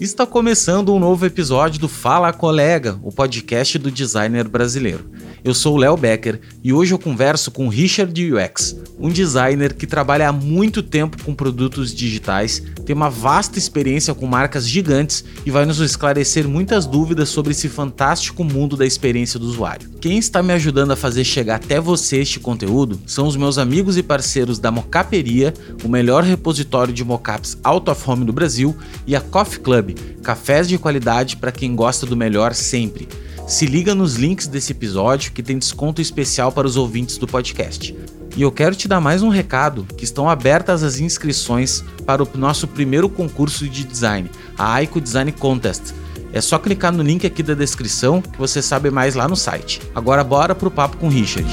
[0.00, 5.04] Está começando um novo episódio do Fala Colega, o podcast do designer brasileiro.
[5.46, 9.86] Eu sou o Léo Becker e hoje eu converso com Richard UX, um designer que
[9.86, 15.50] trabalha há muito tempo com produtos digitais, tem uma vasta experiência com marcas gigantes e
[15.52, 19.88] vai nos esclarecer muitas dúvidas sobre esse fantástico mundo da experiência do usuário.
[20.00, 23.96] Quem está me ajudando a fazer chegar até você este conteúdo são os meus amigos
[23.96, 25.54] e parceiros da Mocaperia,
[25.84, 28.76] o melhor repositório de mocaps out of home do Brasil,
[29.06, 33.06] e a Coffee Club, cafés de qualidade para quem gosta do melhor sempre.
[33.46, 37.96] Se liga nos links desse episódio que tem desconto especial para os ouvintes do podcast.
[38.36, 42.28] E eu quero te dar mais um recado que estão abertas as inscrições para o
[42.34, 44.28] nosso primeiro concurso de design,
[44.58, 45.94] a Aiko Design Contest.
[46.32, 49.80] É só clicar no link aqui da descrição que você sabe mais lá no site.
[49.94, 51.48] Agora bora pro papo com o Richard.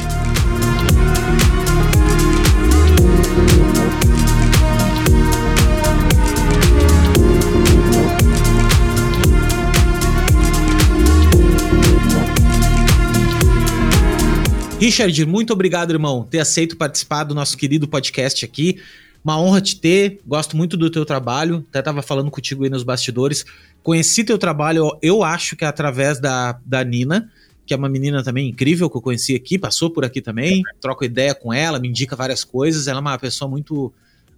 [14.83, 18.81] Richard, muito obrigado, irmão, ter aceito participar do nosso querido podcast aqui.
[19.23, 21.65] Uma honra te ter, gosto muito do teu trabalho.
[21.69, 23.45] Até tava falando contigo aí nos bastidores.
[23.81, 27.31] Conheci teu trabalho, eu acho que é através da, da Nina,
[27.65, 30.61] que é uma menina também incrível que eu conheci aqui, passou por aqui também.
[30.81, 32.85] Troco ideia com ela, me indica várias coisas.
[32.85, 33.93] Ela é uma pessoa muito,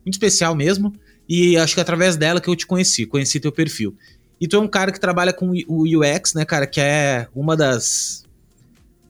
[0.06, 0.94] muito especial mesmo.
[1.28, 3.96] E acho que é através dela que eu te conheci, conheci teu perfil.
[4.40, 7.58] E tu é um cara que trabalha com o UX, né, cara, que é uma
[7.58, 8.25] das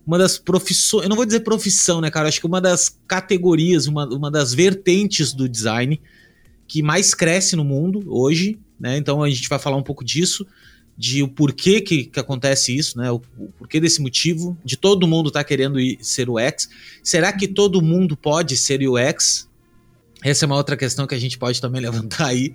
[0.05, 2.27] uma das profissões, eu não vou dizer profissão, né, cara?
[2.27, 5.99] Acho que uma das categorias, uma, uma das vertentes do design
[6.67, 8.97] que mais cresce no mundo hoje, né?
[8.97, 10.45] Então a gente vai falar um pouco disso,
[10.97, 13.11] de o porquê que, que acontece isso, né?
[13.11, 16.69] O, o porquê desse motivo, de todo mundo estar tá querendo ir, ser UX.
[17.03, 19.49] Será que todo mundo pode ser UX?
[20.23, 22.53] Essa é uma outra questão que a gente pode também levantar aí.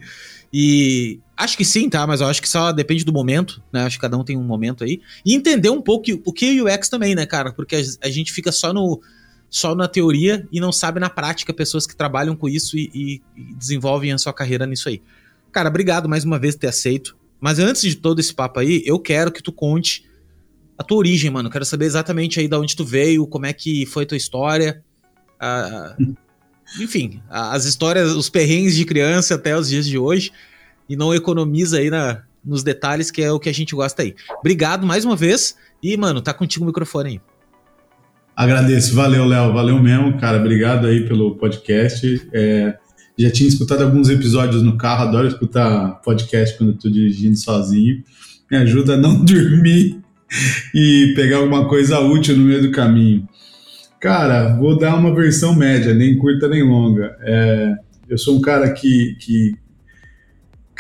[0.53, 2.07] E acho que sim, tá?
[2.07, 3.83] Mas eu acho que só depende do momento, né?
[3.83, 5.01] Acho que cada um tem um momento aí.
[5.25, 7.53] E entender um pouco o que é UX também, né, cara?
[7.53, 9.01] Porque a, gente fica só no
[9.49, 13.23] só na teoria e não sabe na prática pessoas que trabalham com isso e, e,
[13.37, 15.03] e desenvolvem a sua carreira nisso aí.
[15.51, 17.17] Cara, obrigado mais uma vez por ter aceito.
[17.41, 20.05] Mas antes de todo esse papo aí, eu quero que tu conte
[20.79, 21.51] a tua origem, mano.
[21.51, 24.85] Quero saber exatamente aí de onde tu veio, como é que foi a tua história.
[25.41, 26.15] Uh,
[26.81, 30.31] enfim, as histórias, os perrengues de criança até os dias de hoje.
[30.91, 34.17] E não economiza aí na, nos detalhes, que é o que a gente gosta aí.
[34.41, 35.55] Obrigado mais uma vez.
[35.81, 37.21] E, mano, tá contigo o microfone aí.
[38.35, 40.39] Agradeço, valeu, Léo, valeu mesmo, cara.
[40.39, 42.29] Obrigado aí pelo podcast.
[42.33, 42.77] É,
[43.17, 48.03] já tinha escutado alguns episódios no carro, adoro escutar podcast quando tô dirigindo sozinho.
[48.51, 50.01] Me ajuda a não dormir
[50.75, 53.29] e pegar alguma coisa útil no meio do caminho.
[54.01, 57.17] Cara, vou dar uma versão média, nem curta nem longa.
[57.21, 57.75] É,
[58.09, 59.55] eu sou um cara que, que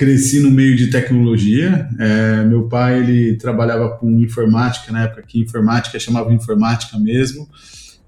[0.01, 1.87] cresci no meio de tecnologia.
[1.99, 7.47] É, meu pai ele trabalhava com informática na época que informática chamava informática mesmo.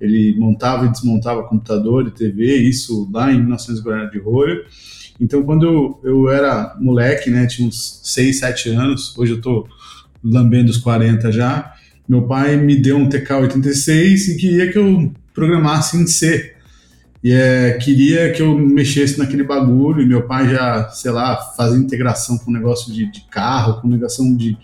[0.01, 4.63] Ele montava e desmontava computador e TV, isso lá em 1940 de rolha.
[5.21, 9.69] Então, quando eu, eu era moleque, né, tinha uns 6, 7 anos, hoje eu tô
[10.25, 11.75] lambendo os 40 já,
[12.09, 16.52] meu pai me deu um TK-86 e queria que eu programasse em C.
[17.23, 21.79] E é, queria que eu mexesse naquele bagulho, e meu pai já, sei lá, fazia
[21.79, 24.57] integração com negócio de, de carro, com ligação de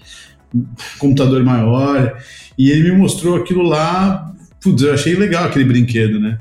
[0.98, 2.20] computador maior,
[2.56, 6.38] e ele me mostrou aquilo lá, putz, eu achei legal aquele brinquedo, né?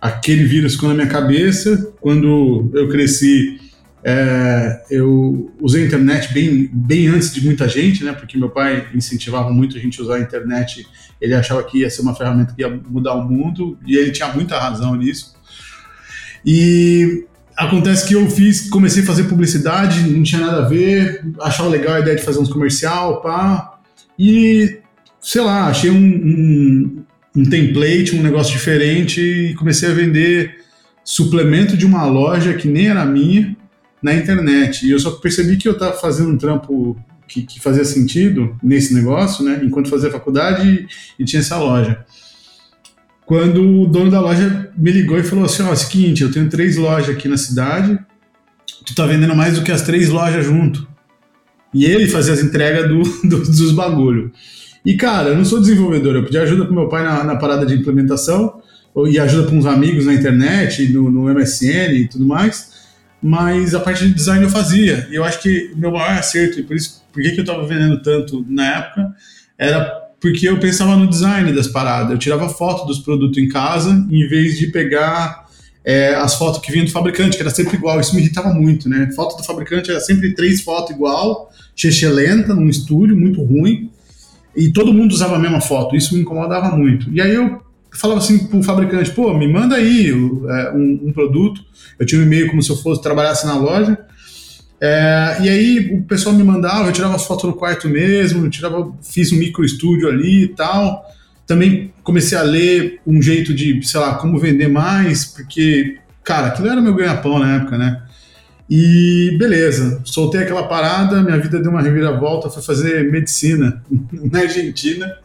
[0.00, 3.58] Aquele vírus ficou na minha cabeça, quando eu cresci,
[4.04, 8.12] é, eu usei a internet bem, bem antes de muita gente, né?
[8.12, 10.86] Porque meu pai incentivava muito a gente usar a internet.
[11.20, 14.28] Ele achava que ia ser uma ferramenta que ia mudar o mundo e ele tinha
[14.28, 15.34] muita razão nisso.
[16.46, 17.24] E
[17.56, 21.96] acontece que eu fiz, comecei a fazer publicidade, não tinha nada a ver, achava legal
[21.96, 23.80] a ideia de fazer uns comercial, pá.
[24.16, 24.78] E
[25.20, 27.04] sei lá, achei um, um,
[27.34, 30.64] um template, um negócio diferente e comecei a vender
[31.04, 33.56] suplemento de uma loja que nem era minha
[34.00, 34.86] na internet.
[34.86, 38.94] E eu só percebi que eu estava fazendo um trampo que, que, fazia sentido nesse
[38.94, 39.60] negócio, né?
[39.62, 40.86] Enquanto fazia faculdade
[41.18, 42.04] e, e tinha essa loja.
[43.26, 46.48] Quando o dono da loja me ligou e falou assim: Ó, oh, seguinte, eu tenho
[46.48, 47.98] três lojas aqui na cidade,
[48.84, 50.86] tu tá vendendo mais do que as três lojas junto.
[51.74, 54.32] E ele fazia as entregas do, do, dos bagulho.
[54.84, 57.66] E cara, eu não sou desenvolvedor, eu pedi ajuda pro meu pai na, na parada
[57.66, 58.62] de implementação,
[59.08, 62.76] e ajuda para uns amigos na internet, no, no MSN e tudo mais
[63.22, 65.06] mas a parte de design eu fazia.
[65.10, 67.66] E eu acho que meu maior acerto, e por isso, por que, que eu estava
[67.66, 69.14] vendendo tanto na época,
[69.58, 72.10] era porque eu pensava no design das paradas.
[72.10, 75.46] Eu tirava foto dos produtos em casa, em vez de pegar
[75.84, 78.00] é, as fotos que vinham do fabricante, que era sempre igual.
[78.00, 79.08] Isso me irritava muito, né?
[79.14, 83.88] Foto do fabricante era sempre três fotos igual, cheche lenta, num estúdio, muito ruim.
[84.56, 85.94] E todo mundo usava a mesma foto.
[85.94, 87.08] Isso me incomodava muito.
[87.12, 87.62] E aí eu
[87.92, 91.60] falava assim pro fabricante, pô, me manda aí é, um, um produto.
[92.00, 93.96] Eu tinha um e-mail como se eu fosse trabalhasse na loja.
[94.80, 98.92] É, e aí o pessoal me mandava, eu tirava as fotos no quarto mesmo, tirava,
[99.02, 101.04] fiz um micro estúdio ali e tal.
[101.46, 106.68] Também comecei a ler um jeito de, sei lá, como vender mais, porque, cara, aquilo
[106.68, 108.02] era meu ganha-pão na época, né?
[108.68, 113.80] E beleza, soltei aquela parada, minha vida deu uma reviravolta, fui fazer medicina
[114.12, 115.16] na Argentina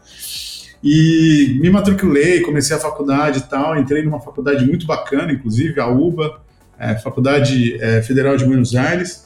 [0.82, 5.88] e me matriculei, comecei a faculdade e tal, entrei numa faculdade muito bacana, inclusive a
[5.88, 6.40] UBA,
[6.78, 9.24] é, Faculdade é, Federal de Buenos Aires.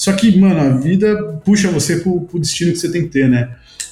[0.00, 1.14] Só que, mano, a vida
[1.44, 3.50] puxa você pro, pro destino que você tem que ter, né?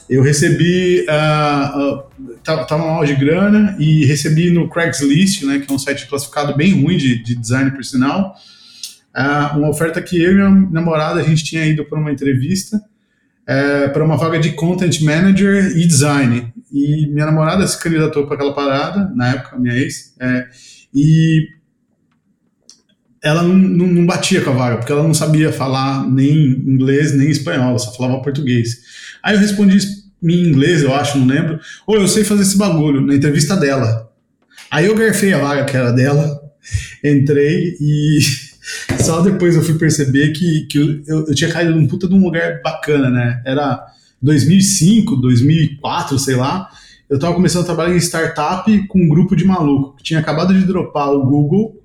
[0.09, 5.75] Eu recebi, uh, uh, tava mal de grana e recebi no Craigslist, né, que é
[5.75, 8.35] um site classificado bem ruim de, de design por sinal,
[9.15, 12.79] uh, uma oferta que eu e minha namorada a gente tinha ido para uma entrevista
[12.79, 16.55] uh, para uma vaga de content manager e design.
[16.73, 20.49] E minha namorada se candidatou para aquela parada na época, minha ex, uh,
[20.95, 21.58] e
[23.23, 27.17] ela não, não, não, batia com a vaga, porque ela não sabia falar nem inglês
[27.17, 28.79] nem espanhol, só falava português.
[29.23, 29.79] Aí eu respondi
[30.23, 31.61] em inglês, eu acho, não lembro.
[31.87, 34.11] Ou eu sei fazer esse bagulho, na entrevista dela.
[34.71, 36.39] Aí eu garfei a vaga que era dela,
[37.03, 38.19] entrei e
[39.01, 42.23] só depois eu fui perceber que, que eu, eu tinha caído num puta de um
[42.23, 43.43] lugar bacana, né?
[43.45, 43.85] Era
[44.21, 46.69] 2005, 2004, sei lá.
[47.09, 50.53] Eu tava começando a trabalhar em startup com um grupo de maluco que tinha acabado
[50.53, 51.78] de dropar o Google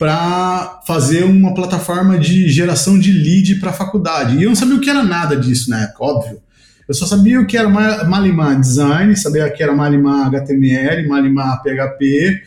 [0.00, 4.38] para fazer uma plataforma de geração de lead para a faculdade.
[4.38, 6.40] E eu não sabia o que era nada disso na época, óbvio.
[6.88, 11.62] Eu só sabia o que era Malimar Design, sabia o que era Malimar HTML, Malimar
[11.62, 12.40] PHP,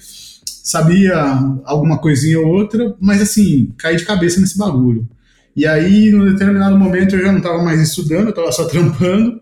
[0.63, 1.15] sabia
[1.63, 5.07] alguma coisinha ou outra, mas assim, caí de cabeça nesse bagulho.
[5.55, 9.39] E aí, num determinado momento, eu já não estava mais estudando, eu estava só trampando.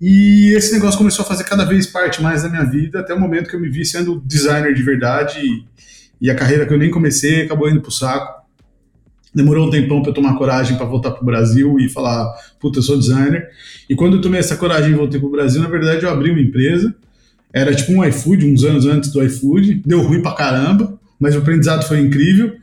[0.00, 3.18] E esse negócio começou a fazer cada vez parte mais da minha vida, até o
[3.18, 5.40] momento que eu me vi sendo designer de verdade
[6.22, 8.42] e a carreira que eu nem comecei acabou indo pro saco.
[9.34, 12.82] Demorou um tempão para eu tomar coragem para voltar pro Brasil e falar, puta, eu
[12.82, 13.48] sou designer.
[13.90, 16.40] E quando eu tomei essa coragem e voltei pro Brasil, na verdade eu abri uma
[16.40, 16.94] empresa.
[17.52, 19.82] Era tipo um iFood, uns anos antes do iFood.
[19.84, 22.54] Deu ruim pra caramba, mas o aprendizado foi incrível.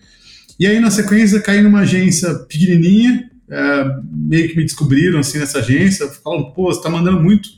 [0.57, 5.59] E aí, na sequência, caí numa agência pequenininha, é, meio que me descobriram assim nessa
[5.59, 7.49] agência, falaram, pô, você tá mandando muito,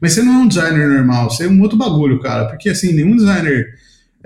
[0.00, 2.92] mas você não é um designer normal, você é um outro bagulho, cara, porque assim,
[2.92, 3.78] nenhum designer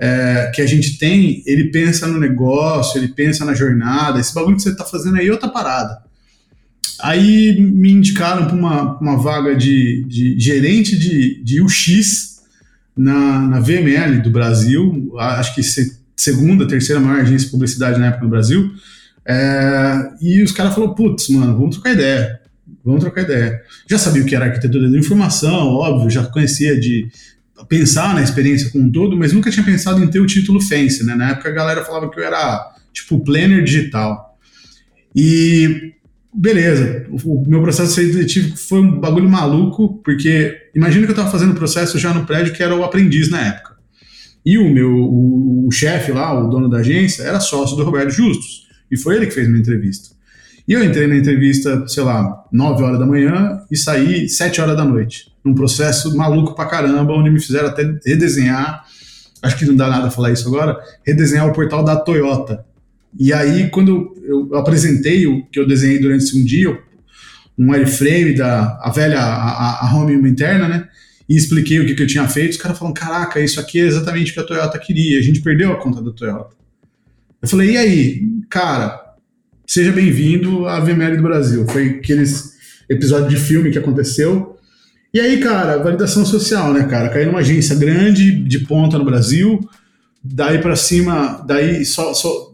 [0.05, 4.19] é, que a gente tem, ele pensa no negócio, ele pensa na jornada.
[4.19, 5.99] Esse bagulho que você está fazendo aí é outra parada.
[7.01, 12.41] Aí me indicaram para uma, uma vaga de, de gerente de, de UX
[12.97, 18.07] na, na VML do Brasil, acho que se, segunda, terceira maior agência de publicidade na
[18.07, 18.71] época no Brasil.
[19.25, 22.41] É, e os caras falaram: putz, mano, vamos trocar ideia.
[22.83, 23.61] Vamos trocar ideia.
[23.89, 27.07] Já sabia o que era arquitetura da informação, óbvio, já conhecia de
[27.67, 31.05] pensar na experiência como um todo, mas nunca tinha pensado em ter o título Fence,
[31.05, 31.15] né?
[31.15, 34.37] Na época a galera falava que eu era tipo planner digital.
[35.15, 35.93] E
[36.33, 41.51] beleza, o meu processo seletivo foi um bagulho maluco, porque imagina que eu estava fazendo
[41.51, 43.73] o processo já no prédio que era o aprendiz na época.
[44.45, 48.11] E o meu o, o chefe lá, o dono da agência, era sócio do Roberto
[48.11, 48.67] Justus.
[48.91, 50.13] E foi ele que fez minha entrevista.
[50.67, 54.77] E eu entrei na entrevista, sei lá, 9 horas da manhã e saí 7 horas
[54.77, 58.85] da noite num processo maluco pra caramba, onde me fizeram até redesenhar,
[59.41, 62.65] acho que não dá nada falar isso agora, redesenhar o portal da Toyota.
[63.19, 66.79] E aí, quando eu apresentei o que eu desenhei durante um dia,
[67.57, 70.87] um airframe da a velha, a, a home interna, né?
[71.29, 73.85] E expliquei o que, que eu tinha feito, os caras falaram: caraca, isso aqui é
[73.85, 76.55] exatamente o que a Toyota queria, a gente perdeu a conta da Toyota.
[77.41, 78.99] Eu falei: e aí, cara,
[79.67, 81.67] seja bem-vindo à VML do Brasil.
[81.67, 82.53] Foi aqueles
[82.89, 84.52] episódio de filme que aconteceu.
[85.13, 87.09] E aí, cara, validação social, né, cara?
[87.09, 89.59] Caí numa agência grande, de ponta no Brasil,
[90.23, 92.53] daí para cima, daí só, só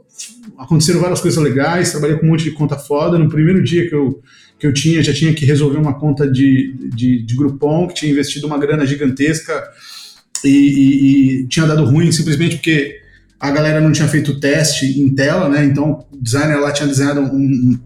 [0.58, 3.18] aconteceram várias coisas legais, trabalhei com um monte de conta foda.
[3.18, 4.22] No primeiro dia que eu,
[4.60, 8.12] que eu tinha, já tinha que resolver uma conta de, de, de Groupon, que tinha
[8.12, 9.64] investido uma grana gigantesca
[10.44, 13.00] e, e, e tinha dado ruim simplesmente porque
[13.40, 15.64] a galera não tinha feito teste em tela, né?
[15.64, 17.80] Então o designer lá tinha desenhado um,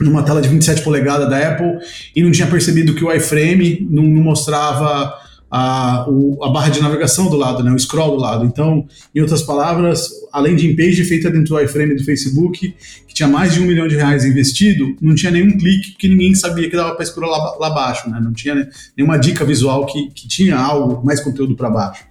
[0.00, 1.78] numa tela de 27 polegadas da Apple
[2.14, 5.14] e não tinha percebido que o iframe não, não mostrava
[5.56, 8.44] a, o, a barra de navegação do lado, né, o scroll do lado.
[8.44, 12.74] Então, em outras palavras, além de page feita dentro do iframe do Facebook,
[13.06, 16.34] que tinha mais de um milhão de reais investido, não tinha nenhum clique, porque ninguém
[16.34, 18.18] sabia que dava para scrollar lá, lá abaixo, né?
[18.20, 22.04] não tinha nenhuma dica visual que, que tinha algo, mais conteúdo para baixo.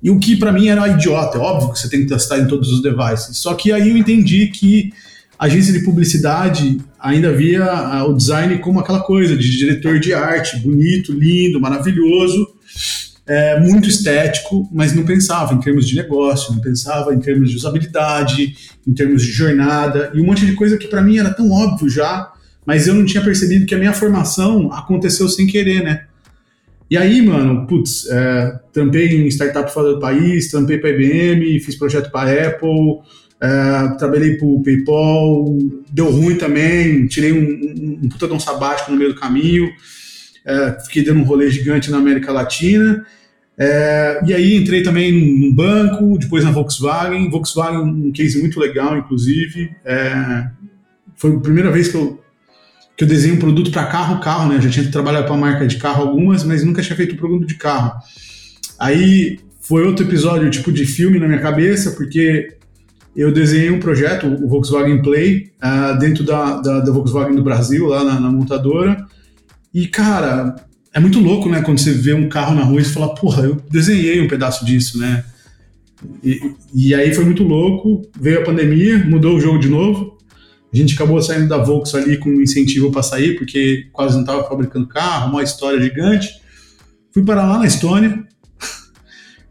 [0.00, 2.46] E o que para mim era idiota, é óbvio que você tem que testar em
[2.46, 3.38] todos os devices.
[3.38, 4.92] Só que aí eu entendi que
[5.38, 11.12] agência de publicidade ainda via o design como aquela coisa de diretor de arte, bonito,
[11.12, 12.46] lindo, maravilhoso,
[13.26, 17.56] é, muito estético, mas não pensava em termos de negócio, não pensava em termos de
[17.56, 21.50] usabilidade, em termos de jornada e um monte de coisa que para mim era tão
[21.50, 22.32] óbvio já,
[22.66, 26.06] mas eu não tinha percebido que a minha formação aconteceu sem querer, né?
[26.90, 31.76] E aí, mano, putz, é, trampei em startup fora do país, trampei para IBM, fiz
[31.76, 33.00] projeto para Apple,
[33.40, 35.58] é, trabalhei para o PayPal,
[35.92, 39.70] deu ruim também, tirei um, um, um puta de um sabático no meio do caminho,
[40.44, 43.04] é, fiquei dando um rolê gigante na América Latina.
[43.60, 47.28] É, e aí entrei também num banco, depois na Volkswagen.
[47.30, 49.70] Volkswagen, um case muito legal, inclusive.
[51.16, 52.22] Foi a primeira vez que eu,
[52.96, 54.56] que eu desenhei um produto para carro, carro, né?
[54.56, 57.46] Eu já tinha trabalhado para marca de carro algumas, mas nunca tinha feito um produto
[57.46, 57.92] de carro.
[58.78, 62.57] Aí foi outro episódio, tipo de filme na minha cabeça, porque
[63.16, 67.86] eu desenhei um projeto, o Volkswagen Play, uh, dentro da, da, da, Volkswagen do Brasil,
[67.86, 69.04] lá na, na montadora.
[69.74, 70.54] E, cara,
[70.92, 71.62] é muito louco, né?
[71.62, 74.98] Quando você vê um carro na rua e fala, porra, eu desenhei um pedaço disso,
[74.98, 75.24] né?
[76.22, 80.16] E, e, aí foi muito louco, veio a pandemia, mudou o jogo de novo.
[80.72, 84.20] A gente acabou saindo da Volks ali com um incentivo para sair, porque quase não
[84.20, 86.28] estava fabricando carro, uma história gigante.
[87.10, 88.27] Fui para lá na Estônia,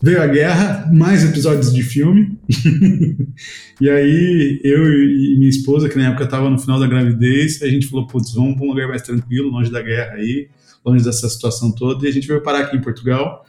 [0.01, 2.37] veio a guerra, mais episódios de filme.
[3.81, 7.67] e aí eu e minha esposa, que na época estava no final da gravidez, a
[7.67, 10.47] gente falou, putz, vamos para um lugar mais tranquilo, longe da guerra aí
[10.87, 13.45] longe dessa situação toda, e a gente veio parar aqui em Portugal.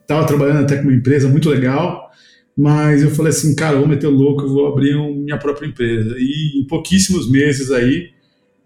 [0.00, 2.10] Estava é, trabalhando até com uma empresa muito legal,
[2.56, 5.66] mas eu falei assim, cara, vou meter o louco, eu vou abrir um, minha própria
[5.66, 6.14] empresa.
[6.18, 8.10] E em pouquíssimos meses aí,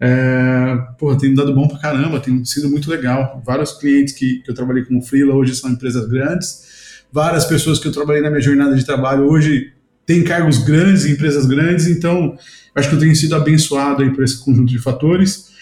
[0.05, 3.41] é, porra, tem dado bom pra caramba, tem sido muito legal.
[3.45, 7.87] Vários clientes que, que eu trabalhei como freela hoje são empresas grandes, várias pessoas que
[7.87, 9.71] eu trabalhei na minha jornada de trabalho hoje
[10.05, 12.37] têm cargos grandes, empresas grandes, então
[12.75, 15.53] acho que eu tenho sido abençoado aí por esse conjunto de fatores.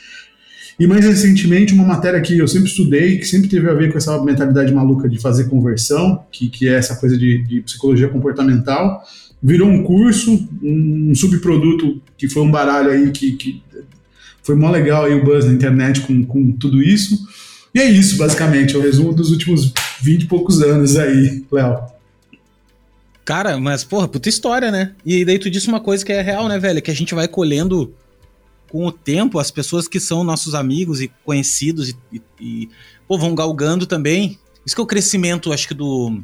[0.80, 4.00] E mais recentemente, uma matéria que eu sempre estudei, que sempre teve a ver com
[4.00, 9.04] essa mentalidade maluca de fazer conversão, que, que é essa coisa de, de psicologia comportamental,
[9.44, 13.62] virou um curso, um, um, subproduto que foi um baralho aí que, que
[14.44, 17.28] foi mó legal aí o buzz na internet com, com tudo isso.
[17.74, 21.80] E é isso, basicamente, é o resumo dos últimos 20 e poucos anos aí, Léo.
[23.24, 24.94] Cara, mas porra, puta história, né?
[25.06, 26.82] E daí tu disse uma coisa que é real, né, velho?
[26.82, 27.94] Que a gente vai colhendo
[28.70, 32.70] com o tempo, as pessoas que são nossos amigos e conhecidos e, e, e
[33.08, 34.40] pô, vão galgando também.
[34.66, 36.22] Isso que é o crescimento, acho que do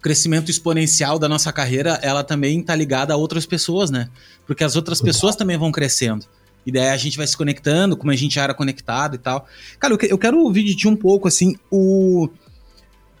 [0.00, 4.08] crescimento exponencial da nossa carreira, ela também tá ligada a outras pessoas, né?
[4.46, 6.24] Porque as outras pessoas também vão crescendo.
[6.66, 9.48] E daí a gente vai se conectando, como a gente era conectado e tal.
[9.78, 12.28] Cara, eu, quero ouvir de ti um pouco, assim, o...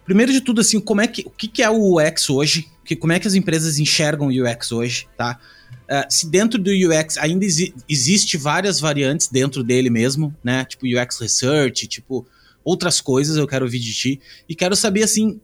[0.04, 2.68] Primeiro de tudo, assim, como é que, o que, que é o UX hoje?
[2.84, 5.38] Que, como é que as empresas enxergam o UX hoje, tá?
[5.86, 10.64] Uh, se dentro do UX ainda exi existe várias variantes dentro dele mesmo, né?
[10.64, 12.26] Tipo UX Research, tipo
[12.64, 14.20] outras coisas, eu quero ouvir de ti.
[14.48, 15.40] E quero saber, assim,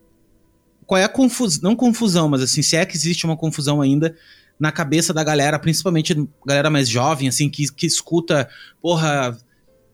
[0.85, 4.17] qual é a confusão, não confusão, mas assim, se é que existe uma confusão ainda
[4.63, 6.15] na cabeça da galera, principalmente
[6.47, 8.49] galera mais jovem, assim, que, que escuta,
[8.81, 9.37] porra,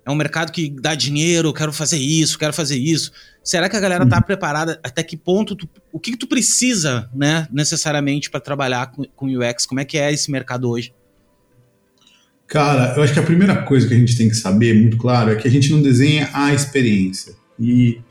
[0.05, 3.11] é um mercado que dá dinheiro, quero fazer isso, quero fazer isso.
[3.43, 4.23] Será que a galera tá uhum.
[4.23, 4.79] preparada?
[4.85, 5.57] Até que ponto?
[5.57, 9.65] Tu, o que, que, tu precisa, né, necessariamente, para trabalhar com, com UX?
[9.65, 10.93] Como é que é esse mercado hoje?
[12.47, 15.31] Cara, eu acho que a primeira coisa que a gente tem que saber, muito claro,
[15.31, 17.33] é que a gente não desenha a experiência.
[17.59, 18.03] E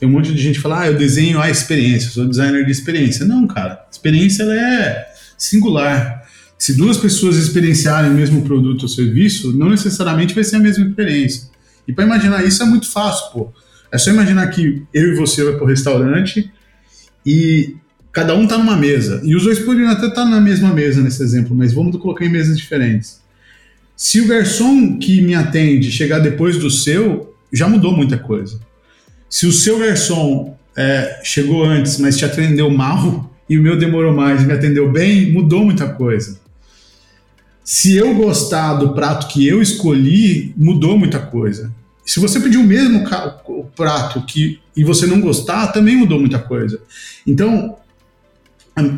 [0.00, 2.64] tem um monte de gente que fala, ah, eu desenho a experiência, eu sou designer
[2.64, 3.24] de experiência.
[3.24, 5.11] Não, cara, experiência ela é
[5.44, 6.22] singular
[6.62, 10.86] se duas pessoas experienciarem o mesmo produto ou serviço, não necessariamente vai ser a mesma
[10.86, 11.50] experiência.
[11.88, 13.52] E para imaginar isso é muito fácil, pô.
[13.90, 16.48] É só imaginar que eu e você vai para o restaurante
[17.26, 17.74] e
[18.12, 19.20] cada um está numa mesa.
[19.24, 22.24] E os dois poderiam até estar tá na mesma mesa nesse exemplo, mas vamos colocar
[22.24, 23.20] em mesas diferentes.
[23.96, 28.60] Se o garçom que me atende chegar depois do seu, já mudou muita coisa.
[29.28, 34.14] Se o seu garçom é, chegou antes, mas te atendeu mal, e o meu demorou
[34.14, 36.42] mais me atendeu bem, mudou muita coisa
[37.64, 41.72] se eu gostar do prato que eu escolhi, mudou muita coisa.
[42.04, 43.04] Se você pedir o mesmo
[43.76, 46.80] prato que, e você não gostar, também mudou muita coisa.
[47.26, 47.76] Então,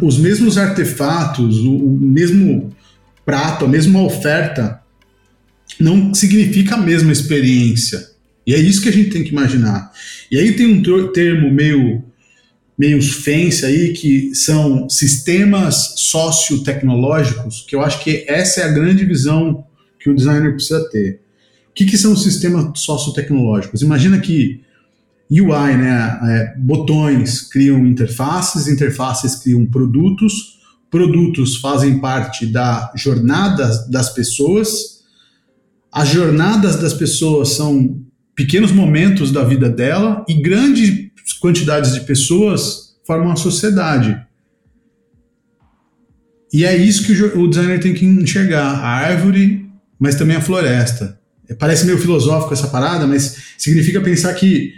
[0.01, 2.75] os mesmos artefatos, o, o mesmo
[3.25, 4.81] prato, a mesma oferta,
[5.79, 8.11] não significa a mesma experiência.
[8.47, 9.93] E é isso que a gente tem que imaginar.
[10.31, 12.03] E aí tem um termo meio
[12.79, 19.05] meio fancy aí que são sistemas sociotecnológicos, que eu acho que essa é a grande
[19.05, 19.65] visão
[19.99, 21.21] que o designer precisa ter.
[21.71, 23.83] O que, que são sistemas sociotecnológicos?
[23.83, 24.61] Imagina que
[25.31, 34.13] UI, né, é, botões criam interfaces, interfaces criam produtos, produtos fazem parte da jornada das
[34.13, 35.03] pessoas,
[35.91, 38.01] as jornadas das pessoas são
[38.35, 44.21] pequenos momentos da vida dela e grandes quantidades de pessoas formam a sociedade.
[46.53, 51.19] E é isso que o designer tem que enxergar: a árvore, mas também a floresta.
[51.59, 54.73] Parece meio filosófico essa parada, mas significa pensar que,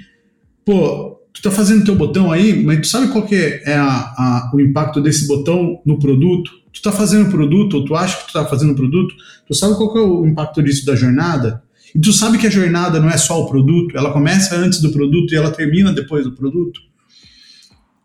[0.65, 4.51] pô, tu tá fazendo teu botão aí, mas tu sabe qual que é a, a,
[4.55, 6.51] o impacto desse botão no produto?
[6.73, 9.15] Tu tá fazendo produto, ou tu acha que tu tá fazendo produto,
[9.47, 11.63] tu sabe qual que é o impacto disso da jornada?
[11.95, 14.91] E tu sabe que a jornada não é só o produto, ela começa antes do
[14.91, 16.81] produto e ela termina depois do produto.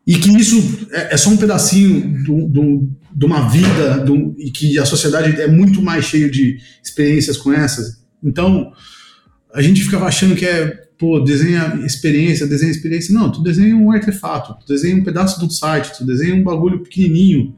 [0.06, 4.50] E que isso é, é só um pedacinho do, do, de uma vida do, e
[4.52, 8.02] que a sociedade é muito mais cheia de experiências com essas.
[8.24, 8.72] Então,
[9.54, 13.14] a gente ficava achando que é, pô, desenha experiência, desenha experiência.
[13.14, 16.44] Não, tu desenha um artefato, tu desenha um pedaço de um site, tu desenha um
[16.44, 17.56] bagulho pequenininho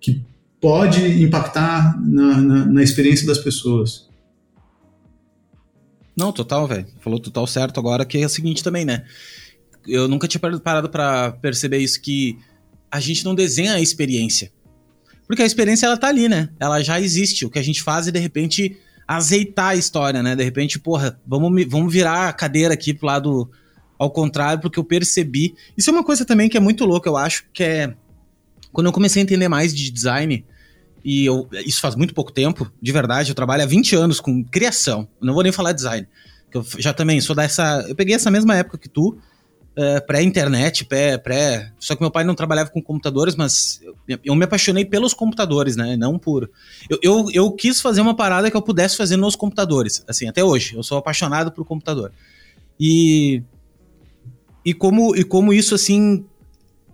[0.00, 0.22] que
[0.60, 4.07] pode impactar na, na, na experiência das pessoas.
[6.18, 6.84] Não, total, velho.
[7.00, 9.04] Falou total certo agora, que é o seguinte também, né?
[9.86, 12.36] Eu nunca tinha parado para perceber isso, que
[12.90, 14.50] a gente não desenha a experiência.
[15.28, 16.48] Porque a experiência, ela tá ali, né?
[16.58, 17.46] Ela já existe.
[17.46, 20.34] O que a gente faz é, de repente, azeitar a história, né?
[20.34, 23.48] De repente, porra, vamos, vamos virar a cadeira aqui pro lado
[23.96, 25.54] ao contrário, porque eu percebi.
[25.76, 27.94] Isso é uma coisa também que é muito louca, eu acho, que é.
[28.72, 30.44] Quando eu comecei a entender mais de design,
[31.04, 34.44] e eu, isso faz muito pouco tempo, de verdade, eu trabalho há 20 anos com
[34.44, 36.06] criação, não vou nem falar design,
[36.50, 40.84] que eu já também sou dessa, eu peguei essa mesma época que tu, uh, pré-internet,
[40.84, 44.84] pré, pré, só que meu pai não trabalhava com computadores, mas eu, eu me apaixonei
[44.84, 46.50] pelos computadores, né, não por,
[46.90, 50.42] eu, eu, eu quis fazer uma parada que eu pudesse fazer nos computadores, assim, até
[50.42, 52.12] hoje, eu sou apaixonado por computador,
[52.78, 53.42] e,
[54.64, 56.24] e como, e como isso, assim,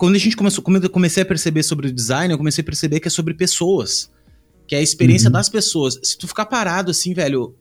[0.04, 2.64] quando a gente começou, quando eu comecei a perceber sobre o design, eu comecei a
[2.64, 4.10] perceber que é sobre pessoas.
[4.66, 5.32] Que é a experiência uhum.
[5.32, 5.98] das pessoas.
[6.02, 7.54] Se tu ficar parado assim, velho.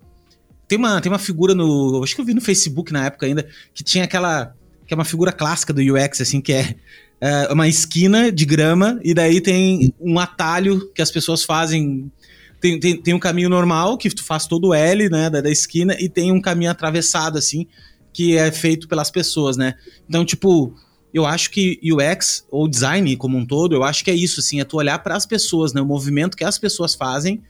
[0.68, 2.02] Tem uma, tem uma figura no.
[2.04, 4.54] Acho que eu vi no Facebook na época ainda, que tinha aquela.
[4.86, 6.76] Que é uma figura clássica do UX, assim, que é,
[7.22, 12.12] é uma esquina de grama, e daí tem um atalho que as pessoas fazem.
[12.60, 15.50] Tem, tem, tem um caminho normal, que tu faz todo o L, né, da, da
[15.50, 17.68] esquina, e tem um caminho atravessado, assim,
[18.12, 19.76] que é feito pelas pessoas, né?
[20.10, 20.74] Então, tipo,
[21.14, 24.60] eu acho que UX, ou design como um todo, eu acho que é isso, assim,
[24.60, 25.80] é tu olhar para as pessoas, né?
[25.80, 27.42] O movimento que as pessoas fazem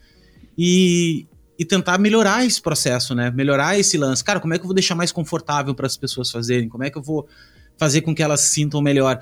[0.58, 1.26] e,
[1.58, 3.32] e tentar melhorar esse processo, né?
[3.32, 4.23] Melhorar esse lance.
[4.23, 6.67] Cara, como é que eu vou deixar mais confortável para as pessoas fazerem?
[6.67, 7.26] Como é que eu vou
[7.78, 9.19] fazer com que elas se sintam melhor?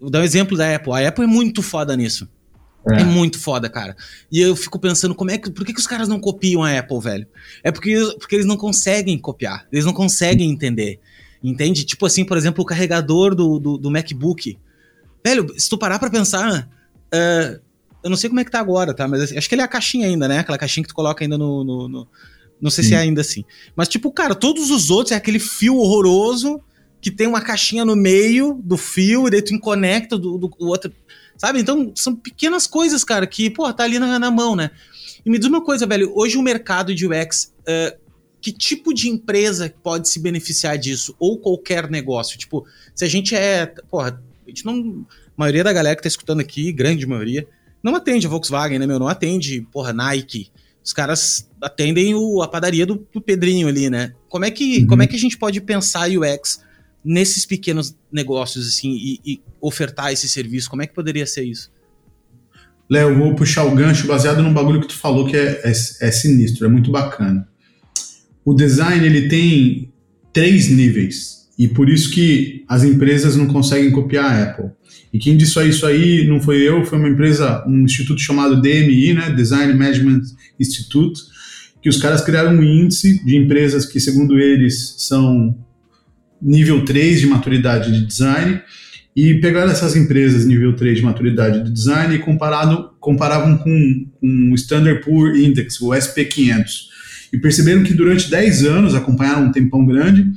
[0.00, 0.92] Vou dar um exemplo da Apple.
[0.92, 2.28] A Apple é muito foda nisso.
[2.88, 3.00] É.
[3.00, 3.04] é.
[3.04, 3.96] muito foda, cara.
[4.30, 5.50] E eu fico pensando, como é que.
[5.50, 7.26] Por que, que os caras não copiam a Apple, velho?
[7.62, 11.00] É porque, porque eles não conseguem copiar, eles não conseguem entender.
[11.42, 11.84] Entende?
[11.84, 14.58] Tipo assim, por exemplo, o carregador do, do, do MacBook.
[15.24, 16.68] Velho, se tu parar pra pensar.
[17.12, 17.60] Uh,
[18.02, 19.06] eu não sei como é que tá agora, tá?
[19.06, 20.38] Mas acho que ele é a caixinha ainda, né?
[20.38, 21.64] Aquela caixinha que tu coloca ainda no.
[21.64, 22.08] no, no
[22.60, 22.90] não sei Sim.
[22.90, 23.44] se é ainda assim.
[23.74, 26.60] Mas, tipo, cara, todos os outros é aquele fio horroroso
[27.00, 30.68] que tem uma caixinha no meio do fio e daí tu conecta do, do, do
[30.68, 30.92] outro.
[31.36, 31.58] Sabe?
[31.58, 34.70] Então, são pequenas coisas, cara, que, pô, tá ali na, na mão, né?
[35.26, 36.12] E me diz uma coisa, velho.
[36.14, 37.52] Hoje o mercado de UX.
[37.62, 38.01] Uh,
[38.42, 41.14] que tipo de empresa pode se beneficiar disso?
[41.18, 42.36] Ou qualquer negócio?
[42.36, 43.66] Tipo, se a gente é.
[43.88, 45.06] Porra, a gente não.
[45.28, 47.46] A maioria da galera que tá escutando aqui, grande maioria,
[47.82, 48.98] não atende a Volkswagen, né, meu?
[48.98, 50.50] Não atende, porra, Nike.
[50.84, 54.12] Os caras atendem o, a padaria do, do Pedrinho ali, né?
[54.28, 54.86] Como é, que, uhum.
[54.88, 56.60] como é que a gente pode pensar UX
[57.04, 60.68] nesses pequenos negócios, assim, e, e ofertar esse serviço?
[60.68, 61.70] Como é que poderia ser isso?
[62.90, 66.10] Léo, vou puxar o gancho baseado num bagulho que tu falou que é, é, é
[66.10, 67.48] sinistro, é muito bacana
[68.44, 69.92] o design ele tem
[70.32, 71.42] três níveis.
[71.58, 74.70] E por isso que as empresas não conseguem copiar a Apple.
[75.12, 79.12] E quem disse isso aí não foi eu, foi uma empresa, um instituto chamado DMI,
[79.12, 80.22] né, Design Management
[80.58, 81.20] Institute,
[81.82, 85.54] que os caras criaram um índice de empresas que, segundo eles, são
[86.40, 88.60] nível 3 de maturidade de design,
[89.14, 94.50] e pegaram essas empresas nível 3 de maturidade de design e comparado, comparavam com, com
[94.50, 96.92] o Standard Poor Index, o SP500
[97.32, 100.30] e perceberam que durante 10 anos, acompanharam um tempão grande,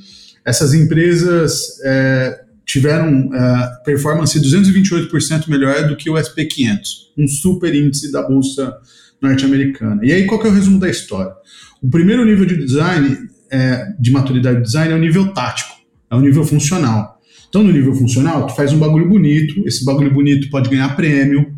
[0.45, 8.11] essas empresas é, tiveram é, performance 228% melhor do que o SP500, um super índice
[8.11, 8.73] da bolsa
[9.21, 10.01] norte-americana.
[10.03, 11.33] E aí, qual que é o resumo da história?
[11.81, 13.17] O primeiro nível de design
[13.51, 15.75] é, de maturidade do design é o nível tático,
[16.09, 17.19] é o nível funcional.
[17.49, 21.55] Então, no nível funcional, tu faz um bagulho bonito, esse bagulho bonito pode ganhar prêmio,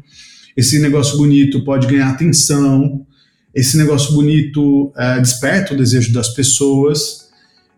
[0.56, 3.06] esse negócio bonito pode ganhar atenção,
[3.58, 7.28] esse negócio bonito é, desperta o desejo das pessoas,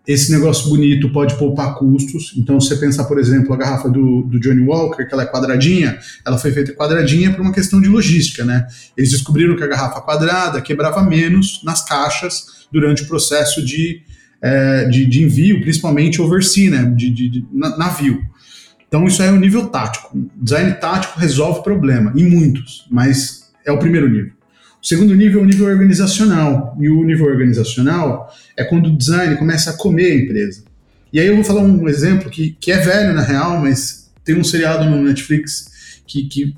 [0.06, 2.34] esse negócio bonito pode poupar custos.
[2.36, 5.26] Então, se você pensar, por exemplo, a garrafa do, do Johnny Walker, que ela é
[5.26, 8.68] quadradinha, ela foi feita quadradinha por uma questão de logística, né?
[8.98, 14.02] Eles descobriram que a garrafa quadrada quebrava menos nas caixas durante o processo de,
[14.42, 16.94] é, de, de, envio, principalmente oversea, né?
[16.94, 18.22] De, de, de, navio.
[18.86, 20.12] Então, isso é o nível tático.
[20.36, 24.38] Design tático resolve problema, em muitos, mas é o primeiro nível.
[24.82, 26.76] O segundo nível é o nível organizacional.
[26.80, 30.63] E o nível organizacional é quando o design começa a comer a empresa.
[31.12, 34.36] E aí eu vou falar um exemplo que, que é velho na real, mas tem
[34.36, 36.56] um seriado no Netflix que, que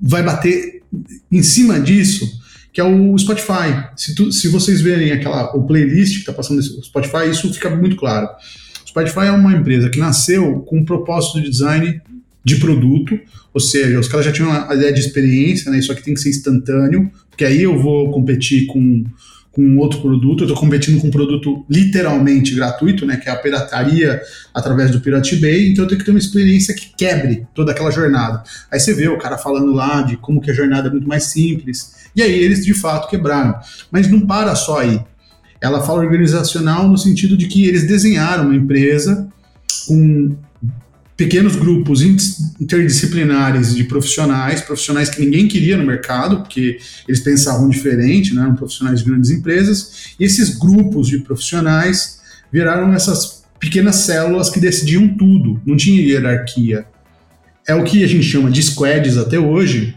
[0.00, 0.82] vai bater
[1.30, 2.40] em cima disso,
[2.72, 3.84] que é o Spotify.
[3.96, 7.68] Se, tu, se vocês verem aquela, o playlist que está passando no Spotify, isso fica
[7.68, 8.28] muito claro.
[8.84, 12.00] O Spotify é uma empresa que nasceu com um propósito de design
[12.44, 13.18] de produto,
[13.52, 15.78] ou seja, os caras já tinham a ideia de experiência, né?
[15.78, 19.04] Isso aqui tem que ser instantâneo, porque aí eu vou competir com,
[19.50, 23.16] com outro produto, eu estou competindo com um produto literalmente gratuito, né?
[23.16, 24.20] Que é a pirataria
[24.54, 27.90] através do Pirate Bay, então eu tenho que ter uma experiência que quebre toda aquela
[27.90, 28.42] jornada.
[28.70, 31.24] Aí você vê o cara falando lá de como que a jornada é muito mais
[31.24, 33.54] simples, e aí eles de fato quebraram.
[33.90, 35.00] Mas não para só aí.
[35.60, 39.28] Ela fala organizacional no sentido de que eles desenharam uma empresa
[39.86, 40.36] com
[41.18, 46.78] pequenos grupos interdisciplinares de profissionais, profissionais que ninguém queria no mercado, porque
[47.08, 52.20] eles pensavam diferente, né, eram profissionais de grandes empresas, e esses grupos de profissionais
[52.52, 56.86] viraram essas pequenas células que decidiam tudo, não tinha hierarquia.
[57.66, 59.96] É o que a gente chama de squads até hoje,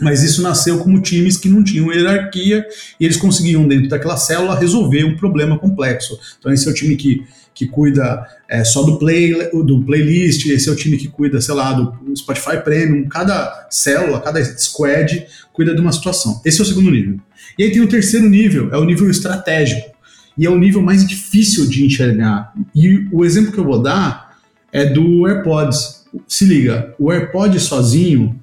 [0.00, 2.66] mas isso nasceu como times que não tinham hierarquia
[3.00, 6.18] e eles conseguiam, dentro daquela célula, resolver um problema complexo.
[6.38, 7.24] Então, esse é o time que
[7.56, 11.54] que cuida é, só do, play, do playlist, esse é o time que cuida, sei
[11.54, 13.08] lá, do Spotify Premium.
[13.08, 16.40] Cada célula, cada squad cuida de uma situação.
[16.44, 17.18] Esse é o segundo nível.
[17.58, 19.90] E aí tem o terceiro nível, é o nível estratégico.
[20.36, 22.52] E é o nível mais difícil de enxergar.
[22.74, 24.36] E o exemplo que eu vou dar
[24.70, 26.04] é do AirPods.
[26.28, 28.38] Se liga, o AirPod sozinho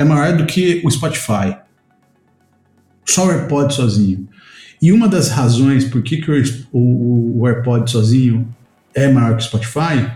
[0.00, 1.54] é maior do que o Spotify.
[3.04, 4.26] Só o AirPod sozinho.
[4.80, 8.48] E uma das razões por que, que o, o, o AirPod sozinho
[8.94, 10.10] é maior que o Spotify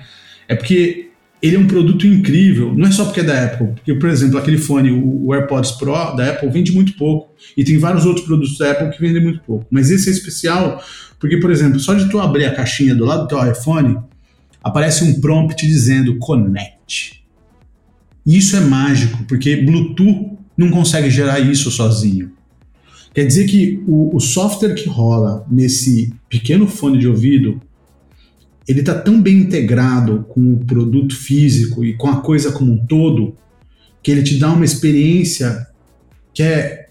[0.49, 1.11] é porque
[1.43, 4.39] ele é um produto incrível, não é só porque é da Apple, porque, por exemplo,
[4.39, 8.57] aquele fone, o, AirPods Pro da Apple, vende muito pouco, e tem vários outros produtos
[8.57, 9.67] da Apple que vendem muito pouco.
[9.71, 10.83] Mas esse é especial
[11.21, 13.99] porque, por exemplo, só de tu abrir a caixinha do lado do teu iPhone,
[14.63, 17.24] aparece um prompt dizendo Connect.
[18.27, 22.33] E isso é mágico, porque Bluetooth não consegue gerar isso sozinho.
[23.15, 27.61] Quer dizer que o, o software que rola nesse pequeno fone de ouvido
[28.67, 32.87] ele está tão bem integrado com o produto físico e com a coisa como um
[32.87, 33.37] todo
[34.03, 35.67] que ele te dá uma experiência
[36.33, 36.89] que é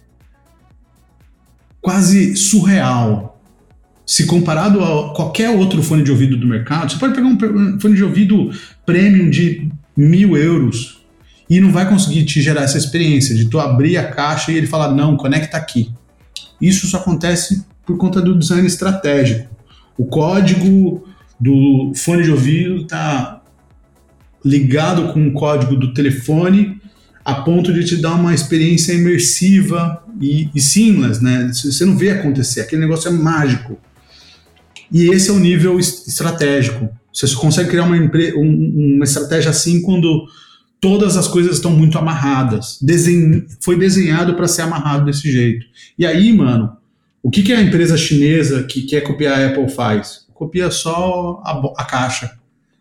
[1.82, 3.42] quase surreal.
[4.06, 7.96] Se comparado a qualquer outro fone de ouvido do mercado, você pode pegar um fone
[7.96, 8.52] de ouvido
[8.86, 11.03] premium de mil euros
[11.54, 14.66] e não vai conseguir te gerar essa experiência de tu abrir a caixa e ele
[14.66, 15.92] falar, não, conecta aqui.
[16.60, 19.56] Isso só acontece por conta do design estratégico.
[19.96, 21.08] O código
[21.40, 23.40] do fone de ouvido está
[24.44, 26.82] ligado com o código do telefone
[27.24, 31.52] a ponto de te dar uma experiência imersiva e, e seamless, né?
[31.54, 33.78] Você não vê acontecer, aquele negócio é mágico.
[34.92, 36.90] E esse é o nível estratégico.
[37.14, 40.28] Você só consegue criar uma, uma estratégia assim quando
[40.84, 42.78] todas as coisas estão muito amarradas.
[42.82, 43.46] Desen...
[43.62, 45.66] Foi desenhado para ser amarrado desse jeito.
[45.98, 46.76] E aí, mano,
[47.24, 50.28] o que, que a empresa chinesa que quer copiar a Apple faz?
[50.34, 52.38] Copia só a, a caixa,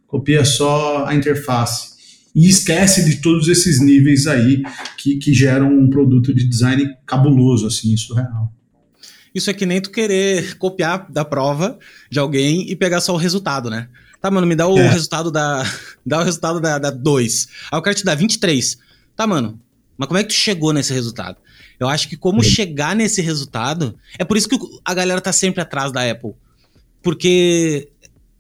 [0.09, 1.93] copia só a interface.
[2.35, 4.65] E esquece de todos esses níveis aí
[4.99, 8.53] que, que geram um produto de design cabuloso, assim, surreal.
[9.33, 11.79] Isso é que nem tu querer copiar da prova
[12.11, 13.87] de alguém e pegar só o resultado, né?
[14.23, 14.89] Tá, mano, me dá o é.
[14.89, 15.65] resultado da.
[16.07, 17.49] Dá o resultado da 2.
[17.71, 18.79] Aí eu quero te dar 23.
[19.17, 19.61] Tá, mano.
[19.97, 21.37] Mas como é que tu chegou nesse resultado?
[21.79, 23.97] Eu acho que como chegar nesse resultado.
[24.19, 26.35] É por isso que a galera tá sempre atrás da Apple.
[27.03, 27.89] Porque.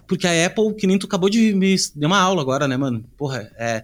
[0.07, 3.05] Porque a Apple, que nem tu acabou de me dar uma aula agora, né, mano?
[3.17, 3.83] Porra, é.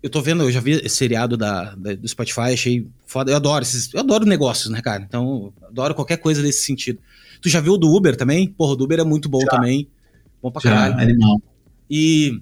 [0.00, 3.32] Eu tô vendo, eu já vi esse seriado da, da, do Spotify, achei foda.
[3.32, 3.92] Eu adoro esses.
[3.92, 5.02] Eu adoro negócios, né, cara?
[5.02, 7.00] Então, adoro qualquer coisa desse sentido.
[7.40, 8.48] Tu já viu o do Uber também?
[8.48, 9.48] Porra, o do Uber é muito bom já.
[9.48, 9.88] também.
[10.42, 10.94] Bom pra caralho.
[10.94, 11.42] Já, animal.
[11.90, 12.40] E.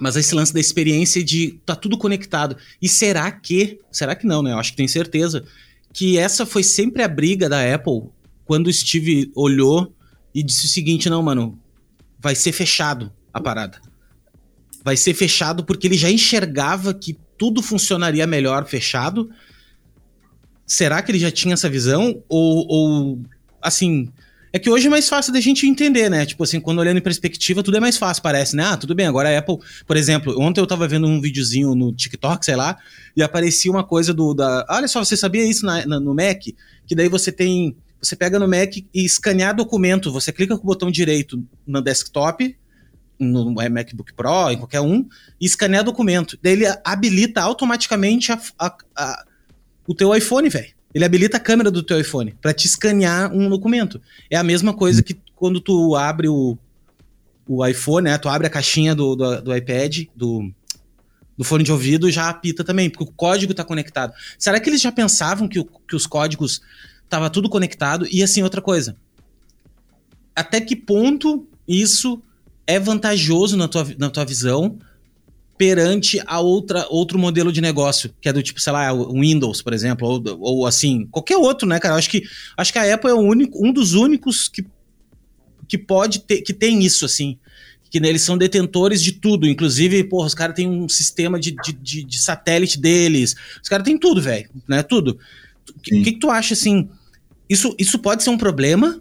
[0.00, 2.56] Mas esse lance da experiência de tá tudo conectado.
[2.80, 3.78] E será que.
[3.90, 4.52] Será que não, né?
[4.52, 5.44] Eu acho que tenho certeza.
[5.92, 8.04] Que essa foi sempre a briga da Apple
[8.44, 9.94] quando o Steve olhou
[10.34, 11.58] e disse o seguinte: não, mano,
[12.18, 13.80] vai ser fechado a parada.
[14.84, 19.30] Vai ser fechado porque ele já enxergava que tudo funcionaria melhor fechado.
[20.66, 22.22] Será que ele já tinha essa visão?
[22.28, 23.20] Ou, ou
[23.60, 24.08] assim,
[24.52, 26.26] é que hoje é mais fácil da gente entender, né?
[26.26, 28.64] Tipo assim, quando olhando em perspectiva, tudo é mais fácil, parece, né?
[28.64, 31.92] Ah, tudo bem, agora a Apple, por exemplo, ontem eu tava vendo um videozinho no
[31.92, 32.76] TikTok, sei lá,
[33.16, 34.66] e aparecia uma coisa do da.
[34.68, 36.42] Olha só, você sabia isso na, na, no Mac?
[36.86, 37.74] Que daí você tem.
[38.00, 42.56] Você pega no Mac e escanear documento, você clica com o botão direito no desktop,
[43.18, 45.08] no MacBook Pro, em qualquer um,
[45.40, 46.36] e escanear documento.
[46.42, 49.24] Daí ele habilita automaticamente a, a, a,
[49.86, 50.72] o teu iPhone, velho.
[50.94, 54.00] Ele habilita a câmera do teu iPhone para te escanear um documento.
[54.30, 56.56] É a mesma coisa que quando tu abre o,
[57.46, 58.18] o iPhone, né?
[58.18, 60.52] Tu abre a caixinha do, do, do iPad, do,
[61.36, 64.12] do fone de ouvido, já apita também, porque o código está conectado.
[64.38, 66.60] Será que eles já pensavam que, o, que os códigos
[67.04, 68.06] estava tudo conectado?
[68.10, 68.96] E assim, outra coisa.
[70.34, 72.22] Até que ponto isso
[72.66, 74.78] é vantajoso na tua, na tua visão
[75.62, 79.62] perante a outra outro modelo de negócio, que é do tipo, sei lá, o Windows,
[79.62, 81.94] por exemplo, ou, ou assim, qualquer outro, né, cara?
[81.94, 82.24] Eu acho que
[82.56, 84.66] acho que a Apple é o único, um dos únicos que,
[85.68, 87.38] que pode ter, que tem isso, assim.
[87.88, 91.52] Que né, eles são detentores de tudo, inclusive, porra, os caras têm um sistema de,
[91.52, 93.36] de, de, de satélite deles.
[93.62, 94.82] Os caras têm tudo, velho, né?
[94.82, 95.16] Tudo.
[95.76, 96.88] O que, que, que tu acha, assim?
[97.48, 99.00] Isso, isso pode ser um problema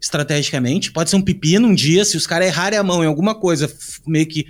[0.00, 0.90] estrategicamente.
[0.90, 3.70] Pode ser um pepino um dia, se os caras errarem a mão em alguma coisa,
[4.06, 4.46] meio que.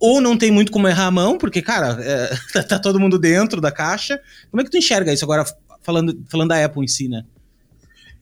[0.00, 3.18] Ou não tem muito como errar a mão, porque, cara, é, tá, tá, todo mundo
[3.18, 4.18] dentro da caixa.
[4.50, 5.44] Como é que tu enxerga isso agora,
[5.82, 7.22] falando, falando da Apple em si, né?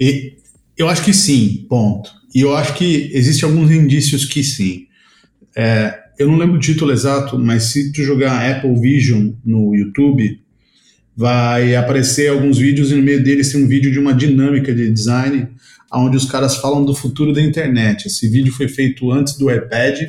[0.00, 0.36] E,
[0.76, 2.10] eu acho que sim, ponto.
[2.34, 4.86] E eu acho que existem alguns indícios que sim.
[5.54, 10.40] É, eu não lembro o título exato, mas se tu jogar Apple Vision no YouTube,
[11.16, 14.90] vai aparecer alguns vídeos e no meio deles tem um vídeo de uma dinâmica de
[14.90, 15.48] design
[15.94, 18.07] onde os caras falam do futuro da internet.
[18.07, 20.00] Esse vídeo foi feito antes do iPad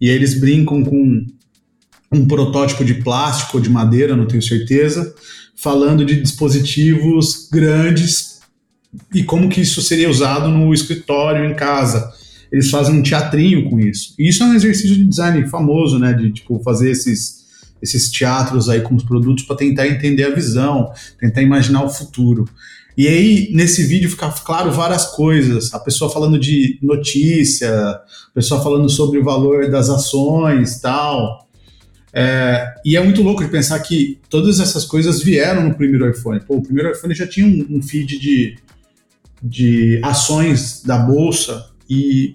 [0.00, 1.26] e eles brincam com
[2.12, 5.14] um protótipo de plástico ou de madeira, não tenho certeza,
[5.56, 8.40] falando de dispositivos grandes
[9.14, 12.12] e como que isso seria usado no escritório, em casa.
[12.50, 14.14] Eles fazem um teatrinho com isso.
[14.18, 16.12] E isso é um exercício de design famoso, né?
[16.12, 17.40] De tipo fazer esses
[17.82, 22.46] esses teatros aí com os produtos para tentar entender a visão, tentar imaginar o futuro.
[22.96, 25.72] E aí, nesse vídeo fica claro várias coisas.
[25.72, 31.48] A pessoa falando de notícia, a pessoa falando sobre o valor das ações tal.
[32.12, 36.40] É, e é muito louco de pensar que todas essas coisas vieram no primeiro iPhone.
[36.40, 38.56] Pô, o primeiro iPhone já tinha um, um feed de,
[39.42, 42.34] de ações da bolsa e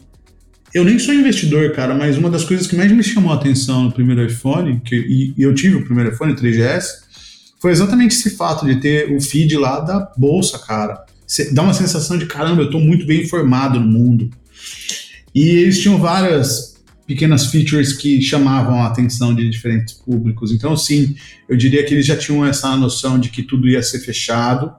[0.73, 3.83] eu nem sou investidor, cara, mas uma das coisas que mais me chamou a atenção
[3.83, 7.04] no primeiro iPhone, que, e, e eu tive o primeiro iPhone, 3GS,
[7.65, 11.03] foi exatamente esse fato de ter o feed lá da bolsa, cara.
[11.25, 14.29] Cê dá uma sensação de caramba, eu estou muito bem informado no mundo.
[15.33, 16.75] E eles tinham várias
[17.07, 20.51] pequenas features que chamavam a atenção de diferentes públicos.
[20.51, 21.15] Então, sim,
[21.49, 24.71] eu diria que eles já tinham essa noção de que tudo ia ser fechado.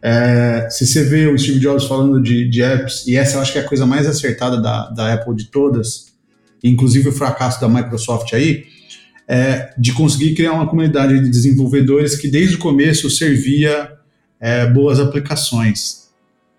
[0.00, 3.50] É, se você vê o Steve Jobs falando de, de, apps, e essa eu acho
[3.50, 6.12] que é a coisa mais acertada da, da Apple de todas,
[6.62, 8.66] inclusive o fracasso da Microsoft aí,
[9.32, 13.90] é, de conseguir criar uma comunidade de desenvolvedores que desde o começo servia
[14.38, 16.02] é, boas aplicações.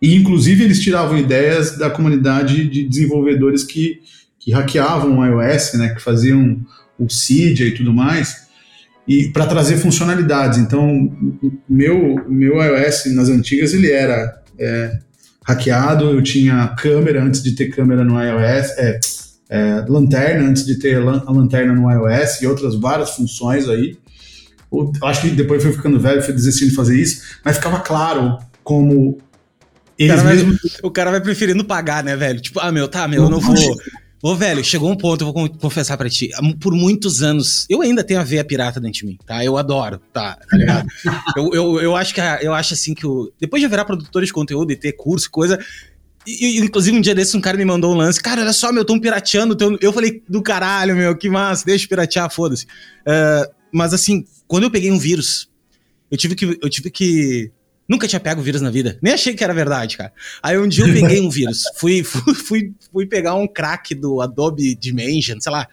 [0.01, 3.99] E, inclusive, eles tiravam ideias da comunidade de desenvolvedores que,
[4.39, 6.65] que hackeavam o iOS, né, que faziam
[6.97, 8.47] o Cydia e tudo mais,
[9.07, 10.57] e para trazer funcionalidades.
[10.57, 11.15] Então,
[11.69, 14.97] meu meu iOS nas antigas ele era é,
[15.45, 18.71] hackeado, eu tinha câmera antes de ter câmera no iOS,
[19.49, 23.97] é, lanterna antes de ter a lanterna no iOS e outras várias funções aí.
[24.71, 28.39] Eu acho que depois foi ficando velho, foi desistindo de fazer isso, mas ficava claro
[28.63, 29.19] como
[29.97, 30.49] eles o cara, mesmo...
[30.51, 32.41] vai, o cara vai preferindo pagar, né, velho?
[32.41, 33.55] Tipo, ah, meu, tá, meu, eu não vou.
[34.23, 36.29] Ô, velho, chegou um ponto, eu vou confessar para ti.
[36.61, 39.43] Por muitos anos, eu ainda tenho a veia pirata dentro de mim, tá?
[39.43, 40.39] Eu adoro, tá?
[40.49, 40.87] Tá ligado?
[41.35, 43.33] eu, eu, eu acho que eu acho assim que o.
[43.37, 45.59] Depois de virar produtor de conteúdo e ter curso, coisa,
[46.25, 48.21] e, inclusive, um dia desses, um cara me mandou um lance.
[48.21, 49.55] Cara, olha só, meu, tão pirateando.
[49.55, 49.77] Teu...
[49.81, 52.65] Eu falei, do caralho, meu, que massa, deixa eu piratear, foda-se.
[52.65, 55.49] Uh, mas assim, quando eu peguei um vírus,
[56.09, 56.59] eu tive que.
[56.61, 57.51] Eu tive que.
[57.89, 58.97] Nunca tinha pego vírus na vida.
[59.01, 60.13] Nem achei que era verdade, cara.
[60.41, 61.63] Aí um dia eu peguei um vírus.
[61.75, 65.67] Fui, fui, fui, fui pegar um crack do Adobe Dimension, sei lá.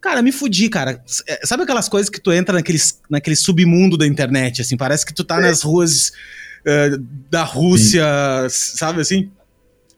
[0.00, 1.02] Cara, me fudi, cara.
[1.26, 4.76] É, sabe aquelas coisas que tu entra naquele, naquele submundo da internet, assim?
[4.76, 5.40] Parece que tu tá é.
[5.42, 6.12] nas ruas
[6.60, 6.98] uh,
[7.28, 8.04] da Rússia,
[8.48, 8.76] Sim.
[8.76, 9.30] sabe assim?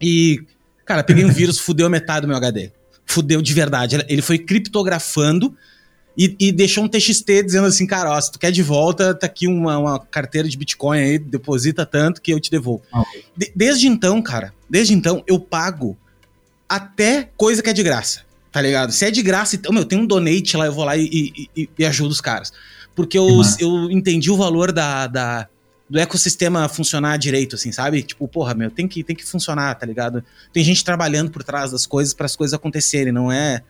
[0.02, 0.42] E,
[0.84, 2.70] cara, peguei um vírus, fudeu metade do meu HD.
[3.06, 4.04] Fudeu de verdade.
[4.08, 5.54] Ele foi criptografando
[6.16, 9.26] e, e, deixou um TXT dizendo assim, cara, ó, se tu quer de volta, tá
[9.26, 12.82] aqui uma, uma carteira de Bitcoin aí, deposita tanto que eu te devolvo.
[12.92, 13.02] Ah,
[13.36, 15.96] de, desde então, cara, desde então, eu pago
[16.68, 18.92] até coisa que é de graça, tá ligado?
[18.92, 21.68] Se é de graça, então, meu, tem um donate lá, eu vou lá e, e,
[21.78, 22.52] e ajudo os caras.
[22.94, 23.26] Porque eu,
[23.58, 25.48] eu entendi o valor da, da,
[25.92, 28.02] do ecossistema funcionar direito, assim, sabe?
[28.02, 30.24] Tipo, porra, meu, tem que, tem que funcionar, tá ligado?
[30.50, 33.62] Tem gente trabalhando por trás das coisas para as coisas acontecerem, não é.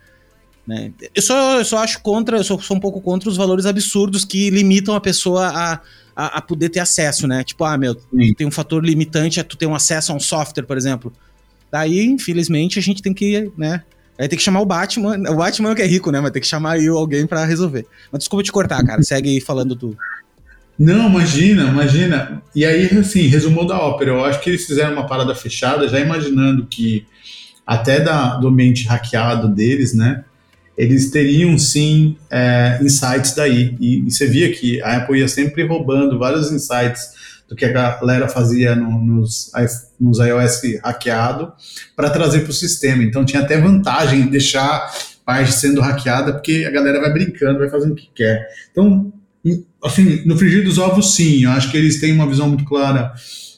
[0.65, 0.93] Né?
[1.13, 4.25] Eu, só, eu só acho contra, eu sou, sou um pouco contra os valores absurdos
[4.25, 5.81] que limitam a pessoa a,
[6.15, 7.43] a, a poder ter acesso, né?
[7.43, 8.33] Tipo, ah, meu, Sim.
[8.35, 11.13] tem um fator limitante a tu ter um acesso a um software, por exemplo.
[11.73, 13.83] Daí, infelizmente, a gente tem que, né?
[14.17, 15.17] Aí tem que chamar o Batman.
[15.29, 16.21] O Batman é o que é rico, né?
[16.21, 17.85] Mas tem que chamar aí alguém para resolver.
[18.13, 19.03] Mas desculpa te cortar, cara.
[19.03, 19.99] Segue falando tu.
[20.79, 22.43] Não, imagina, imagina.
[22.55, 24.11] E aí, assim, resumo da ópera.
[24.11, 27.07] Eu acho que eles fizeram uma parada fechada, já imaginando que
[27.67, 30.25] até da, do ambiente hackeado deles, né?
[30.77, 33.77] Eles teriam sim é, insights daí.
[33.79, 37.73] E, e, você via que a Apple ia sempre roubando vários insights do que a
[37.73, 39.53] galera fazia no, nos,
[40.01, 41.53] nos iOS hackeado
[41.95, 43.03] para trazer para o sistema.
[43.03, 44.91] Então tinha até vantagem em deixar
[45.25, 48.49] parte sendo hackeada, porque a galera vai brincando, vai fazendo o que quer.
[48.71, 49.13] Então
[49.83, 53.13] assim, no frigir dos ovos, sim, eu acho que eles têm uma visão muito clara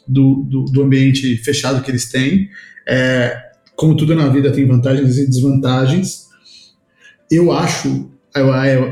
[0.07, 2.49] do, do, do ambiente fechado que eles têm.
[2.87, 3.37] É,
[3.77, 6.25] como tudo na vida tem vantagens e desvantagens.
[7.31, 8.11] Eu acho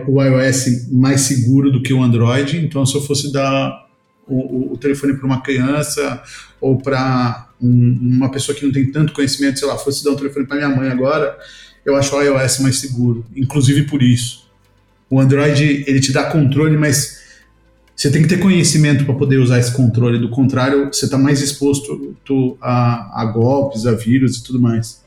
[0.06, 3.86] o iOS mais seguro do que o Android, então se eu fosse dar
[4.26, 6.22] o, o telefone para uma criança
[6.60, 10.16] ou para um, uma pessoa que não tem tanto conhecimento, sei lá, fosse dar um
[10.16, 11.36] telefone para minha mãe agora,
[11.84, 14.48] eu acho o iOS mais seguro, inclusive por isso.
[15.12, 17.20] O Android ele te dá controle, mas
[17.94, 20.18] você tem que ter conhecimento para poder usar esse controle.
[20.18, 22.16] Do contrário, você está mais exposto
[22.62, 25.04] a, a, golpes, a vírus e tudo mais.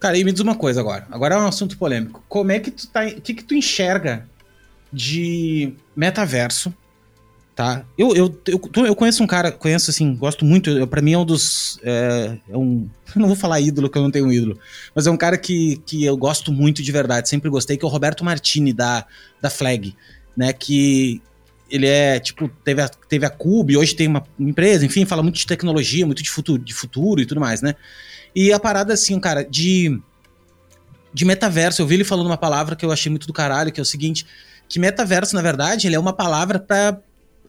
[0.00, 1.06] Cara, e me diz uma coisa agora.
[1.10, 2.24] Agora é um assunto polêmico.
[2.26, 3.04] Como é que tu tá.
[3.04, 4.26] O que, que tu enxerga
[4.90, 6.72] de metaverso?
[7.62, 7.84] Tá?
[7.96, 10.84] Eu, eu, eu, eu conheço um cara, conheço assim, gosto muito.
[10.88, 11.78] Para mim é um dos.
[11.84, 12.88] É, é um.
[13.14, 14.58] não vou falar ídolo, que eu não tenho um ídolo.
[14.92, 17.86] Mas é um cara que, que eu gosto muito de verdade, sempre gostei, que é
[17.86, 19.06] o Roberto Martini, da,
[19.40, 19.94] da Flag.
[20.36, 21.22] Né, que
[21.70, 25.36] ele é, tipo, teve a, teve a Cube, hoje tem uma empresa, enfim, fala muito
[25.36, 27.76] de tecnologia, muito de futuro, de futuro e tudo mais, né?
[28.34, 30.00] E a parada, assim, cara, de,
[31.14, 33.78] de metaverso, eu vi ele falando uma palavra que eu achei muito do caralho, que
[33.78, 34.26] é o seguinte,
[34.68, 36.98] que metaverso, na verdade, ele é uma palavra para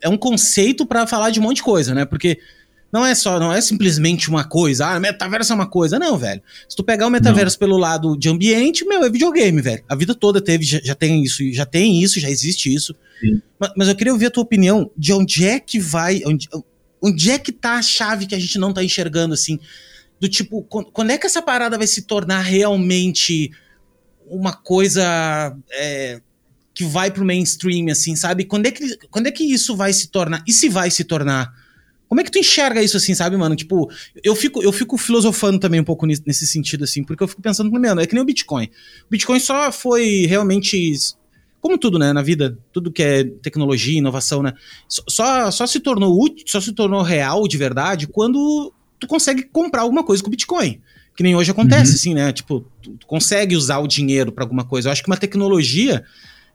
[0.04, 2.06] é um conceito para falar de um monte de coisa, né?
[2.06, 2.38] Porque
[2.92, 5.98] não é só, não é simplesmente uma coisa, ah, metaverso é uma coisa.
[5.98, 6.42] Não, velho.
[6.70, 7.60] Se tu pegar o metaverso não.
[7.60, 9.84] pelo lado de ambiente, meu, é videogame, velho.
[9.90, 12.94] A vida toda teve, já, já tem isso, já tem isso, já existe isso.
[13.58, 16.48] Mas, mas, eu queria ouvir a tua opinião de onde é que vai, onde,
[17.02, 19.58] onde é que tá a chave que a gente não tá enxergando, assim,
[20.20, 23.50] do tipo, quando é que essa parada vai se tornar realmente
[24.28, 26.22] uma coisa é,
[26.74, 28.46] que vai pro mainstream, assim, sabe?
[28.46, 30.44] Quando é, que, quando é que isso vai se tornar?
[30.48, 31.54] E se vai se tornar?
[32.08, 33.56] Como é que tu enxerga isso assim, sabe, mano?
[33.56, 33.90] Tipo,
[34.24, 37.72] eu fico, eu fico filosofando também um pouco nesse sentido, assim, porque eu fico pensando,
[37.72, 38.66] mano, é que nem o Bitcoin.
[38.66, 40.94] O Bitcoin só foi realmente.
[41.60, 44.54] Como tudo, né, na vida, tudo que é tecnologia, inovação, né?
[44.88, 49.84] Só, só se tornou útil, só se tornou real de verdade quando tu consegue comprar
[49.84, 50.82] alguma coisa com o Bitcoin.
[51.16, 51.96] Que nem hoje acontece, uhum.
[51.96, 52.34] assim, né?
[52.34, 54.90] Tipo, tu, tu consegue usar o dinheiro para alguma coisa.
[54.90, 56.04] Eu acho que uma tecnologia,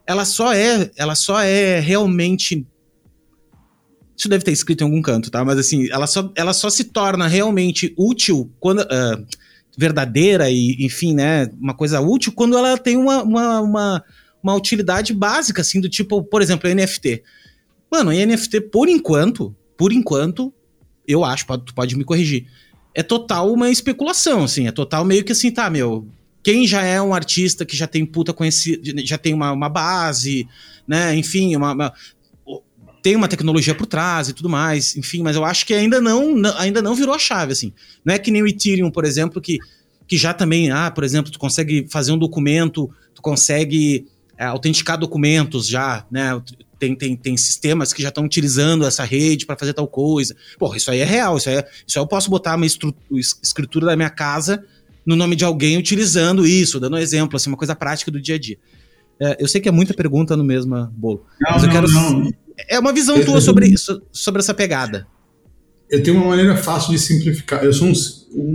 [0.09, 2.66] ela só é, ela só é realmente
[4.16, 5.44] isso deve ter escrito em algum canto, tá?
[5.44, 8.81] Mas assim, ela só, ela só se torna realmente útil quando.
[8.81, 9.25] Uh,
[9.79, 11.49] verdadeira e, enfim, né?
[11.57, 14.05] Uma coisa útil quando ela tem uma, uma, uma,
[14.42, 17.23] uma utilidade básica, assim, do tipo, por exemplo, NFT.
[17.88, 20.53] Mano, NFT, por enquanto, por enquanto,
[21.07, 22.49] eu acho, pode, tu pode me corrigir.
[22.92, 26.09] É total uma especulação, assim, é total meio que assim, tá, meu.
[26.42, 30.48] Quem já é um artista que já tem puta conhecido, já tem uma, uma base,
[30.87, 31.14] né?
[31.14, 31.92] Enfim, uma, uma,
[33.03, 36.35] tem uma tecnologia por trás e tudo mais, enfim, mas eu acho que ainda não,
[36.57, 37.72] ainda não virou a chave, assim.
[38.05, 39.59] Não é que nem o Ethereum, por exemplo, que,
[40.07, 44.98] que já também, ah, por exemplo, tu consegue fazer um documento, tu consegue é, autenticar
[44.98, 46.40] documentos já, né?
[46.79, 50.37] Tem, tem, tem sistemas que já estão utilizando essa rede para fazer tal coisa.
[50.59, 53.87] Porra, isso aí é real, isso aí, é, isso aí eu posso botar uma escritura
[53.87, 54.64] da minha casa
[55.09, 58.35] no nome de alguém utilizando isso, dando um exemplo, assim, uma coisa prática do dia
[58.35, 58.59] a dia.
[59.18, 61.25] É, eu sei que é muita pergunta no mesmo bolo.
[61.40, 61.90] Não, mas eu não, quero.
[61.90, 62.31] Não.
[62.68, 65.07] É uma visão eu, tua sobre, isso, sobre essa pegada.
[65.90, 67.64] Eu tenho uma maneira fácil de simplificar.
[67.64, 67.92] Eu sou um,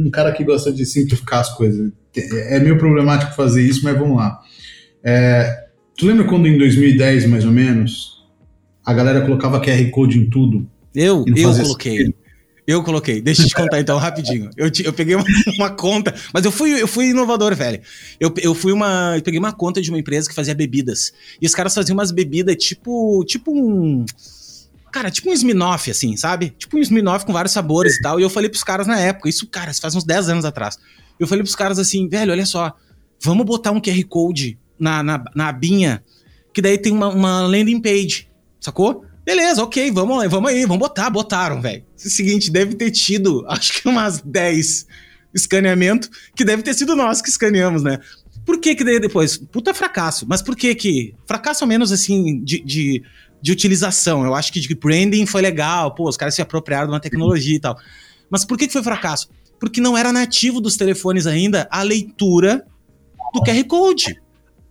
[0.05, 1.91] um cara que gosta de simplificar as coisas.
[2.15, 4.39] É meio problemático fazer isso, mas vamos lá.
[5.03, 8.23] É, tu lembra quando em 2010, mais ou menos,
[8.85, 10.69] a galera colocava QR Code em tudo?
[10.93, 11.97] Eu, eu coloquei.
[11.97, 12.22] Sentido?
[12.65, 13.21] Eu coloquei.
[13.21, 14.49] Deixa eu te contar então rapidinho.
[14.55, 15.25] Eu, te, eu peguei uma,
[15.57, 17.81] uma, conta, mas eu fui, eu fui inovador, velho.
[18.19, 19.17] Eu, eu fui uma.
[19.17, 21.13] Eu peguei uma conta de uma empresa que fazia bebidas.
[21.41, 23.23] E os caras faziam umas bebidas tipo.
[23.25, 24.05] Tipo um.
[24.91, 26.51] Cara, tipo um Sminoff, assim, sabe?
[26.51, 28.19] Tipo um Sminoff com vários sabores e tal.
[28.19, 30.77] E eu falei pros caras na época, isso, cara, isso faz uns 10 anos atrás.
[31.19, 32.71] Eu falei pros caras assim, velho, olha só,
[33.19, 36.03] vamos botar um QR Code na, na, na abinha,
[36.53, 39.03] que daí tem uma, uma landing page, sacou?
[39.25, 41.83] Beleza, ok, vamos, vamos aí, vamos botar, botaram, velho.
[41.95, 44.85] Seguinte, deve ter tido, acho que umas 10
[45.33, 47.99] escaneamento, que deve ter sido nós que escaneamos, né?
[48.45, 49.37] Por que que depois?
[49.37, 50.25] Puta fracasso.
[50.27, 51.15] Mas por que que...
[51.25, 53.03] Fracasso ao menos, assim, de, de,
[53.41, 54.25] de utilização.
[54.25, 55.95] Eu acho que de branding foi legal.
[55.95, 57.77] Pô, os caras se apropriaram de uma tecnologia e tal.
[58.29, 59.29] Mas por que que foi fracasso?
[59.59, 62.65] Porque não era nativo dos telefones ainda a leitura
[63.33, 64.21] do QR Code.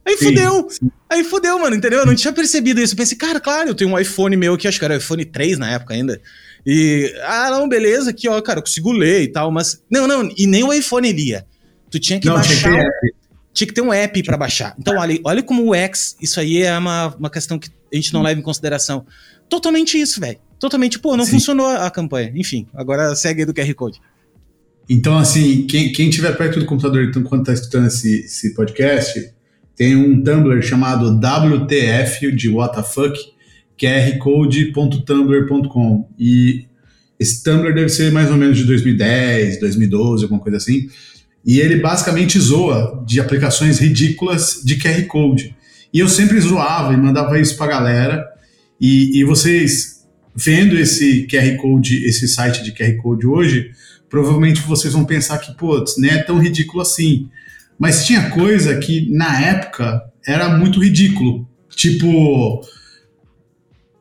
[0.04, 0.68] Aí sim, fudeu.
[0.70, 0.90] Sim.
[1.08, 2.00] Aí fudeu, mano, entendeu?
[2.00, 2.94] Eu não tinha percebido isso.
[2.94, 5.58] Eu pensei, cara, claro, eu tenho um iPhone meu aqui, acho que era iPhone 3
[5.58, 6.20] na época ainda.
[6.66, 9.82] E, ah, não, beleza, aqui, ó, cara, eu consigo ler e tal, mas.
[9.90, 11.46] Não, não, e nem o iPhone lia.
[11.90, 12.70] Tu tinha que não, baixar.
[12.70, 13.14] Tinha que,
[13.52, 14.74] tinha que ter um app para baixar.
[14.78, 18.12] Então, olha, olha como o X, isso aí é uma, uma questão que a gente
[18.12, 19.04] não leva em consideração.
[19.48, 20.38] Totalmente isso, velho.
[20.58, 21.32] Totalmente, pô, não Sim.
[21.32, 22.32] funcionou a, campanha.
[22.34, 24.00] Enfim, agora segue aí do QR Code.
[24.88, 29.32] Então, assim, quem, quem tiver perto do computador então, quando está escutando esse, esse podcast,
[29.82, 33.32] tem um Tumblr chamado WTF de WTF,
[33.76, 36.08] qrcode.tumblr.com.
[36.16, 36.66] E
[37.18, 40.88] esse Tumblr deve ser mais ou menos de 2010, 2012, alguma coisa assim.
[41.44, 45.56] E ele basicamente zoa de aplicações ridículas de QR Code.
[45.92, 48.24] E eu sempre zoava e mandava isso pra galera.
[48.80, 53.72] E, e vocês, vendo esse QR Code, esse site de QR Code hoje,
[54.08, 57.28] provavelmente vocês vão pensar que, putz, nem é tão ridículo assim.
[57.82, 61.48] Mas tinha coisa que, na época, era muito ridículo.
[61.68, 62.64] Tipo,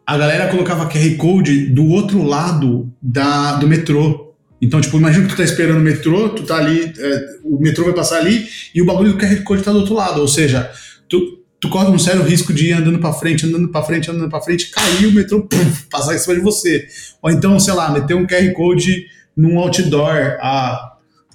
[0.05, 4.35] a galera colocava QR Code do outro lado da, do metrô.
[4.61, 7.85] Então, tipo, imagina que tu tá esperando o metrô, tu tá ali, é, o metrô
[7.85, 10.21] vai passar ali e o bagulho do QR Code tá do outro lado.
[10.21, 10.69] Ou seja,
[11.09, 14.29] tu, tu corre um sério risco de ir andando para frente, andando para frente, andando
[14.29, 16.85] para frente, cair o metrô, puf, passar em cima de você.
[17.19, 20.90] Ou então, sei lá, meter um QR Code num outdoor a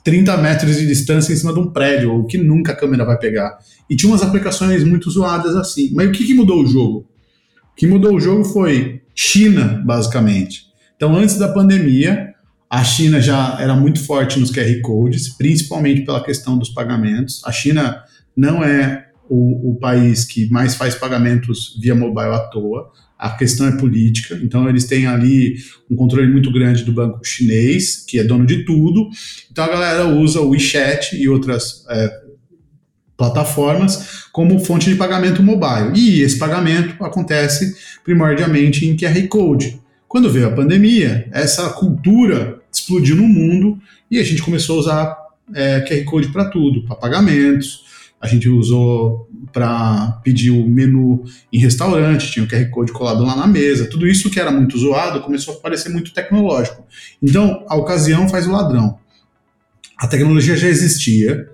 [0.07, 3.18] 30 metros de distância em cima de um prédio, o que nunca a câmera vai
[3.18, 3.59] pegar.
[3.90, 5.90] E tinha umas aplicações muito zoadas assim.
[5.92, 7.09] Mas o que, que mudou o jogo?
[7.72, 10.66] O que mudou o jogo foi China, basicamente.
[10.94, 12.32] Então, antes da pandemia,
[12.70, 17.42] a China já era muito forte nos QR Codes, principalmente pela questão dos pagamentos.
[17.44, 18.00] A China
[18.36, 23.66] não é o, o, país que mais faz pagamentos via mobile à toa a questão
[23.66, 25.56] é política, então eles têm ali
[25.90, 29.08] um controle muito grande do banco chinês, que é dono de tudo,
[29.50, 32.10] então a galera usa o WeChat e outras é,
[33.16, 39.80] plataformas como fonte de pagamento mobile, e esse pagamento acontece primordialmente em QR Code.
[40.06, 43.78] Quando veio a pandemia, essa cultura explodiu no mundo
[44.10, 45.16] e a gente começou a usar
[45.54, 47.84] é, QR Code para tudo, para pagamentos,
[48.20, 53.37] a gente usou para pedir o menu em restaurante, tinha o QR Code colado lá
[53.37, 56.84] na mesa, tudo isso que era muito zoado começou a parecer muito tecnológico.
[57.22, 58.99] Então, a ocasião faz o ladrão.
[59.99, 61.49] A tecnologia já existia,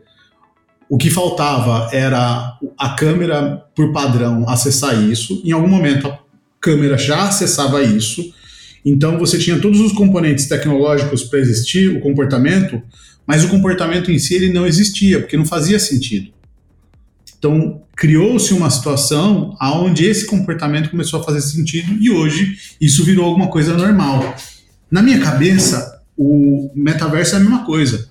[0.89, 5.41] o que faltava era a câmera, por padrão, acessar isso.
[5.45, 6.18] Em algum momento, a
[6.61, 8.35] câmera já acessava isso.
[8.85, 12.83] Então, você tinha todos os componentes tecnológicos para existir, o comportamento,
[13.26, 16.33] mas o comportamento em si ele não existia, porque não fazia sentido.
[17.43, 23.24] Então, criou-se uma situação onde esse comportamento começou a fazer sentido e hoje isso virou
[23.24, 24.36] alguma coisa normal.
[24.88, 28.09] Na minha cabeça, o metaverso é a mesma coisa.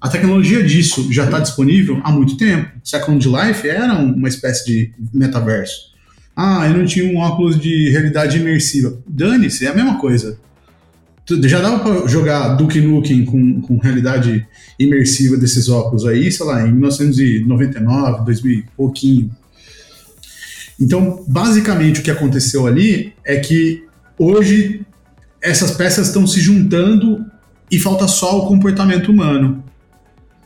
[0.00, 2.68] A tecnologia disso já está disponível há muito tempo.
[2.82, 5.92] Second Life era uma espécie de metaverso.
[6.34, 8.98] Ah, eu não tinha um óculos de realidade imersiva.
[9.06, 10.40] Dane-se, é a mesma coisa.
[11.44, 14.46] Já dava para jogar Duke Nukem com, com realidade
[14.78, 19.30] imersiva desses óculos aí, sei lá, em 1999, 2000 e pouquinho.
[20.80, 23.84] Então, basicamente, o que aconteceu ali é que
[24.18, 24.82] hoje
[25.42, 27.24] essas peças estão se juntando
[27.70, 29.64] e falta só o comportamento humano.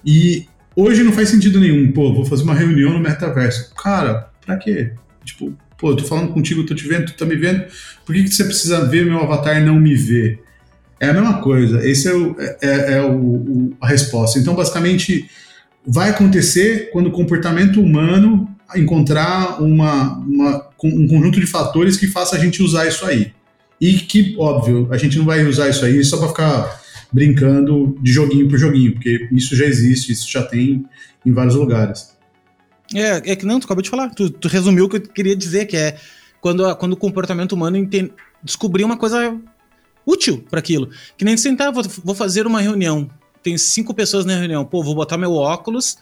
[0.05, 3.75] E hoje não faz sentido nenhum, pô, vou fazer uma reunião no metaverso.
[3.75, 4.93] Cara, pra quê?
[5.25, 7.65] Tipo, pô, eu tô falando contigo, tô te vendo, tu tá me vendo,
[8.07, 10.41] por que, que você precisa ver meu avatar e não me ver?
[11.01, 11.85] É a mesma coisa.
[11.89, 14.39] Esse é, o, é, é, é o, o, a resposta.
[14.39, 15.31] Então, basicamente,
[15.85, 22.37] vai acontecer quando o comportamento humano encontrar uma, uma, um conjunto de fatores que faça
[22.37, 23.33] a gente usar isso aí.
[23.81, 26.81] E que, óbvio, a gente não vai usar isso aí só para ficar
[27.11, 30.85] brincando de joguinho por joguinho, porque isso já existe, isso já tem
[31.25, 32.15] em vários lugares.
[32.95, 35.35] É, é que não, tu acabou de falar, tu, tu resumiu o que eu queria
[35.35, 35.97] dizer, que é
[36.41, 39.35] quando, quando o comportamento humano entende, descobrir uma coisa
[40.07, 40.91] útil para aquilo.
[41.17, 43.11] Que nem sentar, vou, vou fazer uma reunião.
[43.43, 44.65] Tem cinco pessoas na reunião.
[44.65, 45.97] Pô, vou botar meu óculos.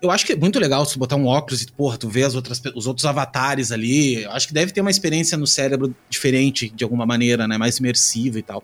[0.00, 2.34] eu acho que é muito legal se botar um óculos e, porra, tu vê as
[2.34, 4.22] outras, os outros avatares ali.
[4.22, 7.58] Eu acho que deve ter uma experiência no cérebro diferente, de alguma maneira, né?
[7.58, 8.62] Mais imersiva e tal.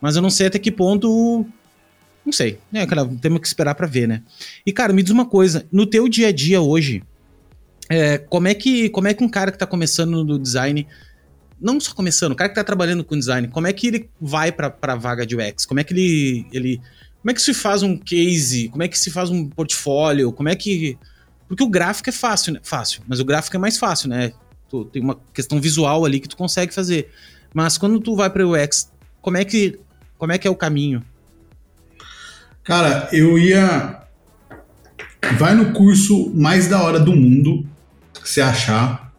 [0.00, 1.46] Mas eu não sei até que ponto.
[2.24, 2.58] Não sei.
[2.72, 4.22] É, cara, temos que esperar para ver, né?
[4.64, 5.66] E, cara, me diz uma coisa.
[5.70, 7.02] No teu dia a dia hoje,
[7.90, 10.86] é, como, é que, como é que um cara que tá começando no design.
[11.60, 14.50] Não só começando, o cara que tá trabalhando com design, como é que ele vai
[14.50, 15.66] pra, pra vaga de UX?
[15.66, 16.80] Como é que ele, ele
[17.20, 18.68] como é que se faz um case?
[18.70, 20.32] Como é que se faz um portfólio?
[20.32, 20.98] Como é que.
[21.46, 22.60] Porque o gráfico é fácil, né?
[22.62, 24.32] Fácil, mas o gráfico é mais fácil, né?
[24.68, 27.10] Tu, tem uma questão visual ali que tu consegue fazer.
[27.52, 28.90] Mas quando tu vai para o UX,
[29.20, 29.78] como é que
[30.16, 31.04] como é que é o caminho?
[32.62, 34.00] Cara, eu ia
[35.38, 37.66] vai no curso mais da hora do mundo
[38.14, 39.09] que você achar.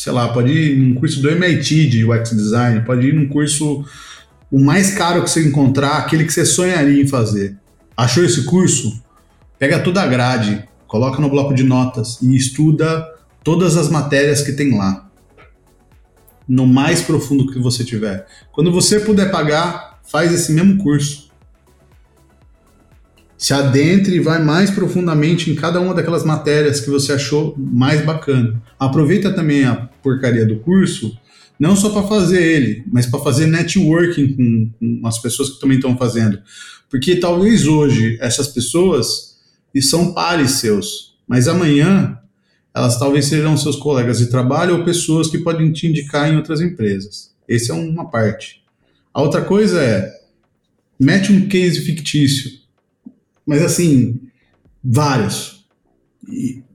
[0.00, 3.84] Sei lá, pode ir num curso do MIT de UX design, pode ir num curso
[4.50, 7.58] o mais caro que você encontrar, aquele que você sonharia em fazer.
[7.94, 8.98] Achou esse curso?
[9.58, 13.06] Pega toda a grade, coloca no bloco de notas e estuda
[13.44, 15.06] todas as matérias que tem lá.
[16.48, 18.26] No mais profundo que você tiver.
[18.52, 21.29] Quando você puder pagar, faz esse mesmo curso.
[23.40, 28.04] Se adentre e vai mais profundamente em cada uma daquelas matérias que você achou mais
[28.04, 28.62] bacana.
[28.78, 31.18] Aproveita também a porcaria do curso
[31.58, 35.78] não só para fazer ele, mas para fazer networking com, com, as pessoas que também
[35.78, 36.38] estão fazendo.
[36.90, 39.38] Porque talvez hoje essas pessoas
[39.80, 42.18] são pares seus, mas amanhã
[42.74, 46.60] elas talvez sejam seus colegas de trabalho ou pessoas que podem te indicar em outras
[46.60, 47.30] empresas.
[47.48, 48.62] Essa é uma parte.
[49.14, 50.12] A outra coisa é
[51.00, 52.59] mete um case fictício,
[53.50, 54.20] mas assim,
[54.82, 55.66] vários.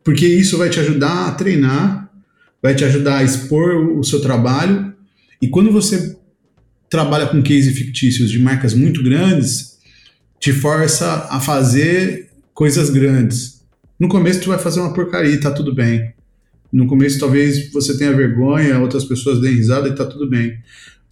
[0.04, 2.06] Porque isso vai te ajudar a treinar
[2.66, 4.92] vai te ajudar a expor o seu trabalho.
[5.40, 6.18] E quando você
[6.90, 9.78] trabalha com cases fictícios de marcas muito grandes,
[10.40, 13.62] te força a fazer coisas grandes.
[14.00, 16.12] No começo tu vai fazer uma porcaria e tá tudo bem.
[16.74, 20.58] No começo talvez você tenha vergonha, outras pessoas deem risada e tá tudo bem.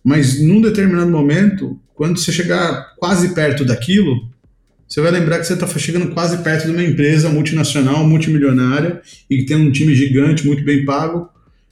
[0.03, 4.27] Mas num determinado momento, quando você chegar quase perto daquilo,
[4.87, 9.37] você vai lembrar que você está chegando quase perto de uma empresa multinacional, multimilionária e
[9.37, 11.29] que tem um time gigante, muito bem pago,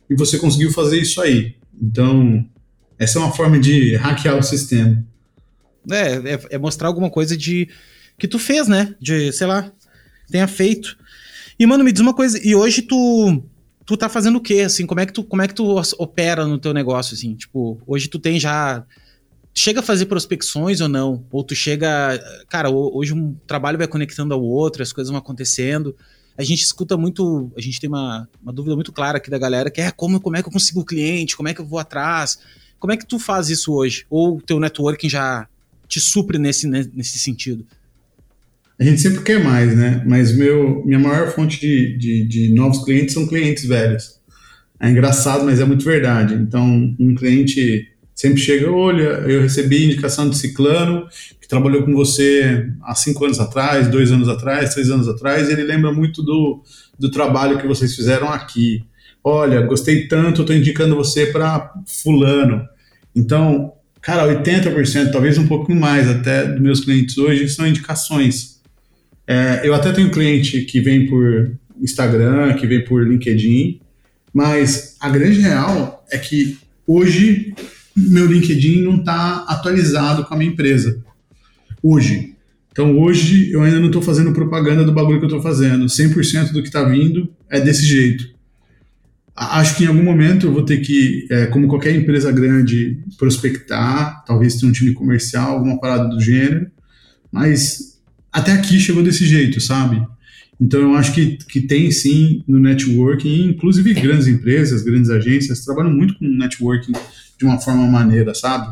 [0.09, 1.55] e você conseguiu fazer isso aí.
[1.81, 2.45] Então,
[2.97, 5.03] essa é uma forma de hackear o sistema.
[5.89, 7.67] É, é, é, mostrar alguma coisa de
[8.17, 8.95] que tu fez, né?
[8.99, 9.71] De, sei lá,
[10.29, 10.97] tenha feito.
[11.57, 13.43] E, mano, me diz uma coisa, e hoje tu
[13.85, 14.85] tu tá fazendo o quê, assim?
[14.85, 17.35] Como é que tu, como é que tu opera no teu negócio, assim?
[17.35, 18.85] Tipo, hoje tu tem já...
[19.53, 21.25] Chega a fazer prospecções ou não?
[21.31, 22.19] Ou tu chega...
[22.49, 25.95] Cara, hoje um trabalho vai conectando ao outro, as coisas vão acontecendo
[26.37, 29.69] a gente escuta muito, a gente tem uma, uma dúvida muito clara aqui da galera,
[29.69, 31.79] que é como, como é que eu consigo o cliente, como é que eu vou
[31.79, 32.39] atrás,
[32.79, 34.05] como é que tu faz isso hoje?
[34.09, 35.47] Ou o teu networking já
[35.87, 37.65] te supre nesse, nesse sentido?
[38.79, 40.03] A gente sempre quer mais, né?
[40.07, 44.19] Mas meu, minha maior fonte de, de, de novos clientes são clientes velhos.
[44.79, 46.33] É engraçado, mas é muito verdade.
[46.33, 47.87] Então, um cliente
[48.21, 51.07] sempre chega, olha, eu recebi indicação de ciclano,
[51.49, 55.91] trabalhou com você há cinco anos atrás, dois anos atrás, três anos atrás, ele lembra
[55.91, 56.61] muito do,
[56.99, 58.85] do trabalho que vocês fizeram aqui.
[59.23, 62.63] Olha, gostei tanto, estou indicando você para fulano.
[63.15, 68.61] Então, cara, 80%, talvez um pouquinho mais até dos meus clientes hoje são indicações.
[69.25, 73.81] É, eu até tenho cliente que vem por Instagram, que vem por LinkedIn,
[74.31, 77.55] mas a grande real é que hoje
[77.95, 81.03] meu LinkedIn não está atualizado com a minha empresa
[81.81, 82.35] hoje.
[82.71, 85.85] Então hoje eu ainda não estou fazendo propaganda do bagulho que eu estou fazendo.
[85.85, 88.29] 100% do que está vindo é desse jeito.
[89.35, 94.23] Acho que em algum momento eu vou ter que, é, como qualquer empresa grande, prospectar,
[94.25, 96.69] talvez ter um time comercial, alguma parada do gênero,
[97.31, 97.99] mas
[98.31, 100.05] até aqui chegou desse jeito, sabe?
[100.61, 105.91] Então eu acho que, que tem sim no networking, inclusive grandes empresas, grandes agências, trabalham
[105.91, 106.91] muito com networking
[107.39, 108.71] de uma forma maneira, sabe?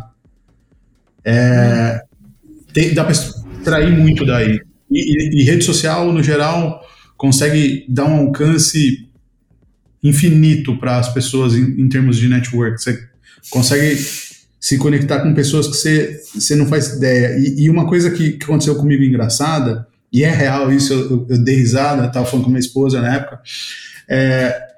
[1.26, 2.04] É,
[2.72, 4.62] tem, dá para extrair muito daí.
[4.92, 6.80] E, e, e, rede social, no geral,
[7.18, 9.10] consegue dar um alcance
[10.04, 12.82] infinito para as pessoas em, em, termos de network.
[12.82, 13.00] Você
[13.50, 13.98] consegue
[14.60, 17.36] se conectar com pessoas que você, você não faz ideia.
[17.40, 21.38] E, e uma coisa que, que, aconteceu comigo engraçada, e é real isso, eu, eu
[21.38, 23.42] dei risada, estava falando com minha esposa na época,
[24.08, 24.70] é,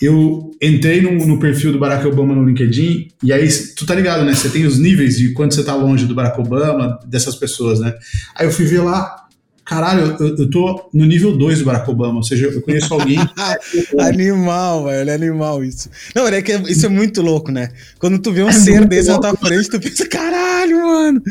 [0.00, 4.24] eu entrei no, no, perfil do Barack Obama no LinkedIn, e aí tu tá ligado,
[4.24, 4.34] né?
[4.34, 7.94] Você tem os níveis de quanto você tá longe do Barack Obama, dessas pessoas, né?
[8.34, 9.25] Aí eu fui ver lá,
[9.66, 13.18] caralho, eu, eu tô no nível 2 do Barack Obama, ou seja, eu conheço alguém.
[13.98, 15.90] animal, velho, é animal isso.
[16.14, 17.68] Não, é que isso é muito louco, né?
[17.98, 19.26] Quando tu vê um é ser desse louco.
[19.26, 21.22] na tua frente, tu pensa, caralho, mano.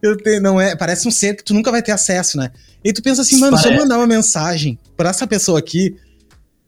[0.00, 2.50] Eu tenho, não é, parece um ser que tu nunca vai ter acesso, né?
[2.82, 5.94] E tu pensa assim, mano, se eu mandar uma mensagem pra essa pessoa aqui,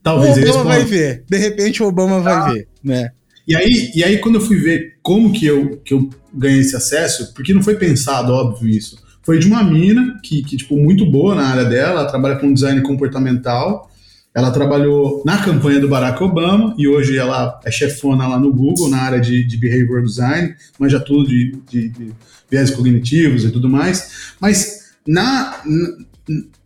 [0.03, 1.25] Talvez o Obama vai ver.
[1.29, 2.21] De repente o Obama ah.
[2.21, 3.11] vai ver, né?
[3.47, 6.77] E aí, e aí, quando eu fui ver como que eu, que eu ganhei esse
[6.77, 9.02] acesso, porque não foi pensado, óbvio, isso.
[9.23, 12.53] Foi de uma mina que, que, tipo, muito boa na área dela, ela trabalha com
[12.53, 13.91] design comportamental.
[14.35, 18.89] Ela trabalhou na campanha do Barack Obama e hoje ela é chefona lá no Google,
[18.89, 22.13] na área de, de behavior design, manja tudo de, de, de
[22.51, 24.33] viés cognitivos e tudo mais.
[24.41, 25.63] Mas na,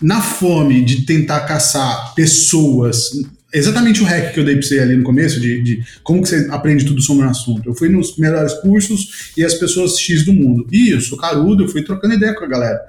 [0.01, 3.11] na fome de tentar caçar pessoas
[3.59, 6.29] exatamente o hack que eu dei pra você ali no começo, de, de, como que
[6.29, 7.69] você aprende tudo sobre um assunto.
[7.69, 10.67] Eu fui nos melhores cursos e as pessoas X do mundo.
[10.71, 12.81] E eu sou carudo, eu fui trocando ideia com a galera.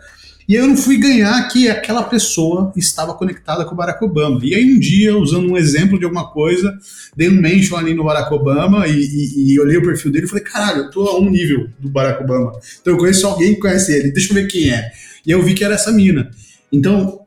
[0.48, 4.40] E aí eu não fui ganhar que aquela pessoa estava conectada com o Barack Obama.
[4.44, 6.78] E aí um dia, usando um exemplo de alguma coisa,
[7.16, 10.30] dei um mention ali no Barack Obama e, e, e olhei o perfil dele e
[10.30, 12.54] falei, caralho, eu tô a um nível do Barack Obama.
[12.80, 14.90] Então eu conheço alguém que conhece ele, deixa eu ver quem é.
[15.26, 16.32] E eu vi que era essa mina.
[16.72, 17.20] Então,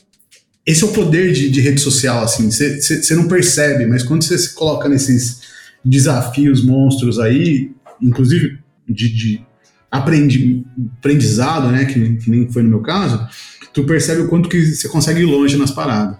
[0.67, 4.39] esse é o poder de, de rede social, assim, você não percebe, mas quando você
[4.39, 5.41] se coloca nesses
[5.85, 8.59] desafios monstros aí, inclusive
[8.89, 9.47] de, de
[9.91, 10.65] aprendi,
[10.99, 13.27] aprendizado, né, que, que, nem foi no meu caso,
[13.73, 16.19] tu percebe o quanto que você consegue ir longe nas paradas.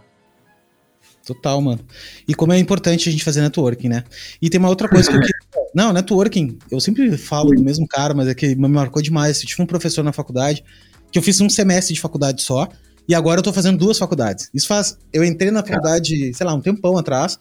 [1.25, 1.81] Total, mano.
[2.27, 4.03] E como é importante a gente fazer networking, né?
[4.43, 5.37] E tem uma outra coisa que eu queria...
[5.73, 9.41] Não, networking, eu sempre falo do mesmo cara, mas é que me marcou demais.
[9.41, 10.65] Eu tive um professor na faculdade,
[11.13, 12.69] que eu fiz um semestre de faculdade só,
[13.09, 14.49] e agora eu tô fazendo duas faculdades.
[14.55, 14.97] Isso faz.
[15.13, 17.39] Eu entrei na faculdade, sei lá, um tempão atrás.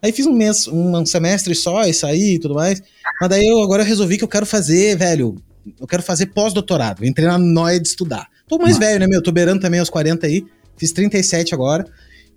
[0.00, 2.80] Aí fiz um mês, um semestre só e saí e tudo mais.
[3.20, 5.36] Mas daí eu agora eu resolvi que eu quero fazer, velho.
[5.78, 7.04] Eu quero fazer pós-doutorado.
[7.04, 8.28] Entrei na noia de estudar.
[8.46, 9.22] Tô mais velho, né, meu?
[9.22, 10.44] Tô beirando também aos 40 aí.
[10.76, 11.84] Fiz 37 agora.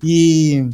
[0.02, 0.68] E.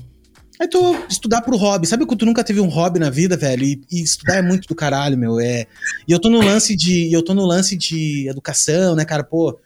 [0.58, 1.86] Aí tô estudar pro hobby.
[1.86, 3.64] Sabe quando tu nunca teve um hobby na vida, velho?
[3.64, 5.38] E, e, estudar é muito do caralho, meu.
[5.38, 5.66] É.
[6.06, 7.12] E eu tô no lance de.
[7.12, 9.22] Eu tô no lance de educação, né, cara?
[9.22, 9.58] Pô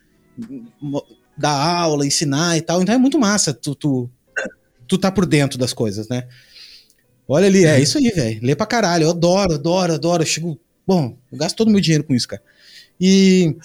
[1.36, 2.82] dar aula, ensinar e tal.
[2.82, 4.10] Então é muito massa tu, tu,
[4.86, 6.28] tu tá por dentro das coisas, né?
[7.26, 8.40] Olha ali, é isso aí, velho.
[8.42, 9.04] Lê pra caralho.
[9.04, 10.22] Eu adoro, adoro, adoro.
[10.22, 10.60] Eu chego.
[10.86, 12.42] Bom, eu gasto todo o meu dinheiro com isso, cara.
[13.00, 13.56] E.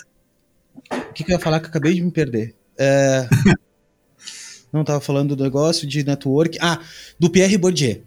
[0.92, 2.56] O que, que eu ia falar que eu acabei de me perder?
[2.78, 3.28] É...
[4.72, 6.58] Não, tava falando do negócio de network.
[6.62, 6.80] Ah,
[7.20, 8.04] do Pierre Bourdieu.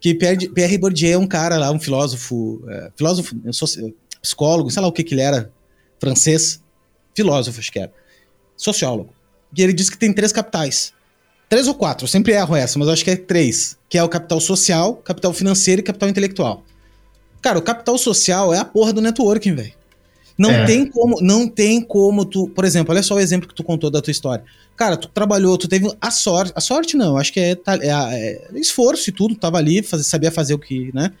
[0.00, 2.64] Que Pierre, Pierre Bourdieu é um cara lá, um filósofo.
[2.68, 3.68] É, filósofo, eu sou
[4.20, 5.52] psicólogo, sei lá o que que ele era.
[5.98, 6.62] Francês.
[7.14, 7.92] Filósofo, acho que era
[8.56, 9.12] sociólogo.
[9.56, 10.92] E ele diz que tem três capitais.
[11.48, 13.76] Três ou quatro, eu sempre erro essa, mas eu acho que é três.
[13.88, 16.64] Que é o capital social, capital financeiro e capital intelectual.
[17.42, 19.72] Cara, o capital social é a porra do networking, velho.
[20.38, 20.64] Não é.
[20.64, 23.90] tem como, não tem como tu, por exemplo, olha só o exemplo que tu contou
[23.90, 24.44] da tua história.
[24.76, 28.58] Cara, tu trabalhou, tu teve a sorte, a sorte não, acho que é, é, é
[28.58, 31.12] esforço e tudo, tava ali, faz, sabia fazer o que, né?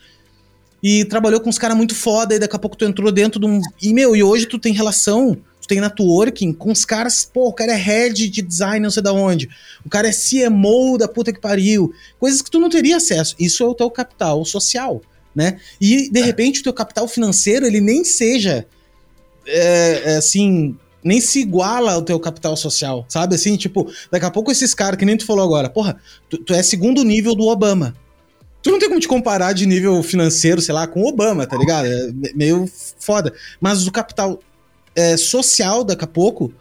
[0.82, 3.46] E trabalhou com uns caras muito foda e daqui a pouco tu entrou dentro de
[3.46, 5.36] um, e meu, e hoje tu tem relação
[5.72, 9.10] tem networking com os caras, pô, o cara é head de design não sei da
[9.10, 9.48] onde,
[9.86, 13.34] o cara é CMO da puta que pariu, coisas que tu não teria acesso.
[13.38, 15.00] Isso é o teu capital social,
[15.34, 15.58] né?
[15.80, 16.24] E de é.
[16.24, 18.66] repente o teu capital financeiro ele nem seja
[19.46, 23.34] é, é, assim, nem se iguala ao teu capital social, sabe?
[23.34, 25.98] Assim, tipo, daqui a pouco esses caras, que nem tu falou agora, porra,
[26.28, 27.94] tu, tu é segundo nível do Obama.
[28.62, 31.56] Tu não tem como te comparar de nível financeiro, sei lá, com o Obama, tá
[31.56, 31.86] ligado?
[31.86, 32.70] É meio
[33.00, 33.32] foda.
[33.58, 34.38] Mas o capital
[34.94, 36.52] é, social daqui a pouco,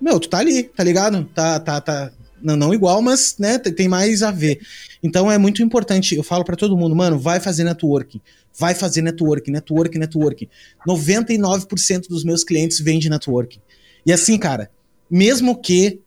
[0.00, 1.24] meu, tu tá ali, tá ligado?
[1.34, 2.12] Tá, tá, tá.
[2.42, 4.60] Não, não igual, mas, né, tem mais a ver.
[5.02, 8.20] Então é muito importante, eu falo para todo mundo, mano, vai fazer networking.
[8.58, 10.48] Vai fazer networking, networking, networking.
[10.86, 13.60] 99% dos meus clientes vêm de networking.
[14.04, 14.70] E assim, cara,
[15.10, 16.00] mesmo que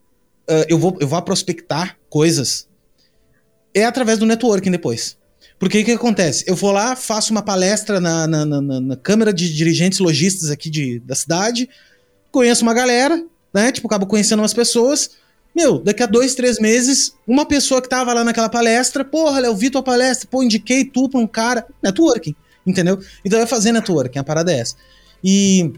[0.49, 2.67] uh, eu, vou, eu vá prospectar coisas,
[3.73, 5.18] é através do networking depois.
[5.59, 6.45] Porque o que acontece?
[6.47, 10.69] Eu vou lá, faço uma palestra na, na, na, na Câmara de Dirigentes Logistas aqui
[10.69, 11.69] de, da cidade,
[12.31, 13.21] conheço uma galera,
[13.53, 13.69] né?
[13.69, 15.11] Tipo, acabo conhecendo umas pessoas.
[15.53, 19.53] Meu, daqui a dois, três meses, uma pessoa que tava lá naquela palestra, porra, eu
[19.53, 21.67] vi tua palestra, pô, indiquei tu pra um cara.
[21.83, 22.35] Networking,
[22.65, 22.97] entendeu?
[23.25, 24.75] Então vai fazer networking, a parada é essa.
[25.21, 25.73] E,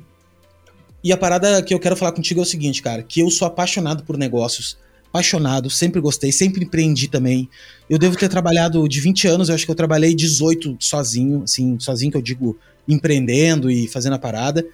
[1.03, 3.47] e a parada que eu quero falar contigo é o seguinte, cara, que eu sou
[3.47, 4.77] apaixonado por negócios
[5.11, 7.49] apaixonado, sempre gostei, sempre empreendi também.
[7.89, 11.77] Eu devo ter trabalhado de 20 anos, eu acho que eu trabalhei 18 sozinho, assim,
[11.79, 12.57] sozinho que eu digo
[12.87, 14.65] empreendendo e fazendo a parada.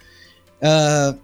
[0.62, 1.18] Uh,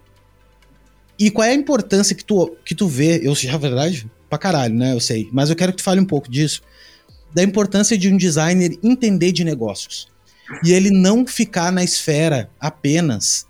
[1.17, 4.37] e qual é a importância que tu, que tu vê, eu sei a verdade, pra
[4.37, 6.61] caralho, né, eu sei, mas eu quero que tu fale um pouco disso,
[7.33, 10.09] da importância de um designer entender de negócios.
[10.63, 13.47] E ele não ficar na esfera apenas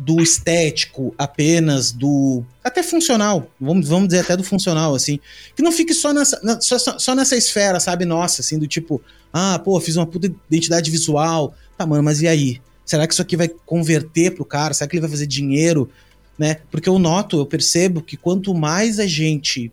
[0.00, 5.20] do estético apenas, do até funcional, vamos, vamos dizer até do funcional, assim,
[5.54, 9.02] que não fique só nessa, na, só, só nessa esfera, sabe, nossa, assim, do tipo,
[9.30, 12.62] ah, pô, fiz uma puta identidade visual, tá, mano, mas e aí?
[12.86, 14.72] Será que isso aqui vai converter pro cara?
[14.72, 15.90] Será que ele vai fazer dinheiro?
[16.38, 16.56] Né?
[16.70, 19.70] Porque eu noto, eu percebo que quanto mais a gente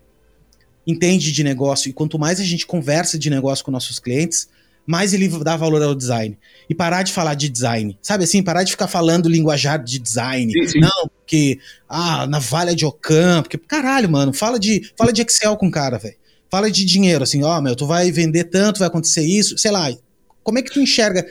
[0.85, 4.49] entende de negócio e quanto mais a gente conversa de negócio com nossos clientes,
[4.87, 6.37] mais ele dá valor ao design.
[6.69, 7.99] E parar de falar de design.
[8.01, 8.41] Sabe assim?
[8.41, 10.51] Parar de ficar falando linguajar de design.
[10.53, 10.79] Sim, sim.
[10.79, 11.59] Não, porque,
[11.89, 15.97] ah, navalha de Ocam, porque, caralho, mano, fala de, fala de Excel com o cara,
[15.97, 16.15] velho.
[16.49, 19.69] Fala de dinheiro, assim, ó, oh, meu, tu vai vender tanto, vai acontecer isso, sei
[19.69, 19.93] lá.
[20.41, 21.27] Como é que tu enxerga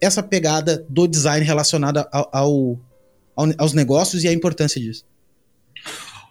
[0.00, 2.78] essa pegada do design relacionada ao,
[3.34, 5.04] ao, aos negócios e a importância disso?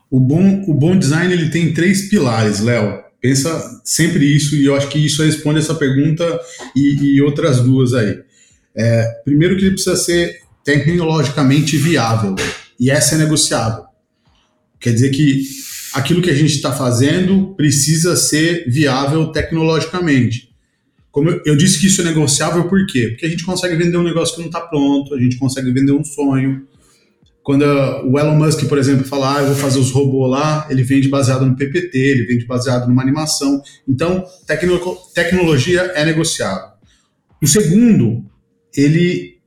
[0.10, 3.07] O bom, o bom design ele tem três pilares, Léo.
[3.20, 6.40] Pensa sempre isso, e eu acho que isso responde essa pergunta
[6.76, 8.20] e, e outras duas aí.
[8.76, 12.36] É, primeiro que ele precisa ser tecnologicamente viável,
[12.80, 13.86] e essa é negociável.
[14.80, 15.44] Quer dizer que
[15.94, 20.48] aquilo que a gente está fazendo precisa ser viável tecnologicamente.
[21.12, 23.08] Como eu, eu, disse que isso é negociável, por quê?
[23.10, 25.94] Porque a gente consegue vender um negócio que não está pronto, a gente consegue vender
[25.94, 26.68] um sonho,
[27.48, 30.84] quando o Elon Musk, por exemplo, fala, ah, eu vou fazer os robôs lá, ele
[30.84, 33.62] vende baseado no PPT, ele vende baseado numa animação.
[33.88, 34.78] Então, tecno
[35.16, 36.72] tecnologia é negociável.
[37.42, 38.26] O segundo,
[38.76, 39.38] ele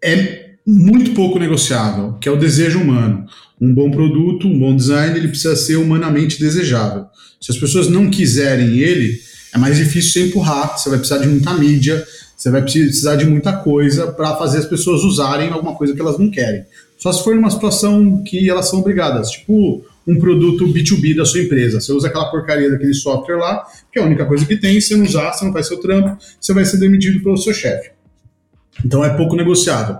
[0.00, 3.26] é muito pouco negociável, que é o desejo humano.
[3.60, 7.06] Um bom produto, um bom design, ele precisa ser humanamente desejável.
[7.40, 9.18] Se as pessoas não quiserem ele,
[9.52, 13.24] é mais difícil você empurrar, você vai precisar de muita mídia, você vai precisar de
[13.24, 16.64] muita coisa para fazer as pessoas usarem alguma coisa que elas não querem.
[17.02, 21.40] Só se for numa situação que elas são obrigadas, tipo um produto B2B da sua
[21.40, 21.80] empresa.
[21.80, 24.94] Você usa aquela porcaria daquele software lá, que é a única coisa que tem, se
[24.94, 27.90] não usar, você não faz seu trampo, você vai ser demitido pelo seu chefe.
[28.84, 29.96] Então é pouco negociável.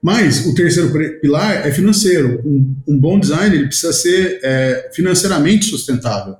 [0.00, 2.40] Mas o terceiro pilar é financeiro.
[2.44, 6.36] Um, um bom design ele precisa ser é, financeiramente sustentável.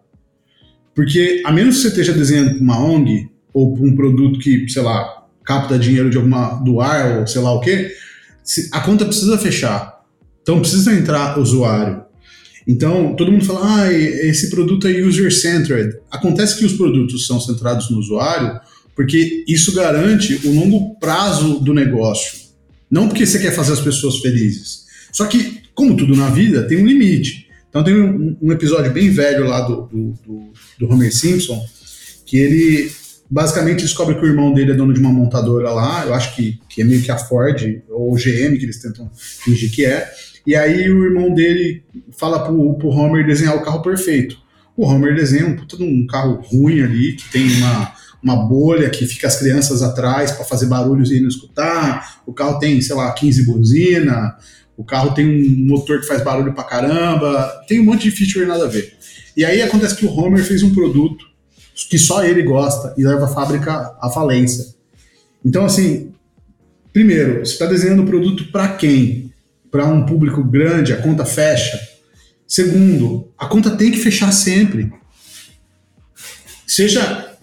[0.95, 4.69] Porque a menos que você esteja desenhando para uma ONG ou para um produto que,
[4.69, 7.91] sei lá, capta dinheiro de alguma do ar ou sei lá o quê,
[8.73, 10.05] a conta precisa fechar.
[10.43, 12.03] Então precisa entrar usuário.
[12.67, 15.97] Então, todo mundo fala, ah, esse produto é user-centered.
[16.11, 18.61] Acontece que os produtos são centrados no usuário
[18.95, 22.37] porque isso garante o longo prazo do negócio.
[22.91, 24.87] Não porque você quer fazer as pessoas felizes.
[25.13, 27.47] Só que, como tudo na vida, tem um limite.
[27.71, 31.65] Então, tem um, um episódio bem velho lá do, do, do, do Homer Simpson
[32.27, 32.91] que ele
[33.31, 36.59] basicamente descobre que o irmão dele é dono de uma montadora lá, eu acho que,
[36.69, 40.11] que é meio que a Ford ou GM que eles tentam fingir que é.
[40.47, 41.83] E aí o irmão dele
[42.17, 44.39] fala pro, pro Homer desenhar o carro perfeito.
[44.75, 49.07] O Homer desenha um, puta, um carro ruim ali, que tem uma, uma bolha que
[49.07, 52.23] fica as crianças atrás para fazer barulhos e não escutar.
[52.25, 54.37] O carro tem, sei lá, 15 buzina.
[54.77, 57.65] O carro tem um motor que faz barulho pra caramba.
[57.69, 58.97] Tem um monte de feature nada a ver.
[59.37, 61.28] E aí acontece que o Homer fez um produto
[61.87, 64.67] que só ele gosta e leva a fábrica à falência.
[65.45, 66.13] Então, assim,
[66.93, 69.33] primeiro, você está desenhando o produto para quem?
[69.71, 71.79] Para um público grande, a conta fecha.
[72.47, 74.91] Segundo, a conta tem que fechar sempre.
[76.67, 77.37] Seja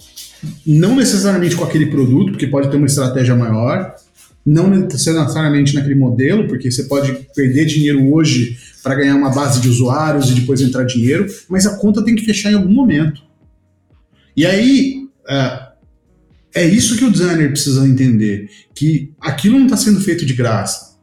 [0.65, 3.95] não necessariamente com aquele produto, porque pode ter uma estratégia maior,
[4.45, 9.69] não necessariamente naquele modelo, porque você pode perder dinheiro hoje para ganhar uma base de
[9.69, 13.23] usuários e depois entrar dinheiro, mas a conta tem que fechar em algum momento.
[14.35, 15.67] E aí, é,
[16.55, 20.95] é isso que o designer precisa entender, que aquilo não está sendo feito de graça,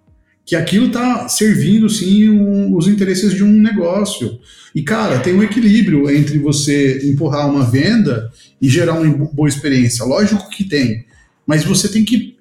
[0.44, 4.38] que aquilo está servindo, sim, um, os interesses de um negócio.
[4.74, 8.30] E, cara, tem um equilíbrio entre você empurrar uma venda
[8.60, 10.04] e gerar uma boa experiência.
[10.04, 11.04] Lógico que tem,
[11.46, 12.36] mas você tem que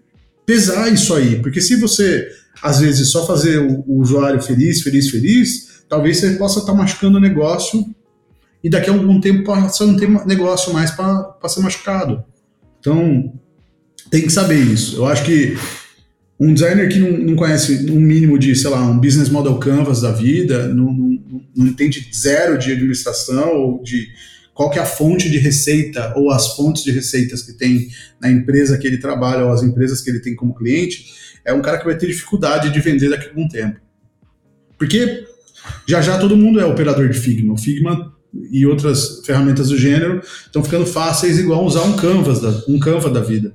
[0.46, 2.28] pesar isso aí, porque se você,
[2.62, 6.78] às vezes, só fazer o, o usuário feliz, feliz, feliz, talvez você possa estar tá
[6.78, 7.86] machucando o negócio
[8.64, 12.24] e daqui a algum tempo passa a não ter negócio mais para ser machucado.
[12.80, 13.34] Então,
[14.10, 14.98] tem que saber isso.
[14.98, 15.58] Eu acho que
[16.40, 20.02] um designer que não, não conhece um mínimo de, sei lá, um business model canvas
[20.02, 21.20] da vida, não, não,
[21.56, 24.08] não entende zero de administração ou de
[24.54, 27.90] qual que é a fonte de receita ou as fontes de receitas que tem
[28.20, 31.06] na empresa que ele trabalha ou as empresas que ele tem como cliente,
[31.46, 33.80] é um cara que vai ter dificuldade de vender daqui a algum tempo.
[34.78, 35.26] Porque
[35.88, 37.54] já já todo mundo é operador de Figma.
[37.54, 42.64] O Figma e outras ferramentas do gênero estão ficando fáceis igual usar um Canvas da,
[42.68, 43.54] um Canva da vida.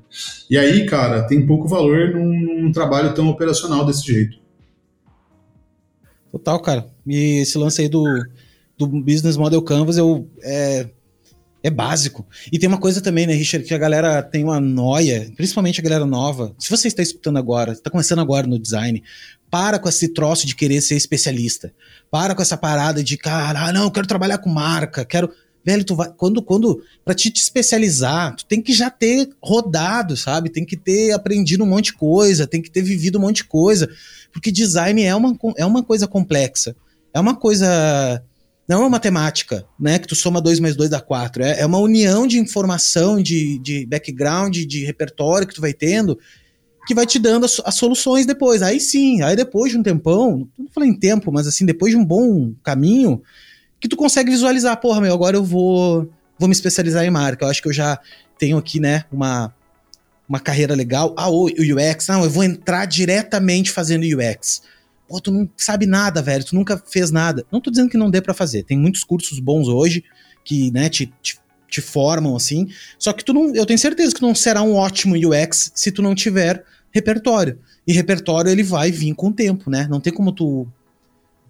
[0.50, 4.38] E aí, cara, tem pouco valor num, num, trabalho tão operacional desse jeito.
[6.30, 6.86] Total, cara.
[7.06, 8.04] E esse lance aí do,
[8.76, 10.88] do Business Model Canvas, eu, é,
[11.62, 12.26] É básico.
[12.52, 15.82] E tem uma coisa também, né, Richard, que a galera tem uma noia, principalmente a
[15.82, 16.54] galera nova.
[16.58, 19.02] Se você está escutando agora, está começando agora no design,
[19.50, 21.72] para com esse troço de querer ser especialista.
[22.10, 25.30] Para com essa parada de, cara, ah, não, eu quero trabalhar com marca, quero.
[25.64, 26.12] Velho, tu vai.
[26.16, 26.80] Quando, quando.
[27.04, 30.48] Pra te, te especializar, tu tem que já ter rodado, sabe?
[30.48, 33.44] Tem que ter aprendido um monte de coisa, tem que ter vivido um monte de
[33.44, 33.88] coisa.
[34.32, 36.76] Porque design é uma, é uma coisa complexa.
[37.12, 38.22] É uma coisa.
[38.68, 39.98] Não é uma matemática, né?
[39.98, 41.42] Que tu soma 2 mais 2 dá 4.
[41.42, 46.16] É, é uma união de informação, de, de background, de repertório que tu vai tendo
[46.86, 48.62] que vai te dando as, as, soluções depois.
[48.62, 51.98] Aí sim, aí depois de um tempão, não falei em tempo, mas assim, depois de
[51.98, 53.20] um bom caminho,
[53.80, 56.08] que tu consegue visualizar, porra, meu, agora eu vou,
[56.38, 57.44] vou me especializar em marca.
[57.44, 57.98] Eu acho que eu já
[58.38, 59.52] tenho aqui, né, uma,
[60.28, 61.12] uma carreira legal.
[61.16, 64.62] Ah, o UX, não, eu vou entrar diretamente fazendo UX.
[65.08, 67.44] Pô, tu não sabe nada, velho, tu nunca fez nada.
[67.50, 68.62] Não tô dizendo que não dê para fazer.
[68.62, 70.04] Tem muitos cursos bons hoje
[70.44, 72.68] que, né, te, te, te formam assim.
[72.96, 75.90] Só que tu não, eu tenho certeza que tu não será um ótimo UX se
[75.90, 76.64] tu não tiver
[76.96, 77.58] repertório.
[77.86, 79.86] E repertório ele vai vir com o tempo, né?
[79.88, 80.66] Não tem como tu,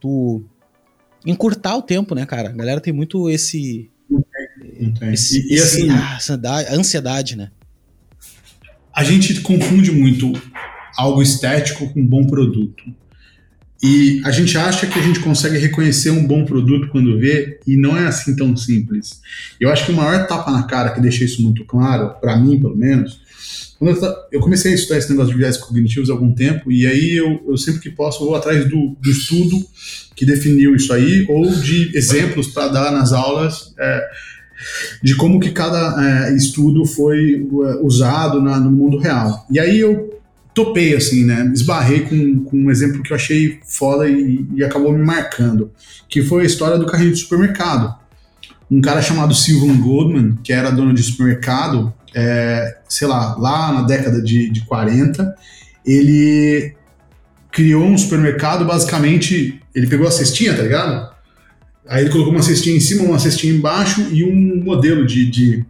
[0.00, 0.44] tu
[1.24, 2.50] encurtar o tempo, né, cara?
[2.50, 3.90] A galera tem muito esse.
[5.00, 7.50] Esse, e, e esse, assim, ansiedade, a ansiedade, né?
[8.92, 10.32] A gente confunde muito
[10.96, 12.84] algo estético com bom produto.
[13.82, 17.76] E a gente acha que a gente consegue reconhecer um bom produto quando vê, e
[17.76, 19.20] não é assim tão simples.
[19.60, 22.58] Eu acho que o maior tapa na cara que deixa isso muito claro, para mim
[22.58, 23.20] pelo menos,
[23.78, 27.14] quando eu, comecei a estudar esse negócio de viés cognitivos há algum tempo, e aí
[27.14, 29.56] eu, eu sempre que posso vou atrás do, do, estudo
[30.14, 34.08] que definiu isso aí, ou de exemplos para dar nas aulas é,
[35.02, 39.46] de como que cada é, estudo foi é, usado na, no mundo real.
[39.50, 40.05] E aí eu
[40.56, 41.50] topei, assim, né?
[41.52, 45.70] Esbarrei com, com um exemplo que eu achei foda e, e acabou me marcando,
[46.08, 47.94] que foi a história do carrinho de supermercado.
[48.70, 53.82] Um cara chamado Sylvan Goldman, que era dono de supermercado, é, sei lá, lá na
[53.82, 55.36] década de, de 40,
[55.84, 56.74] ele
[57.52, 61.14] criou um supermercado, basicamente, ele pegou a cestinha, tá ligado?
[61.86, 65.66] Aí ele colocou uma cestinha em cima, uma cestinha embaixo e um modelo de, de,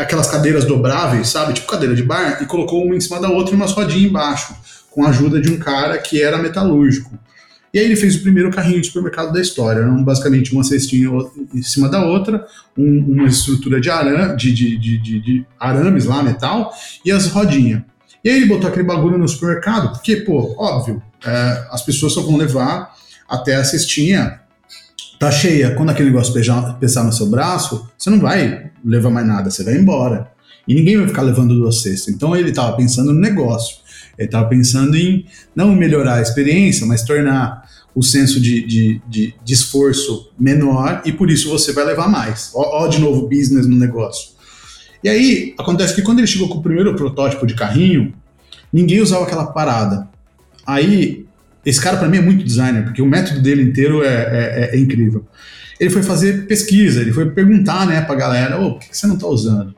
[0.00, 1.54] aquelas cadeiras dobráveis, sabe?
[1.54, 4.54] Tipo cadeira de bar, e colocou uma em cima da outra e uma rodinhas embaixo,
[4.90, 7.18] com a ajuda de um cara que era metalúrgico.
[7.72, 9.80] E aí ele fez o primeiro carrinho de supermercado da história.
[9.80, 11.08] Eram basicamente uma cestinha
[11.54, 12.44] em cima da outra,
[12.76, 16.72] um, uma estrutura de, arame, de, de, de, de, arames lá, metal,
[17.04, 17.82] e as rodinhas.
[18.24, 22.22] E aí ele botou aquele bagulho no supermercado, porque, pô, óbvio, é, as pessoas só
[22.22, 22.92] vão levar
[23.28, 24.40] até a cestinha
[25.20, 25.74] tá cheia.
[25.74, 29.76] Quando aquele negócio pesar no seu braço, você não vai levar mais nada, você vai
[29.76, 30.32] embora.
[30.66, 32.08] E ninguém vai ficar levando duas cestas.
[32.08, 33.76] Então ele estava pensando no negócio.
[34.18, 39.34] Ele estava pensando em não melhorar a experiência, mas tornar o senso de, de, de,
[39.44, 42.50] de, esforço menor e por isso você vai levar mais.
[42.54, 44.30] Ó, ó, de novo, business no negócio.
[45.04, 48.14] E aí, acontece que quando ele chegou com o primeiro protótipo de carrinho,
[48.72, 50.08] ninguém usava aquela parada.
[50.64, 51.26] Aí,
[51.64, 54.78] esse cara para mim é muito designer, porque o método dele inteiro é, é, é,
[54.78, 55.26] incrível.
[55.78, 59.06] Ele foi fazer pesquisa, ele foi perguntar né, para a galera: oh, por que você
[59.06, 59.74] não está usando?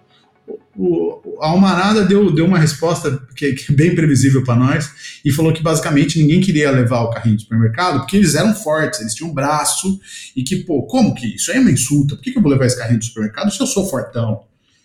[0.77, 4.91] o, a Almanada deu, deu uma resposta que, que é bem previsível para nós
[5.25, 9.01] e falou que basicamente ninguém queria levar o carrinho do supermercado porque eles eram fortes,
[9.01, 10.01] eles tinham um braço
[10.35, 11.51] e que, pô, como que isso?
[11.53, 12.17] É uma insulta.
[12.17, 14.43] Por que, que eu vou levar esse carrinho do supermercado se eu sou fortão?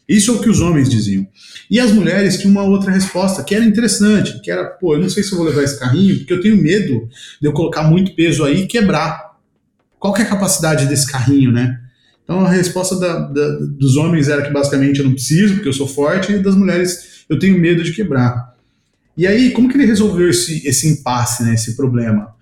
[0.08, 1.28] Isso é o que os homens diziam.
[1.70, 5.10] E as mulheres tinham uma outra resposta que era interessante, que era, pô, eu não
[5.10, 7.10] sei se eu vou levar esse carrinho porque eu tenho medo
[7.42, 9.36] de eu colocar muito peso aí e quebrar.
[10.00, 11.78] Qual que é a capacidade desse carrinho, né?
[12.24, 15.74] Então a resposta da, da, dos homens era que basicamente eu não preciso, porque eu
[15.74, 18.56] sou forte, e das mulheres eu tenho medo de quebrar.
[19.18, 22.36] E aí, como que ele resolveu esse, esse impasse, né, esse problema?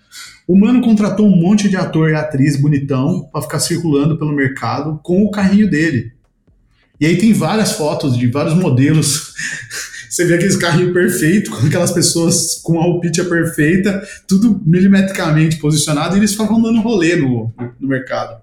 [0.47, 4.99] O Mano contratou um monte de ator e atriz bonitão para ficar circulando pelo mercado
[5.01, 6.14] com o carrinho dele.
[6.99, 9.33] E aí tem várias fotos de vários modelos.
[10.09, 16.15] Você vê aqueles carrinhos perfeitos, com aquelas pessoas com a alpitia perfeita, tudo milimetricamente posicionado,
[16.15, 18.41] e eles ficavam dando rolê no, no mercado.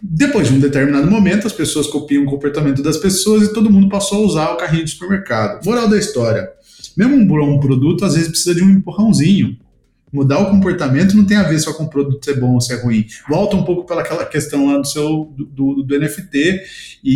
[0.00, 3.88] Depois de um determinado momento, as pessoas copiam o comportamento das pessoas e todo mundo
[3.88, 5.64] passou a usar o carrinho de supermercado.
[5.64, 6.48] Moral da história:
[6.96, 9.58] mesmo um produto, às vezes precisa de um empurrãozinho.
[10.12, 12.82] Mudar o comportamento não tem a ver só com o produto ser bom ou ser
[12.82, 13.06] ruim.
[13.28, 16.62] Volta um pouco pela aquela questão lá do seu do, do NFT
[17.04, 17.12] e,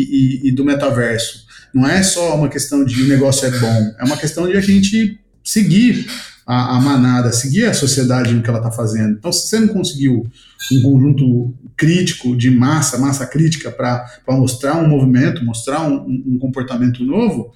[0.47, 1.47] e, e do metaverso.
[1.73, 4.61] Não é só uma questão de o negócio é bom, é uma questão de a
[4.61, 6.07] gente seguir
[6.47, 9.17] a, a manada, seguir a sociedade no que ela está fazendo.
[9.19, 10.27] Então, se você não conseguiu
[10.71, 17.05] um conjunto crítico de massa, massa crítica para mostrar um movimento, mostrar um, um, comportamento
[17.05, 17.53] novo,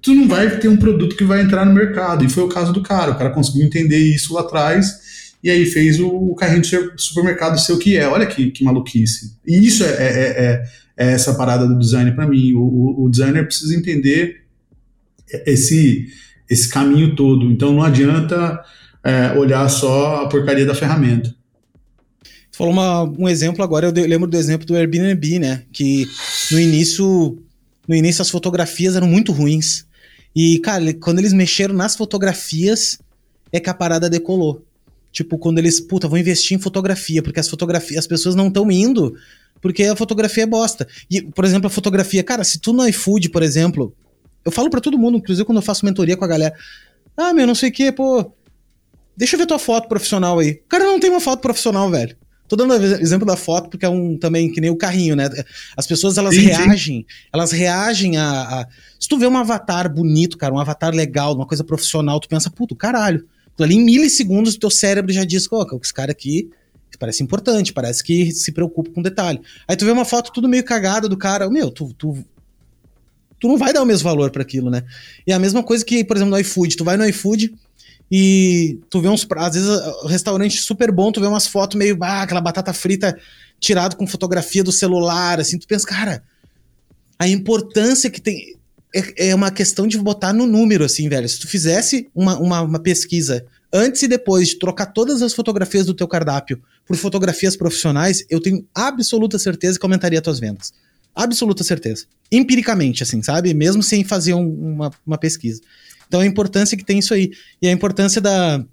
[0.00, 2.24] tu não vai ter um produto que vai entrar no mercado.
[2.24, 3.12] E foi o caso do cara.
[3.12, 5.08] O cara conseguiu entender isso lá atrás
[5.42, 8.06] e aí fez o, carrinho de supermercado ser o que é.
[8.08, 9.36] Olha que, que maluquice.
[9.46, 10.64] E isso é, é, é,
[10.96, 12.54] é essa parada do design para mim.
[12.54, 14.42] O, o, designer precisa entender
[15.46, 16.08] esse,
[16.50, 17.50] esse caminho todo.
[17.50, 18.60] Então não adianta
[19.04, 21.34] é, olhar só a porcaria da ferramenta.
[22.52, 25.62] Falou uma, um exemplo agora, eu lembro do exemplo do Airbnb, né?
[25.72, 26.08] Que
[26.50, 27.40] no início,
[27.86, 29.86] no início as fotografias eram muito ruins.
[30.34, 32.98] E, cara, quando eles mexeram nas fotografias,
[33.52, 34.64] é que a parada decolou.
[35.10, 38.70] Tipo, quando eles, puta, vou investir em fotografia, porque as fotografias, as pessoas não estão
[38.70, 39.16] indo
[39.60, 40.86] porque a fotografia é bosta.
[41.10, 43.94] E, por exemplo, a fotografia, cara, se tu no iFood, por exemplo,
[44.44, 46.54] eu falo para todo mundo, inclusive quando eu faço mentoria com a galera,
[47.16, 48.32] ah, meu, não sei o que, pô,
[49.16, 50.62] deixa eu ver tua foto profissional aí.
[50.68, 52.16] Cara, não tem uma foto profissional, velho.
[52.48, 55.28] Tô dando exemplo da foto porque é um também que nem o carrinho, né?
[55.76, 57.04] As pessoas elas sim, reagem, sim.
[57.32, 58.66] elas reagem a, a,
[58.98, 62.50] Se tu vê um avatar bonito, cara, um avatar legal, uma coisa profissional, tu pensa,
[62.50, 63.26] puto, caralho.
[63.60, 66.48] Ali em milissegundos o teu cérebro já diz, ó, oh, esse cara aqui
[66.98, 69.40] parece importante, parece que se preocupa com detalhe.
[69.66, 72.24] Aí tu vê uma foto tudo meio cagada do cara, meu, tu, tu,
[73.38, 74.82] tu não vai dar o mesmo valor para aquilo, né?
[75.26, 77.54] E a mesma coisa que, por exemplo, no iFood, tu vai no iFood
[78.10, 79.70] e tu vê uns, às vezes,
[80.06, 83.18] restaurante super bom, tu vê umas fotos meio, ah, aquela batata frita
[83.60, 86.22] tirado com fotografia do celular, assim, tu pensa, cara,
[87.18, 88.56] a importância que tem
[88.94, 91.28] é, é uma questão de botar no número, assim, velho.
[91.28, 95.84] Se tu fizesse uma, uma, uma pesquisa antes e depois de trocar todas as fotografias
[95.86, 100.72] do teu cardápio por fotografias profissionais, eu tenho absoluta certeza que aumentaria tuas vendas.
[101.14, 102.06] Absoluta certeza.
[102.30, 103.52] Empiricamente, assim, sabe?
[103.52, 105.60] Mesmo sem fazer um, uma, uma pesquisa.
[106.08, 107.30] Então a importância que tem isso aí.
[107.62, 108.64] E a importância da.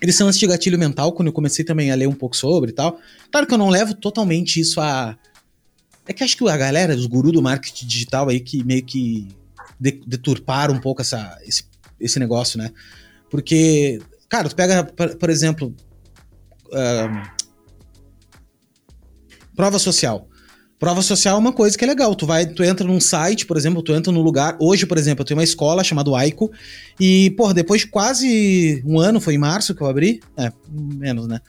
[0.00, 2.70] Eles são antes de gatilho mental, quando eu comecei também a ler um pouco sobre
[2.70, 2.98] e tal.
[3.32, 5.18] Claro que eu não levo totalmente isso a.
[6.06, 9.28] É que acho que a galera, os gurus do marketing digital aí, que meio que
[9.78, 11.64] deturparam um pouco essa, esse,
[12.00, 12.70] esse negócio, né?
[13.30, 15.74] Porque, cara, tu pega, por exemplo,
[19.54, 20.27] prova social.
[20.78, 22.14] Prova social é uma coisa que é legal.
[22.14, 24.56] Tu vai, tu entra num site, por exemplo, tu entra num lugar.
[24.60, 26.50] Hoje, por exemplo, eu tenho uma escola chamada Aico.
[27.00, 30.20] E, pô, depois de quase um ano, foi em março que eu abri.
[30.36, 31.40] É, menos, né?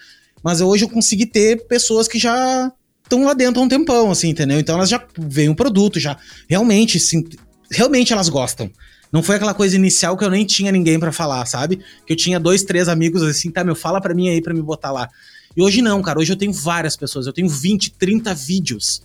[0.43, 2.71] Mas hoje eu consegui ter pessoas que já
[3.03, 4.59] estão lá dentro há um tempão, assim, entendeu?
[4.59, 6.17] Então elas já veem o produto, já
[6.47, 7.23] realmente, sim,
[7.71, 8.71] realmente elas gostam.
[9.11, 11.80] Não foi aquela coisa inicial que eu nem tinha ninguém para falar, sabe?
[12.05, 14.61] Que eu tinha dois, três amigos assim, tá, meu, fala pra mim aí pra me
[14.61, 15.09] botar lá.
[15.57, 16.19] E hoje não, cara.
[16.19, 17.25] Hoje eu tenho várias pessoas.
[17.25, 19.01] Eu tenho 20, 30 vídeos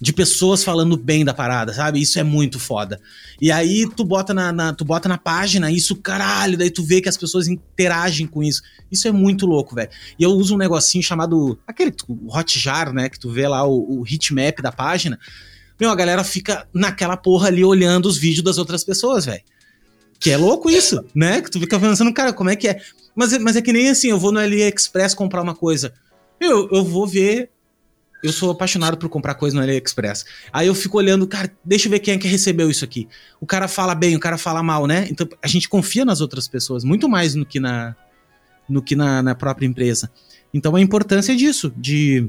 [0.00, 2.00] de pessoas falando bem da parada, sabe?
[2.00, 2.98] Isso é muito foda.
[3.38, 7.02] E aí tu bota na, na, tu bota na página isso, caralho, daí tu vê
[7.02, 8.62] que as pessoas interagem com isso.
[8.90, 9.90] Isso é muito louco, velho.
[10.18, 11.92] E eu uso um negocinho chamado aquele
[12.28, 15.18] Hotjar, né, que tu vê lá o, o heatmap da página.
[15.78, 19.42] Meu, a galera fica naquela porra ali olhando os vídeos das outras pessoas, velho.
[20.18, 21.40] Que é louco isso, né?
[21.40, 22.80] Que tu fica pensando, cara, como é que é?
[23.14, 25.92] Mas, mas é que nem assim, eu vou no AliExpress comprar uma coisa.
[26.38, 27.50] Eu, eu vou ver
[28.22, 30.24] eu sou apaixonado por comprar coisa no AliExpress.
[30.52, 33.08] Aí eu fico olhando, cara, deixa eu ver quem é que recebeu isso aqui.
[33.40, 35.06] O cara fala bem, o cara fala mal, né?
[35.10, 37.96] Então a gente confia nas outras pessoas muito mais no que na,
[38.68, 40.10] no que na, na própria empresa.
[40.52, 42.28] Então a importância disso, de,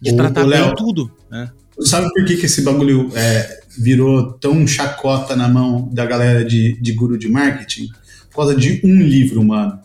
[0.00, 1.10] de ô, tratar Léo, bem tudo.
[1.30, 1.50] Né?
[1.80, 6.80] Sabe por que, que esse bagulho é, virou tão chacota na mão da galera de,
[6.80, 7.88] de guru de marketing?
[8.30, 9.78] Por causa de um livro, mano.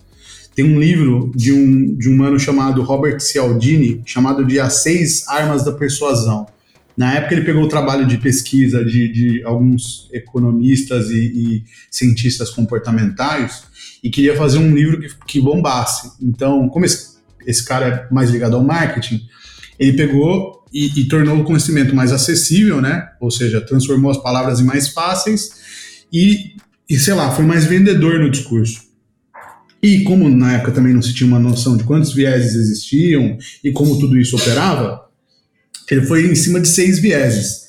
[0.62, 5.28] Tem um livro de um, de um mano chamado Robert Cialdini, chamado de As Seis
[5.28, 6.46] Armas da Persuasão.
[6.96, 12.52] Na época ele pegou o trabalho de pesquisa de, de alguns economistas e, e, cientistas
[12.52, 13.64] comportamentais
[14.04, 16.12] e queria fazer um livro que, que bombasse.
[16.22, 19.20] Então, como esse, esse cara é mais ligado ao marketing,
[19.80, 23.10] ele pegou e, e, tornou o conhecimento mais acessível, né?
[23.20, 25.50] Ou seja, transformou as palavras em mais fáceis
[26.14, 26.56] e,
[26.88, 28.91] e sei lá, foi mais vendedor no discurso.
[29.82, 33.72] E como na época também não se tinha uma noção de quantos vieses existiam e
[33.72, 35.10] como tudo isso operava,
[35.90, 37.68] ele foi em cima de seis vieses.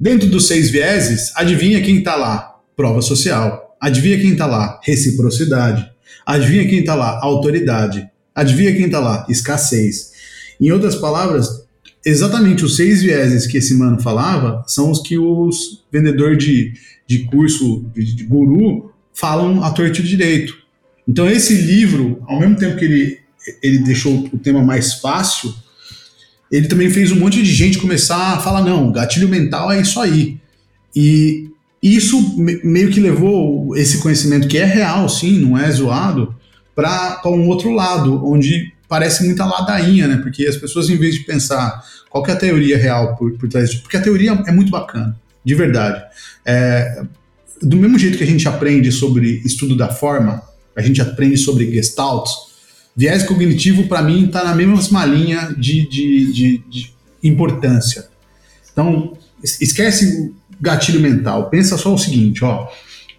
[0.00, 2.56] Dentro dos seis vieses, adivinha quem está lá?
[2.74, 3.76] Prova social.
[3.80, 4.80] Adivinha quem está lá?
[4.82, 5.88] Reciprocidade.
[6.24, 7.20] Adivinha quem está lá?
[7.22, 8.08] Autoridade.
[8.34, 9.26] Adivinha quem está lá?
[9.28, 10.12] Escassez.
[10.60, 11.66] Em outras palavras,
[12.04, 16.72] exatamente os seis vieses que esse mano falava são os que os vendedores de,
[17.06, 20.61] de curso, de, de guru, falam a torto direito.
[21.06, 23.18] Então esse livro, ao mesmo tempo que ele,
[23.62, 25.54] ele deixou o tema mais fácil,
[26.50, 29.98] ele também fez um monte de gente começar a falar, não, gatilho mental é isso
[29.98, 30.38] aí.
[30.94, 31.50] E
[31.82, 36.34] isso meio que levou esse conhecimento, que é real, sim, não é zoado,
[36.74, 40.18] para um outro lado, onde parece muita ladainha, né?
[40.18, 43.70] Porque as pessoas, em vez de pensar qual é a teoria real por, por trás
[43.70, 46.02] disso, porque a teoria é muito bacana, de verdade.
[46.44, 47.02] É,
[47.62, 50.42] do mesmo jeito que a gente aprende sobre estudo da forma,
[50.76, 52.28] a gente aprende sobre Gestalt,
[52.96, 56.92] viés cognitivo, para mim, está na mesma linha de, de, de, de,
[57.22, 58.08] importância.
[58.72, 61.48] Então, esquece o gatilho mental.
[61.50, 62.68] Pensa só o seguinte, ó.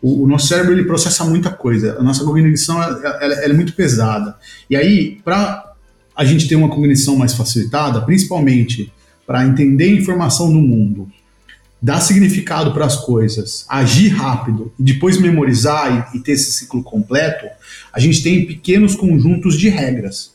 [0.02, 1.98] O, o nosso cérebro ele processa muita coisa.
[1.98, 4.36] A nossa cognição ela, ela, ela é muito pesada.
[4.70, 5.74] E aí, para
[6.16, 8.92] a gente ter uma cognição mais facilitada, principalmente
[9.26, 11.10] para entender a informação do mundo,
[11.84, 16.82] dar significado para as coisas, agir rápido e depois memorizar e, e, ter esse ciclo
[16.82, 17.46] completo,
[17.92, 20.32] a gente tem pequenos conjuntos de regras.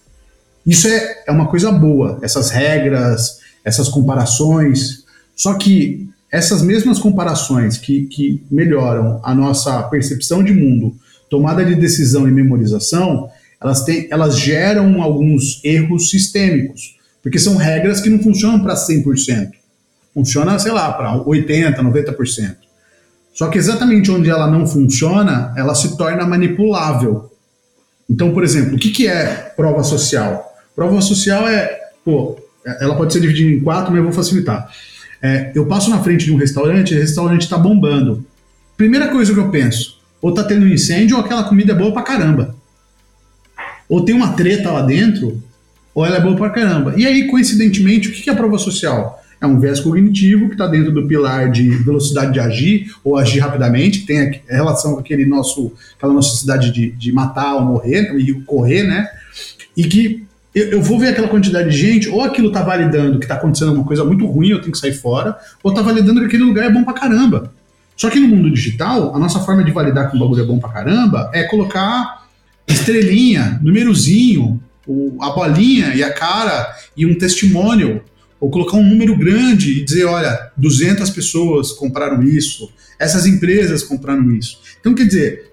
[0.67, 5.05] Isso é, é uma coisa boa, essas regras, essas comparações.
[5.35, 10.95] Só que essas mesmas comparações que, que melhoram a nossa percepção de mundo,
[11.31, 18.03] tomada de decisão e memorização, elas, têm, elas geram alguns erros sistêmicos, porque são regras
[18.03, 19.58] que não funcionam para 100%
[20.15, 22.57] funciona, sei lá, para 80%, 90%.
[23.35, 27.31] Só que exatamente onde ela não funciona, ela se torna manipulável.
[28.11, 30.45] Então, por exemplo, o que, que é prova social?
[30.75, 32.37] Prova social é, pô,
[32.81, 34.69] ela pode ser dividida em quatro, mas eu vou facilitar.
[35.23, 38.25] É, eu passo na frente de um restaurante o restaurante está bombando.
[38.77, 41.93] Primeira coisa que eu penso, ou tá tendo um incêndio ou aquela comida é boa
[41.93, 42.55] pra caramba.
[43.89, 45.43] Ou tem uma treta lá dentro,
[45.95, 46.95] ou ela é boa pra caramba.
[46.97, 49.18] E aí, coincidentemente, o que é prova social?
[49.41, 53.39] É um viés cognitivo que está dentro do pilar de velocidade de agir ou agir
[53.39, 57.63] rapidamente, que tem a relação com aquele nosso, aquela nossa necessidade de, de matar ou
[57.63, 59.09] morrer e correr, né?
[59.77, 63.25] E que eu, eu, vou ver aquela quantidade de gente, ou aquilo está validando que
[63.25, 66.27] está acontecendo uma coisa muito ruim, eu tenho que sair fora, ou está validando que
[66.27, 67.53] aquele lugar é bom pra caramba.
[67.97, 70.59] Só que no mundo digital, a nossa forma de validar que um bagulho é bom
[70.59, 72.27] pra caramba é colocar
[72.67, 74.61] estrelinha, númerozinho,
[75.21, 78.01] a bolinha e a cara e um testemunho
[78.41, 84.31] ou colocar um número grande e dizer, olha, 200 pessoas compraram isso, essas empresas compraram
[84.33, 84.59] isso.
[84.81, 85.53] Então, quer dizer,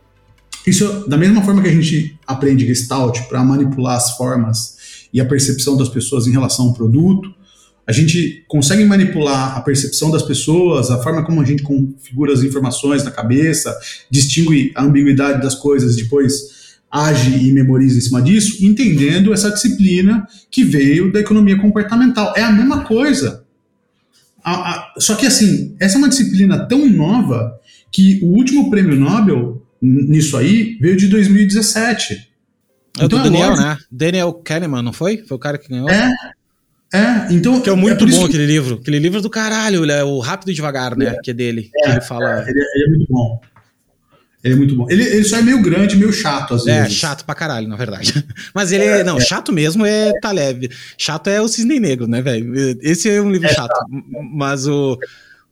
[0.66, 4.76] isso da mesma forma que a gente aprende Gestalt para manipular as formas
[5.14, 7.34] e a percepção das pessoas em relação ao produto,
[7.88, 12.42] a gente consegue manipular a percepção das pessoas, a forma como a gente configura as
[12.42, 13.78] informações na cabeça,
[14.10, 16.55] distingue a ambiguidade das coisas, depois
[16.96, 22.34] age e memoriza em cima disso, entendendo essa disciplina que veio da economia comportamental.
[22.38, 23.44] É a mesma coisa.
[24.44, 27.60] A, a, só que, assim, essa é uma disciplina tão nova
[27.92, 32.14] que o último prêmio Nobel nisso aí veio de 2017.
[32.14, 33.78] É então, do é Daniel, é né?
[33.92, 35.18] Daniel Kahneman, não foi?
[35.18, 35.90] Foi o cara que ganhou?
[35.90, 36.10] É.
[36.94, 37.60] É, então.
[37.60, 38.76] Que é muito é bom aquele livro.
[38.76, 41.08] Aquele livro do caralho, é o Rápido e Devagar, né?
[41.08, 41.70] É, que é dele.
[41.74, 42.42] que ele fala.
[42.48, 43.42] Ele, ele é muito bom.
[44.46, 44.86] Ele é muito bom.
[44.88, 46.98] Ele, ele só é meio grande, meio chato, às é, vezes.
[46.98, 48.24] É, chato pra caralho, na verdade.
[48.54, 49.04] Mas ele é.
[49.04, 49.22] Não, é.
[49.22, 50.70] chato mesmo é tá leve.
[50.96, 52.54] Chato é o Cisne Negro, né, velho?
[52.80, 53.72] Esse é um livro é chato.
[53.72, 53.90] chato.
[54.32, 55.00] Mas o,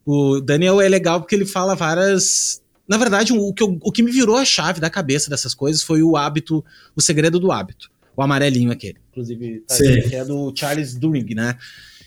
[0.05, 2.61] o Daniel é legal porque ele fala várias.
[2.87, 6.03] Na verdade, o que, o que me virou a chave da cabeça dessas coisas foi
[6.03, 6.63] o hábito,
[6.95, 7.89] o segredo do hábito.
[8.15, 8.97] O amarelinho aquele.
[9.09, 11.57] Inclusive, tá aqui, que é do Charles Duhigg, né?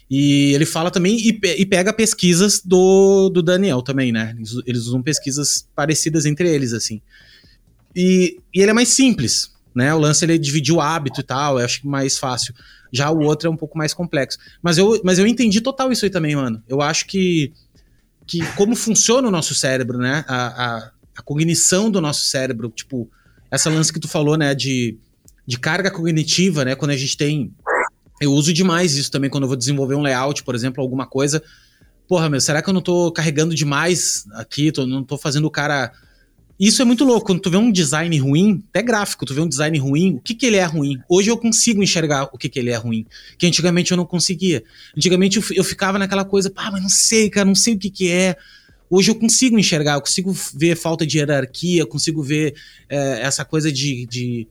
[0.08, 4.34] E ele fala também e, e pega pesquisas do, do Daniel também, né?
[4.36, 7.02] Eles, eles, usam pesquisas parecidas entre eles, assim.
[7.94, 9.92] E, e ele é mais simples, né?
[9.92, 12.54] O lance ele dividiu o hábito e tal, eu acho mais fácil.
[12.92, 14.38] Já o outro é um pouco mais complexo.
[14.62, 16.62] Mas eu, mas eu entendi total isso aí também, mano.
[16.68, 17.52] Eu acho que,
[18.26, 20.24] que como funciona o nosso cérebro, né?
[20.28, 23.10] A, a, a cognição do nosso cérebro, tipo,
[23.50, 24.54] essa lance que tu falou, né?
[24.54, 24.96] De,
[25.44, 26.76] de carga cognitiva, né?
[26.76, 27.52] Quando a gente tem
[28.20, 31.42] eu uso demais isso também quando eu vou desenvolver um layout, por exemplo, alguma coisa.
[32.08, 34.70] Porra, meu, será que eu não tô carregando demais aqui?
[34.70, 35.92] Tô, não tô fazendo o cara.
[36.58, 37.26] Isso é muito louco.
[37.26, 40.34] Quando tu vê um design ruim, até gráfico, tu vê um design ruim, o que
[40.34, 40.98] que ele é ruim?
[41.08, 43.04] Hoje eu consigo enxergar o que que ele é ruim,
[43.36, 44.62] que antigamente eu não conseguia.
[44.96, 47.90] Antigamente eu, eu ficava naquela coisa, pá, mas não sei, cara, não sei o que
[47.90, 48.36] que é.
[48.88, 52.54] Hoje eu consigo enxergar, eu consigo ver falta de hierarquia, consigo ver
[52.88, 54.48] é, essa coisa de, de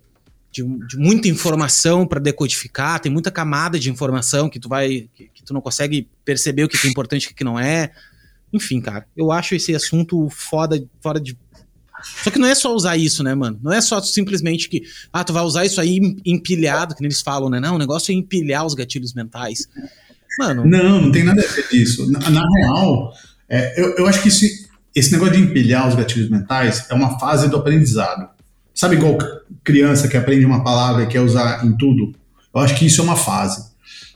[0.56, 5.30] de, de muita informação para decodificar, tem muita camada de informação que tu vai que,
[5.34, 7.92] que tu não consegue perceber o que, é importante e o que não é.
[8.54, 11.38] Enfim, cara, eu acho esse assunto foda, fora de
[12.24, 13.60] só que não é só usar isso, né, mano?
[13.64, 17.50] Não é só simplesmente que, ah, tu vai usar isso aí empilhado, que eles falam,
[17.50, 17.60] né?
[17.60, 19.68] Não, o negócio é empilhar os gatilhos mentais.
[20.38, 20.66] Mano.
[20.66, 22.10] Não, não tem nada a ver disso.
[22.12, 23.14] Na, na real,
[23.50, 27.18] é, eu, eu acho que esse, esse negócio de empilhar os gatilhos mentais é uma
[27.18, 28.30] fase do aprendizado.
[28.74, 29.18] Sabe igual
[29.64, 32.14] criança que aprende uma palavra e quer usar em tudo?
[32.54, 33.74] Eu acho que isso é uma fase.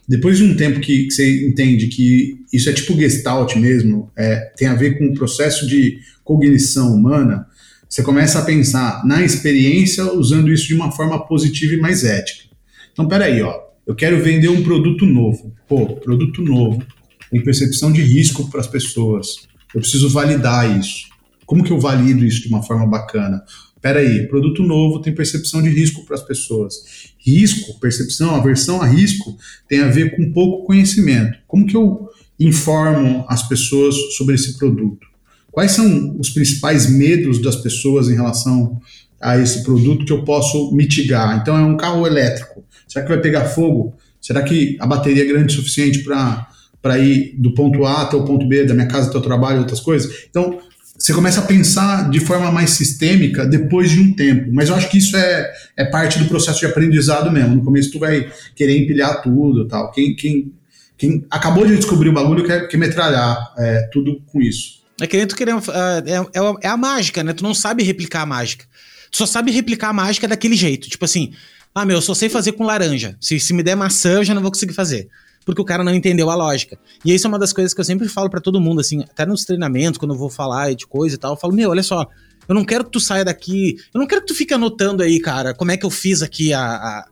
[0.08, 4.52] Depois de um tempo que, que você entende que isso é tipo gestalt mesmo, é,
[4.58, 7.46] tem a ver com o processo de cognição humana,
[7.88, 12.50] você começa a pensar na experiência usando isso de uma forma positiva e mais ética.
[12.92, 15.54] Então, peraí, ó, eu quero vender um produto novo.
[15.68, 16.84] Pô, produto novo,
[17.32, 19.48] tem percepção de risco para as pessoas.
[19.74, 21.08] Eu preciso validar isso.
[21.46, 23.44] Como que eu valido isso de uma forma bacana?
[23.82, 26.76] Peraí, produto novo tem percepção de risco para as pessoas.
[27.18, 29.38] Risco, percepção, aversão a risco
[29.68, 31.38] tem a ver com pouco conhecimento.
[31.48, 35.08] Como que eu informam as pessoas sobre esse produto?
[35.52, 38.80] Quais são os principais medos das pessoas em relação
[39.20, 41.40] a esse produto que eu posso mitigar?
[41.42, 42.64] Então, é um carro elétrico.
[42.88, 43.96] Será que vai pegar fogo?
[44.22, 48.26] Será que a bateria é grande o suficiente para ir do ponto A até o
[48.26, 50.26] ponto B, da minha casa até o trabalho, outras coisas?
[50.30, 50.60] Então,
[51.00, 54.50] você começa a pensar de forma mais sistêmica depois de um tempo.
[54.52, 57.56] Mas eu acho que isso é, é parte do processo de aprendizado mesmo.
[57.56, 59.92] No começo tu vai querer empilhar tudo tal.
[59.92, 60.52] Quem, quem,
[60.98, 64.80] quem acabou de descobrir o bagulho quer, quer metralhar é, tudo com isso.
[65.00, 65.64] É que nem tu querendo.
[65.72, 67.32] É, é, é, a mágica, né?
[67.32, 68.66] Tu não sabe replicar a mágica.
[69.10, 70.90] Tu só sabe replicar a mágica daquele jeito.
[70.90, 71.32] Tipo assim,
[71.74, 73.16] ah, meu, eu só sei fazer com laranja.
[73.22, 75.08] Se, se me der maçã, eu já não vou conseguir fazer
[75.50, 76.78] porque o cara não entendeu a lógica.
[77.04, 79.26] E isso é uma das coisas que eu sempre falo para todo mundo, assim, até
[79.26, 82.06] nos treinamentos, quando eu vou falar de coisa e tal, eu falo, meu, olha só,
[82.48, 85.20] eu não quero que tu saia daqui, eu não quero que tu fique anotando aí,
[85.20, 87.06] cara, como é que eu fiz aqui a, a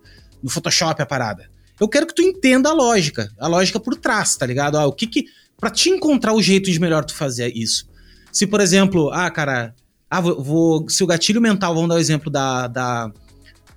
[0.43, 1.49] no Photoshop a parada.
[1.79, 4.77] Eu quero que tu entenda a lógica, a lógica por trás, tá ligado?
[4.77, 5.25] Ah, o que que.
[5.59, 7.87] Pra te encontrar o jeito de melhor tu fazer isso.
[8.31, 9.73] Se, por exemplo, ah, cara,
[10.09, 13.11] ah, vou, vou se o gatilho mental, vamos dar o exemplo da, da,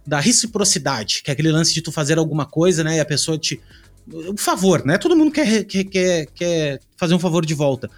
[0.06, 3.38] da reciprocidade, que é aquele lance de tu fazer alguma coisa, né, e a pessoa
[3.38, 3.60] te
[4.08, 4.98] um favor, né?
[4.98, 7.90] Todo mundo quer, quer, quer, quer fazer um favor de volta.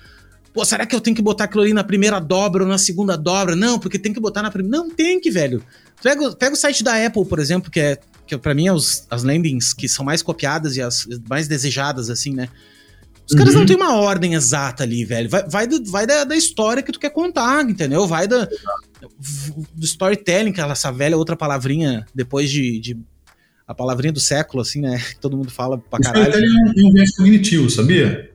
[0.53, 3.17] Pô, será que eu tenho que botar aquilo ali na primeira dobra ou na segunda
[3.17, 3.57] dobra?
[3.57, 4.77] Não, porque tem que botar na primeira.
[4.77, 5.65] Não tem que, velho.
[6.03, 9.07] Pega, pega o site da Apple, por exemplo, que é que para mim é os,
[9.11, 12.49] as landings que são mais copiadas e as mais desejadas, assim, né?
[13.27, 13.39] Os uhum.
[13.39, 13.67] caras não uhum.
[13.67, 15.29] têm uma ordem exata ali, velho.
[15.29, 18.07] Vai, vai, do, vai da, da, história que tu quer contar, entendeu?
[18.07, 18.49] Vai da,
[19.75, 22.99] do storytelling, que é essa velha outra palavrinha depois de, de
[23.73, 24.99] a palavrinha do século, assim, né?
[24.99, 26.35] Que todo mundo fala pra caralho.
[26.35, 28.31] Ele é um viés cognitivo, sabia?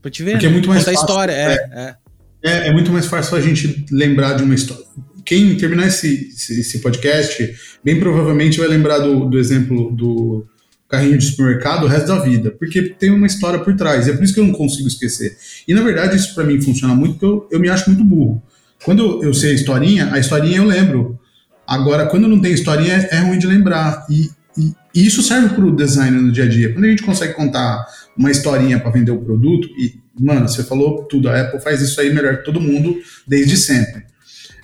[0.00, 0.52] Pra te ver, Porque é né?
[0.52, 1.00] é muito mais fácil.
[1.00, 1.96] história, é, é,
[2.42, 2.68] é.
[2.68, 4.84] É, muito mais fácil a gente lembrar de uma história.
[5.24, 7.54] Quem terminar esse, esse podcast,
[7.84, 10.46] bem provavelmente vai lembrar do, do exemplo do
[10.88, 14.08] carrinho de supermercado o resto da vida, porque tem uma história por trás.
[14.08, 15.36] É por isso que eu não consigo esquecer.
[15.66, 18.42] E na verdade, isso para mim funciona muito, porque eu, eu me acho muito burro.
[18.84, 21.18] Quando eu, eu sei a historinha, a historinha eu lembro.
[21.68, 24.06] Agora, quando não tem historinha, é, é ruim de lembrar.
[24.08, 26.72] E, e, isso serve para o design no dia a dia.
[26.72, 27.86] Quando a gente consegue contar
[28.16, 32.00] uma historinha para vender o produto, e, mano, você falou tudo, a Apple faz isso
[32.00, 32.96] aí melhor que todo mundo
[33.26, 34.04] desde sempre.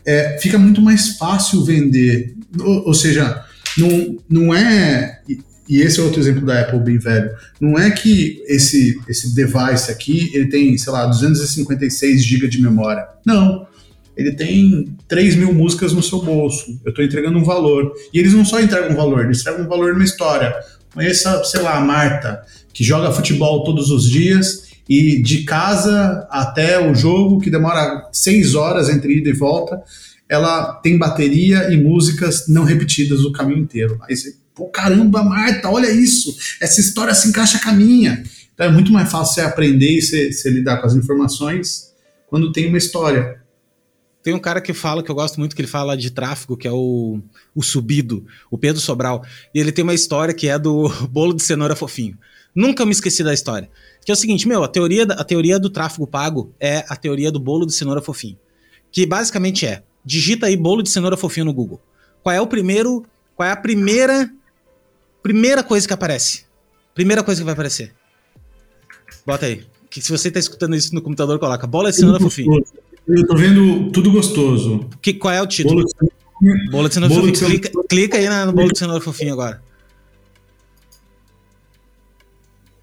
[0.06, 2.34] É, fica muito mais fácil vender.
[2.58, 3.44] Ou, ou, seja,
[3.76, 5.20] não, não é.
[5.68, 7.30] E esse é outro exemplo da Apple bem velho.
[7.60, 13.06] Não é que esse, esse device aqui ele tem, sei lá, 256 GB de memória.
[13.26, 13.66] Não
[14.16, 16.78] ele tem 3 mil músicas no seu bolso.
[16.84, 17.92] Eu estou entregando um valor.
[18.12, 20.54] E eles não só entregam um valor, eles entregam um valor numa história.
[20.92, 22.42] Conheça, sei lá, a Marta,
[22.72, 28.54] que joga futebol todos os dias e de casa até o jogo, que demora 6
[28.54, 29.82] horas entre ida e volta,
[30.28, 33.98] ela tem bateria e músicas não repetidas o caminho inteiro.
[34.08, 38.22] Aí você, pô, caramba, Marta, olha isso, essa história se encaixa com a minha.
[38.54, 41.92] Então é muito mais fácil você aprender e você, você lidar com as informações
[42.28, 43.43] quando tem uma história.
[44.24, 46.66] Tem um cara que fala, que eu gosto muito, que ele fala de tráfego, que
[46.66, 47.20] é o,
[47.54, 49.22] o Subido, o Pedro Sobral.
[49.54, 52.16] E ele tem uma história que é do bolo de cenoura fofinho.
[52.54, 53.68] Nunca me esqueci da história.
[54.02, 57.30] Que é o seguinte, meu, a teoria, a teoria do tráfego pago é a teoria
[57.30, 58.38] do bolo de cenoura fofinho.
[58.90, 61.78] Que basicamente é, digita aí bolo de cenoura fofinho no Google.
[62.22, 63.04] Qual é o primeiro,
[63.36, 64.32] qual é a primeira,
[65.22, 66.46] primeira coisa que aparece?
[66.94, 67.94] Primeira coisa que vai aparecer.
[69.26, 69.66] Bota aí.
[69.90, 72.64] Que se você tá escutando isso no computador, coloca bola de cenoura fofinho.
[73.06, 74.88] Eu tô vendo tudo gostoso.
[75.00, 75.82] Que, qual é o título?
[75.82, 77.60] Bolo de cenoura, bolo de cenoura fofinho.
[77.60, 79.62] Clica, clica, aí no bolo de cenoura fofinho agora.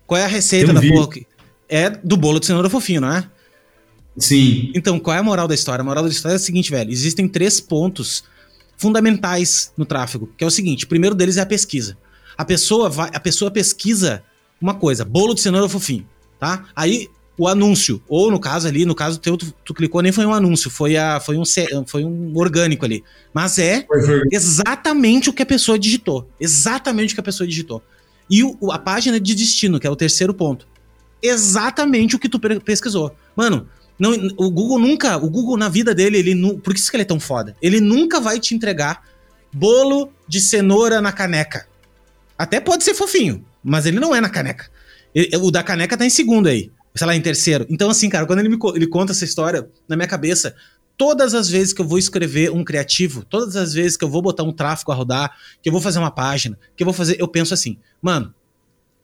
[0.06, 1.10] Qual é a receita da porra?
[1.68, 3.28] É do bolo de cenoura fofinho, não é?
[4.18, 4.72] Sim.
[4.76, 5.82] Então, qual é a moral da história?
[5.82, 6.92] A moral da história é a seguinte, velho.
[6.92, 8.24] Existem três pontos
[8.78, 11.98] fundamentais no tráfego, que é o seguinte: o primeiro deles é a pesquisa.
[12.38, 14.24] A pessoa vai, a pessoa pesquisa
[14.60, 16.08] uma coisa, bolo de cenoura fofinho,
[16.40, 16.66] tá?
[16.76, 18.02] Aí o anúncio.
[18.08, 20.98] Ou no caso ali, no caso teu, tu, tu, clicou, nem foi um anúncio, foi,
[20.98, 21.44] a, foi, um,
[21.86, 23.04] foi um orgânico ali.
[23.34, 23.86] Mas é
[24.32, 26.30] exatamente o que a pessoa digitou.
[26.40, 27.82] Exatamente o que a pessoa digitou.
[28.30, 30.68] E o, a página de destino, que é o terceiro ponto.
[31.22, 33.16] Exatamente o que tu pesquisou.
[33.36, 33.68] Mano,
[33.98, 37.04] não, o Google nunca, o Google na vida dele, ele por que isso que ele
[37.04, 37.56] é tão foda?
[37.62, 39.04] Ele nunca vai te entregar
[39.54, 41.68] bolo de cenoura na caneca.
[42.38, 44.72] Até pode ser fofinho, mas ele não é na caneca.
[45.14, 47.66] Ele, o da caneca tá em segundo aí sei lá, em terceiro.
[47.70, 50.56] Então, assim, cara, quando ele me ele conta essa história, na minha cabeça,
[50.98, 54.22] todas as vezes que eu vou escrever um criativo, todas as vezes que eu vou
[54.22, 57.20] botar um tráfego a rodar, que eu vou fazer uma página, que eu vou fazer,
[57.20, 58.34] eu penso assim, mano,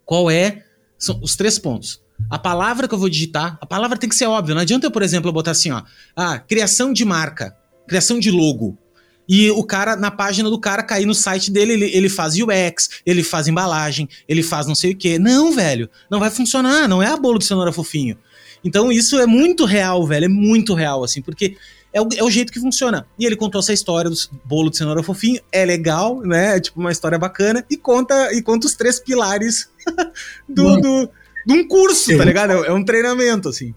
[0.05, 0.63] qual é
[0.97, 2.01] são os três pontos.
[2.29, 4.55] A palavra que eu vou digitar, a palavra tem que ser óbvia.
[4.55, 5.83] Não adianta eu, por exemplo, eu botar assim, ó,
[6.15, 7.55] ah, criação de marca,
[7.87, 8.77] criação de logo.
[9.27, 12.89] E o cara, na página do cara, cair no site dele, ele, ele faz UX,
[13.05, 15.19] ele faz embalagem, ele faz não sei o quê.
[15.19, 18.17] Não, velho, não vai funcionar, não é a bolo de cenoura fofinho.
[18.63, 21.57] Então isso é muito real, velho, é muito real, assim, porque
[21.93, 23.05] é o, é o jeito que funciona.
[23.17, 26.57] E ele contou essa história do bolo de cenoura fofinho, é legal, né?
[26.57, 29.69] É tipo uma história bacana, e conta, e conta os três pilares
[30.47, 31.09] do, do,
[31.45, 32.51] de um curso, tá ligado?
[32.51, 33.73] É, é um treinamento, assim.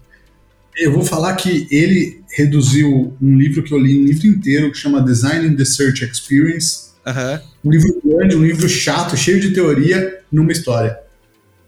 [0.77, 4.77] Eu vou falar que ele reduziu um livro que eu li um livro inteiro que
[4.77, 6.91] chama Designing the Search Experience.
[7.05, 7.39] Uhum.
[7.65, 10.97] Um livro grande, um livro chato, cheio de teoria, numa história.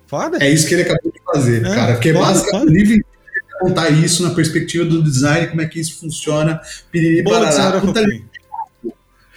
[0.08, 0.38] Foda.
[0.40, 1.94] É isso que ele acabou de fazer, é, cara.
[1.94, 3.06] Porque é foda, basicamente o livro
[3.60, 6.60] contar isso na perspectiva do design, como é que isso funciona.
[6.92, 8.04] Piriri, parará, puta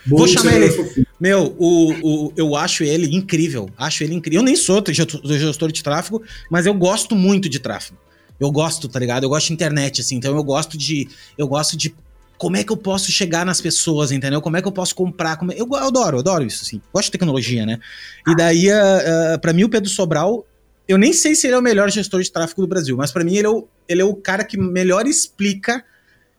[0.06, 1.06] Vou chamar ele.
[1.20, 1.92] Meu, o,
[2.26, 3.68] o, eu acho ele incrível.
[3.76, 4.40] Acho ele incrível.
[4.40, 4.82] Eu nem sou
[5.24, 7.98] gestor de tráfego, mas eu gosto muito de tráfego.
[8.38, 9.24] Eu gosto, tá ligado?
[9.24, 10.16] Eu gosto de internet, assim.
[10.16, 11.08] Então eu gosto de.
[11.36, 11.94] Eu gosto de.
[12.38, 14.42] Como é que eu posso chegar nas pessoas, entendeu?
[14.42, 15.36] Como é que eu posso comprar?
[15.36, 15.54] Como é...
[15.54, 16.80] eu, eu, adoro, eu adoro isso, assim.
[16.92, 17.78] Gosto de tecnologia, né?
[18.26, 20.46] E daí, uh, uh, pra mim, o Pedro Sobral,
[20.86, 23.24] eu nem sei se ele é o melhor gestor de tráfego do Brasil, mas para
[23.24, 25.82] mim ele é, o, ele é o cara que melhor explica.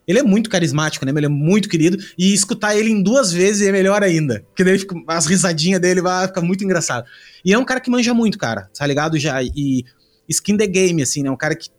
[0.08, 1.12] Ele é muito carismático, né?
[1.14, 1.98] Ele é muito querido.
[2.18, 4.46] E escutar ele em duas vezes é melhor ainda.
[4.48, 7.06] Porque daí fica, as risadinhas dele vai ficar muito engraçado.
[7.44, 9.18] E é um cara que manja muito, cara, tá ligado?
[9.18, 9.44] Já.
[9.44, 9.84] E
[10.30, 11.30] skin the game, assim, né?
[11.30, 11.70] Um cara que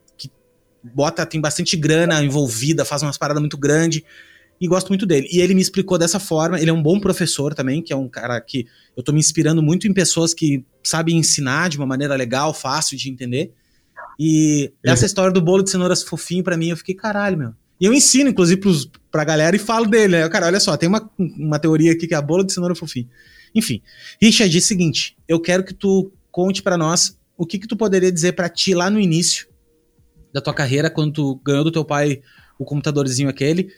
[0.94, 4.02] bota, tem bastante grana envolvida, faz umas paradas muito grandes
[4.60, 5.28] e gosto muito dele.
[5.30, 8.08] E ele me explicou dessa forma, ele é um bom professor também, que é um
[8.08, 8.66] cara que
[8.96, 12.96] eu tô me inspirando muito em pessoas que sabem ensinar de uma maneira legal, fácil
[12.96, 13.52] de entender.
[14.18, 14.90] E é.
[14.90, 17.54] essa história do bolo de cenouras fofinho para mim, eu fiquei, caralho, meu.
[17.80, 20.18] E eu ensino, inclusive, pros, pra galera e falo dele.
[20.18, 20.28] Né?
[20.28, 23.08] Cara, olha só, tem uma, uma teoria aqui que é a bolo de cenoura fofinho.
[23.54, 23.80] Enfim,
[24.20, 27.76] Richard, é o seguinte, eu quero que tu conte para nós o que que tu
[27.76, 29.48] poderia dizer para ti lá no início
[30.32, 32.20] da tua carreira, quando tu ganhou do teu pai
[32.58, 33.70] o computadorzinho aquele.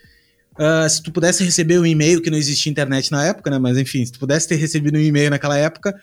[0.58, 3.58] Uh, se tu pudesse receber um e-mail, que não existia internet na época, né?
[3.58, 5.94] Mas enfim, se tu pudesse ter recebido um e-mail naquela época,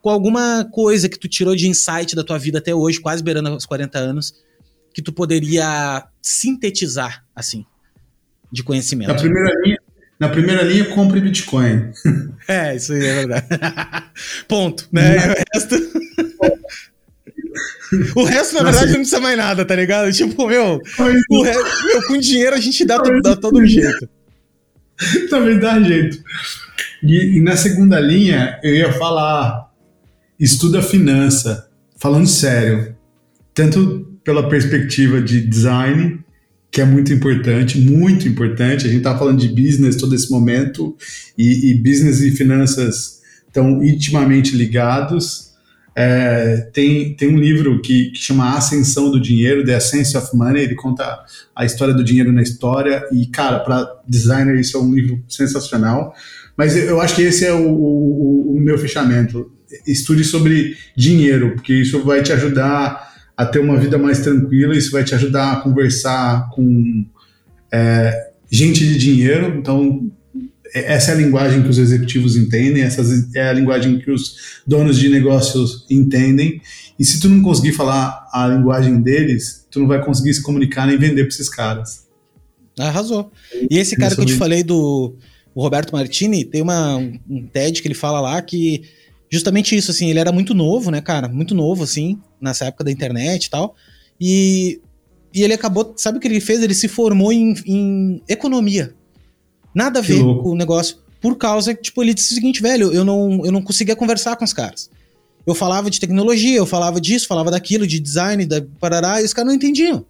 [0.00, 3.54] com alguma coisa que tu tirou de insight da tua vida até hoje, quase beirando
[3.54, 4.34] os 40 anos,
[4.92, 7.64] que tu poderia sintetizar, assim,
[8.50, 9.08] de conhecimento.
[9.08, 9.78] Na primeira linha,
[10.18, 11.92] na primeira linha compre Bitcoin.
[12.48, 13.46] É, isso aí é verdade.
[14.48, 15.16] Ponto, né?
[15.16, 15.76] O resto.
[18.16, 20.10] O resto, na verdade, não precisa mais nada, tá ligado?
[20.12, 20.80] Tipo, meu,
[21.30, 24.08] o resto, meu com dinheiro a gente dá, dá todo jeito.
[25.28, 26.18] Também dá jeito.
[27.02, 29.70] E, e, na segunda linha, eu ia falar:
[30.38, 31.68] estuda finança,
[31.98, 32.94] falando sério,
[33.52, 36.20] tanto pela perspectiva de design,
[36.70, 38.86] que é muito importante, muito importante.
[38.86, 40.96] A gente tá falando de business todo esse momento,
[41.36, 45.51] e, e business e finanças estão intimamente ligados.
[45.94, 50.62] É, tem, tem um livro que, que chama Ascensão do Dinheiro, The Essence of Money,
[50.62, 51.20] ele conta
[51.54, 56.14] a história do dinheiro na história, e, cara, para designer isso é um livro sensacional.
[56.56, 59.50] Mas eu acho que esse é o, o, o meu fechamento.
[59.86, 64.92] Estude sobre dinheiro, porque isso vai te ajudar a ter uma vida mais tranquila, isso
[64.92, 67.04] vai te ajudar a conversar com
[67.72, 69.56] é, gente de dinheiro.
[69.58, 70.10] Então,
[70.74, 73.02] essa é a linguagem que os executivos entendem, essa
[73.34, 76.60] é a linguagem que os donos de negócios entendem.
[76.98, 80.86] E se tu não conseguir falar a linguagem deles, tu não vai conseguir se comunicar
[80.86, 82.06] nem vender para esses caras.
[82.78, 83.30] Arrasou.
[83.70, 85.14] E esse cara que eu te falei do
[85.54, 88.82] Roberto Martini, tem uma, um TED que ele fala lá que
[89.30, 91.28] justamente isso, assim, ele era muito novo, né, cara?
[91.28, 93.74] Muito novo, assim, nessa época da internet e tal.
[94.20, 94.80] E,
[95.34, 96.62] e ele acabou, sabe o que ele fez?
[96.62, 98.94] Ele se formou em, em economia.
[99.74, 100.98] Nada a ver com o negócio.
[101.20, 104.36] Por causa que, tipo, ele disse o seguinte, velho, eu não, eu não conseguia conversar
[104.36, 104.90] com os caras.
[105.46, 109.32] Eu falava de tecnologia, eu falava disso, falava daquilo, de design, da parará, e os
[109.32, 110.04] caras não entendiam.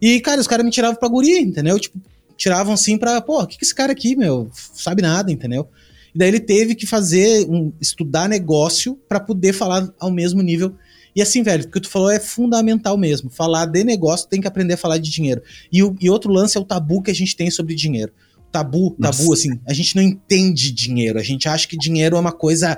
[0.00, 1.78] E, cara, os caras me tiravam pra guria, entendeu?
[1.78, 1.98] Tipo,
[2.36, 5.68] tiravam assim pra, pô, o que, que esse cara aqui, meu, sabe nada, entendeu?
[6.14, 10.74] E daí ele teve que fazer, um, estudar negócio para poder falar ao mesmo nível.
[11.16, 13.28] E assim, velho, o que tu falou é fundamental mesmo.
[13.28, 15.42] Falar de negócio tem que aprender a falar de dinheiro.
[15.72, 18.12] E, o, e outro lance é o tabu que a gente tem sobre dinheiro
[18.50, 19.18] tabu, Nossa.
[19.18, 19.58] tabu, assim.
[19.66, 21.18] A gente não entende dinheiro.
[21.18, 22.76] A gente acha que dinheiro é uma coisa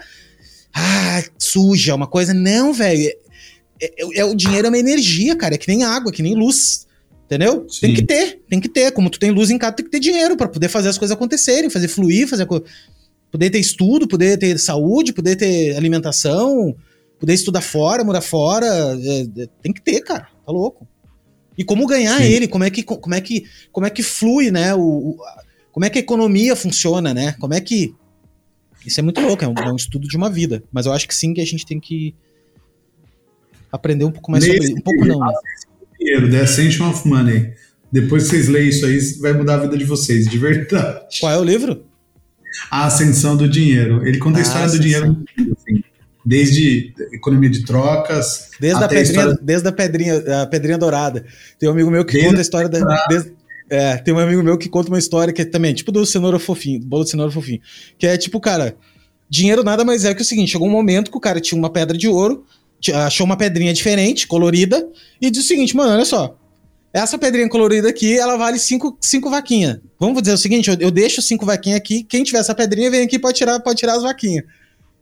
[0.75, 2.33] ah, suja, uma coisa.
[2.33, 3.13] Não, velho.
[3.81, 5.55] É, é, é, o dinheiro é uma energia, cara.
[5.55, 6.87] É que nem água, que nem luz.
[7.27, 7.67] Entendeu?
[7.69, 7.81] Sim.
[7.81, 8.91] Tem que ter, tem que ter.
[8.93, 11.17] Como tu tem luz em casa, tem que ter dinheiro para poder fazer as coisas
[11.17, 12.47] acontecerem, fazer fluir, fazer
[13.31, 16.75] poder ter estudo, poder ter saúde, poder ter alimentação,
[17.21, 18.67] poder estudar fora, morar fora.
[18.67, 20.27] É, é, tem que ter, cara.
[20.45, 20.87] Tá louco.
[21.57, 22.25] E como ganhar Sim.
[22.25, 25.17] ele, como é que como é que como é que flui, né, o, o
[25.81, 27.35] como é que a economia funciona, né?
[27.41, 27.95] Como é que.
[28.85, 30.63] Isso é muito louco, é um, é um estudo de uma vida.
[30.71, 32.15] Mas eu acho que sim que a gente tem que
[33.73, 34.79] aprender um pouco mais Nesse sobre isso.
[34.79, 35.21] Um pouco não.
[35.21, 35.33] Né?
[35.99, 37.55] Dinheiro, The Ascension of Money.
[37.91, 41.19] Depois que vocês leem isso aí, vai mudar a vida de vocês, de verdade.
[41.19, 41.87] Qual é o livro?
[42.71, 44.07] a ascensão do dinheiro.
[44.07, 44.83] Ele conta a, a história ascensão.
[44.83, 45.25] do dinheiro
[45.57, 45.83] assim,
[46.27, 49.39] desde economia de trocas, desde a pedrinha, a história...
[49.41, 51.25] desde a pedrinha, a pedrinha dourada.
[51.59, 53.40] Tem um amigo meu que desde conta a história da desde,
[53.71, 56.39] é, tem um amigo meu que conta uma história que é também tipo do cenoura
[56.39, 57.61] fofinho, bolo de cenoura fofinho,
[57.97, 58.77] que é tipo, cara,
[59.29, 61.71] dinheiro nada mais é que o seguinte, chegou um momento que o cara tinha uma
[61.71, 62.45] pedra de ouro,
[62.95, 64.87] achou uma pedrinha diferente, colorida,
[65.21, 66.37] e disse o seguinte, mano, olha só,
[66.93, 69.79] essa pedrinha colorida aqui, ela vale cinco, cinco vaquinhas.
[69.99, 73.03] Vamos dizer o seguinte, eu, eu deixo cinco vaquinhas aqui, quem tiver essa pedrinha vem
[73.03, 74.45] aqui pode tirar, pode tirar as vaquinhas.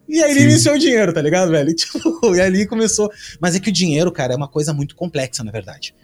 [0.06, 1.72] E aí ele iniciou o dinheiro, tá ligado, velho?
[1.76, 3.10] Tipo, e ali começou.
[3.40, 5.94] Mas é que o dinheiro, cara, é uma coisa muito complexa, na verdade.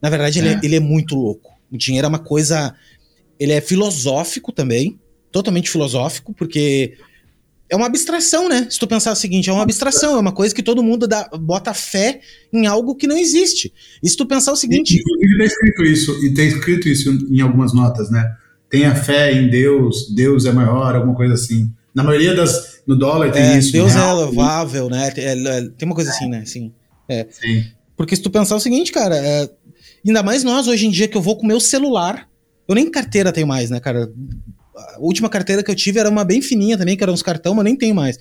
[0.00, 0.42] Na verdade, é.
[0.42, 1.51] Ele, é, ele é muito louco.
[1.72, 2.74] O dinheiro é uma coisa.
[3.40, 5.00] Ele é filosófico também,
[5.32, 6.94] totalmente filosófico, porque
[7.72, 8.66] é uma abstração, né?
[8.68, 11.26] Se tu pensar o seguinte, é uma abstração, é uma coisa que todo mundo dá,
[11.40, 12.20] bota fé
[12.52, 13.72] em algo que não existe.
[14.02, 15.00] E se tu pensar o seguinte.
[15.00, 18.30] Inclusive, tá escrito isso, e tem escrito isso em algumas notas, né?
[18.68, 21.72] Tenha fé em Deus, Deus é maior, alguma coisa assim.
[21.94, 22.82] Na maioria das.
[22.86, 23.72] No dólar tem é, isso.
[23.72, 25.10] Deus é louvável, né?
[25.16, 26.44] É, é, tem uma coisa assim, né?
[26.44, 26.72] Sim.
[27.08, 27.26] É.
[27.30, 27.64] Sim.
[27.96, 29.48] Porque se tu pensar o seguinte, cara, é,
[30.06, 32.28] ainda mais nós hoje em dia que eu vou com o meu celular.
[32.66, 34.10] Eu nem carteira tenho mais, né, cara?
[34.76, 37.54] A última carteira que eu tive era uma bem fininha também, que era uns cartão,
[37.54, 38.18] mas nem tenho mais.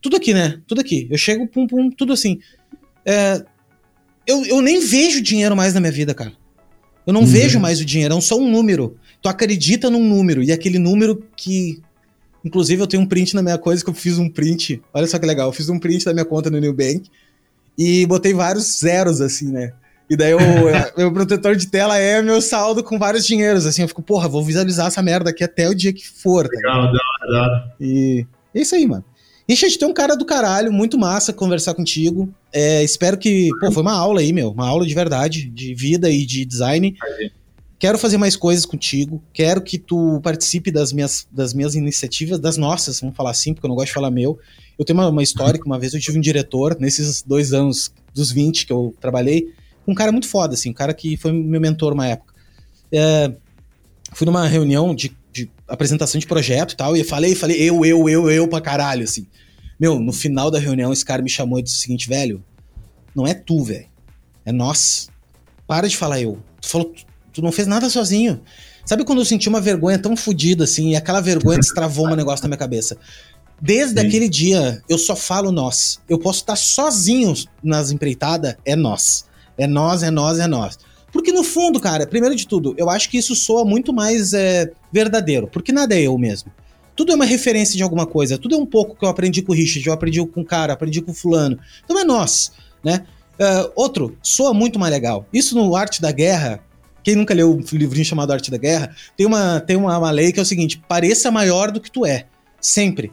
[0.00, 0.60] Tudo aqui, né?
[0.66, 1.08] Tudo aqui.
[1.10, 2.38] Eu chego, pum, pum, tudo assim.
[3.04, 3.42] É,
[4.26, 6.32] eu, eu nem vejo dinheiro mais na minha vida, cara.
[7.06, 7.26] Eu não uhum.
[7.26, 8.96] vejo mais o dinheiro, é só um número.
[9.20, 11.82] Tu acredita num número, e aquele número que
[12.44, 14.82] Inclusive, eu tenho um print na minha coisa que eu fiz um print.
[14.94, 17.02] Olha só que legal, eu fiz um print da minha conta no Nubank
[17.76, 19.72] e botei vários zeros, assim, né?
[20.10, 20.38] E daí o
[20.98, 23.82] meu protetor de tela é meu saldo com vários dinheiros, assim.
[23.82, 26.48] Eu fico, porra, vou visualizar essa merda aqui até o dia que for.
[26.48, 27.74] Tá legal, da hora.
[27.80, 29.04] E é isso aí, mano.
[29.48, 32.32] Richard, tem um cara do caralho, muito massa conversar contigo.
[32.52, 33.50] É, espero que.
[33.60, 34.50] Pô, foi uma aula aí, meu.
[34.50, 36.96] Uma aula de verdade, de vida e de design.
[37.78, 39.22] Quero fazer mais coisas contigo.
[39.32, 43.64] Quero que tu participe das minhas, das minhas iniciativas, das nossas, vamos falar assim, porque
[43.64, 44.38] eu não gosto de falar meu.
[44.78, 47.92] Eu tenho uma, uma história que uma vez eu tive um diretor, nesses dois anos,
[48.14, 49.52] dos 20 que eu trabalhei,
[49.86, 52.34] um cara muito foda, assim, um cara que foi meu mentor uma época.
[52.92, 53.32] É,
[54.12, 58.08] fui numa reunião de, de, apresentação de projeto e tal, e falei, falei, eu, eu,
[58.08, 59.26] eu, eu pra caralho, assim.
[59.78, 62.44] Meu, no final da reunião, esse cara me chamou e disse o seguinte, velho,
[63.14, 63.88] não é tu, velho,
[64.44, 65.08] é nós.
[65.66, 66.38] Para de falar eu.
[66.60, 66.92] Tu falou,
[67.32, 68.40] Tu não fez nada sozinho.
[68.84, 72.42] Sabe quando eu senti uma vergonha tão fodida assim, e aquela vergonha destravou um negócio
[72.42, 72.96] na minha cabeça?
[73.60, 74.06] Desde Sim.
[74.06, 76.00] aquele dia, eu só falo nós.
[76.08, 79.26] Eu posso estar sozinho nas empreitadas, é nós.
[79.60, 80.78] É nós, é nós, é nós.
[81.12, 84.70] Porque no fundo, cara, primeiro de tudo, eu acho que isso soa muito mais é,
[84.92, 86.50] verdadeiro, porque nada é eu mesmo.
[86.94, 89.52] Tudo é uma referência de alguma coisa, tudo é um pouco que eu aprendi com
[89.52, 91.58] o Richard, eu aprendi com o cara, aprendi com o fulano.
[91.84, 92.52] Então é nós,
[92.84, 93.04] né?
[93.40, 95.26] Uh, outro, soa muito mais legal.
[95.32, 96.60] Isso no Arte da Guerra,
[97.02, 100.30] quem nunca leu um livrinho chamado Arte da Guerra, tem uma, tem uma, uma lei
[100.32, 102.26] que é o seguinte: pareça maior do que tu é.
[102.60, 103.10] Sempre.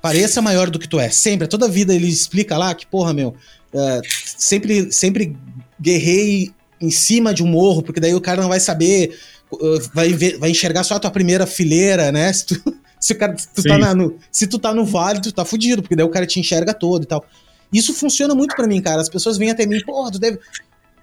[0.00, 1.10] Pareça maior do que tu é.
[1.10, 1.48] Sempre.
[1.48, 3.30] Toda vida ele explica lá que, porra, meu,
[3.74, 4.00] uh,
[4.36, 5.36] sempre, sempre
[5.80, 6.50] guerrei
[6.80, 9.18] em cima de um morro, porque daí o cara não vai saber,
[9.50, 12.32] uh, vai, ver, vai enxergar só a tua primeira fileira, né?
[12.34, 15.20] Se tu, se o cara, se tu, tá na, no, se tu tá no vale,
[15.20, 17.24] tu tá fudido, porque daí o cara te enxerga todo e tal.
[17.72, 19.00] Isso funciona muito para mim, cara.
[19.00, 20.38] As pessoas vêm até mim, porra, tu deve.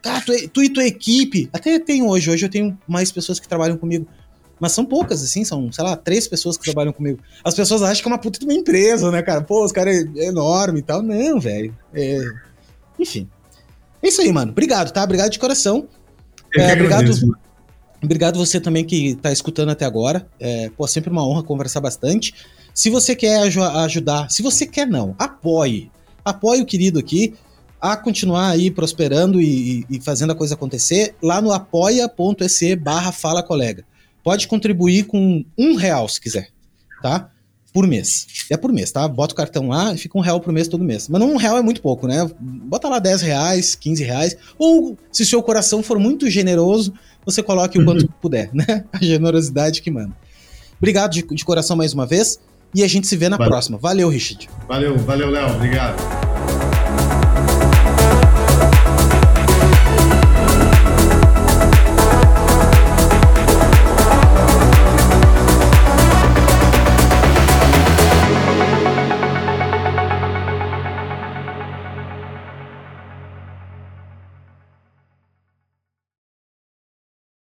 [0.02, 1.50] Cara, tu, tu, e tua equipe.
[1.54, 2.30] Até tenho hoje.
[2.30, 4.08] Hoje eu tenho mais pessoas que trabalham comigo.
[4.60, 7.20] Mas são poucas, assim, são, sei lá, três pessoas que trabalham comigo.
[7.44, 9.42] As pessoas acham que é uma puta de uma empresa, né, cara?
[9.42, 11.02] Pô, os caras é enorme e tal.
[11.02, 11.76] Não, velho.
[11.94, 12.22] É...
[12.98, 13.30] Enfim.
[14.04, 14.52] É isso aí, mano.
[14.52, 15.02] Obrigado, tá?
[15.04, 15.88] Obrigado de coração.
[16.56, 17.12] É, obrigado.
[18.04, 20.28] Obrigado você também que tá escutando até agora.
[20.38, 22.34] É, pô, sempre uma honra conversar bastante.
[22.74, 25.90] Se você quer aj ajudar, se você quer não, apoie.
[26.26, 27.34] Apoie o querido aqui
[27.80, 33.42] a continuar aí prosperando e, e fazendo a coisa acontecer lá no apoia.se barra fala
[33.42, 33.86] colega.
[34.22, 36.50] Pode contribuir com um real se quiser,
[37.02, 37.30] tá?
[37.74, 38.28] Por mês.
[38.52, 39.08] É por mês, tá?
[39.08, 41.10] Bota o cartão lá e fica um real por mês todo mês.
[41.10, 42.30] Mas não um real é muito pouco, né?
[42.40, 44.38] Bota lá 10 reais, 15 reais.
[44.60, 46.94] Ou, se seu coração for muito generoso,
[47.26, 48.86] você coloque o quanto puder, né?
[48.94, 50.16] A generosidade que manda.
[50.78, 52.40] Obrigado de, de coração mais uma vez.
[52.76, 53.52] E a gente se vê na valeu.
[53.52, 53.78] próxima.
[53.78, 54.50] Valeu, Richard.
[54.68, 55.56] Valeu, valeu, Léo.
[55.56, 56.33] Obrigado.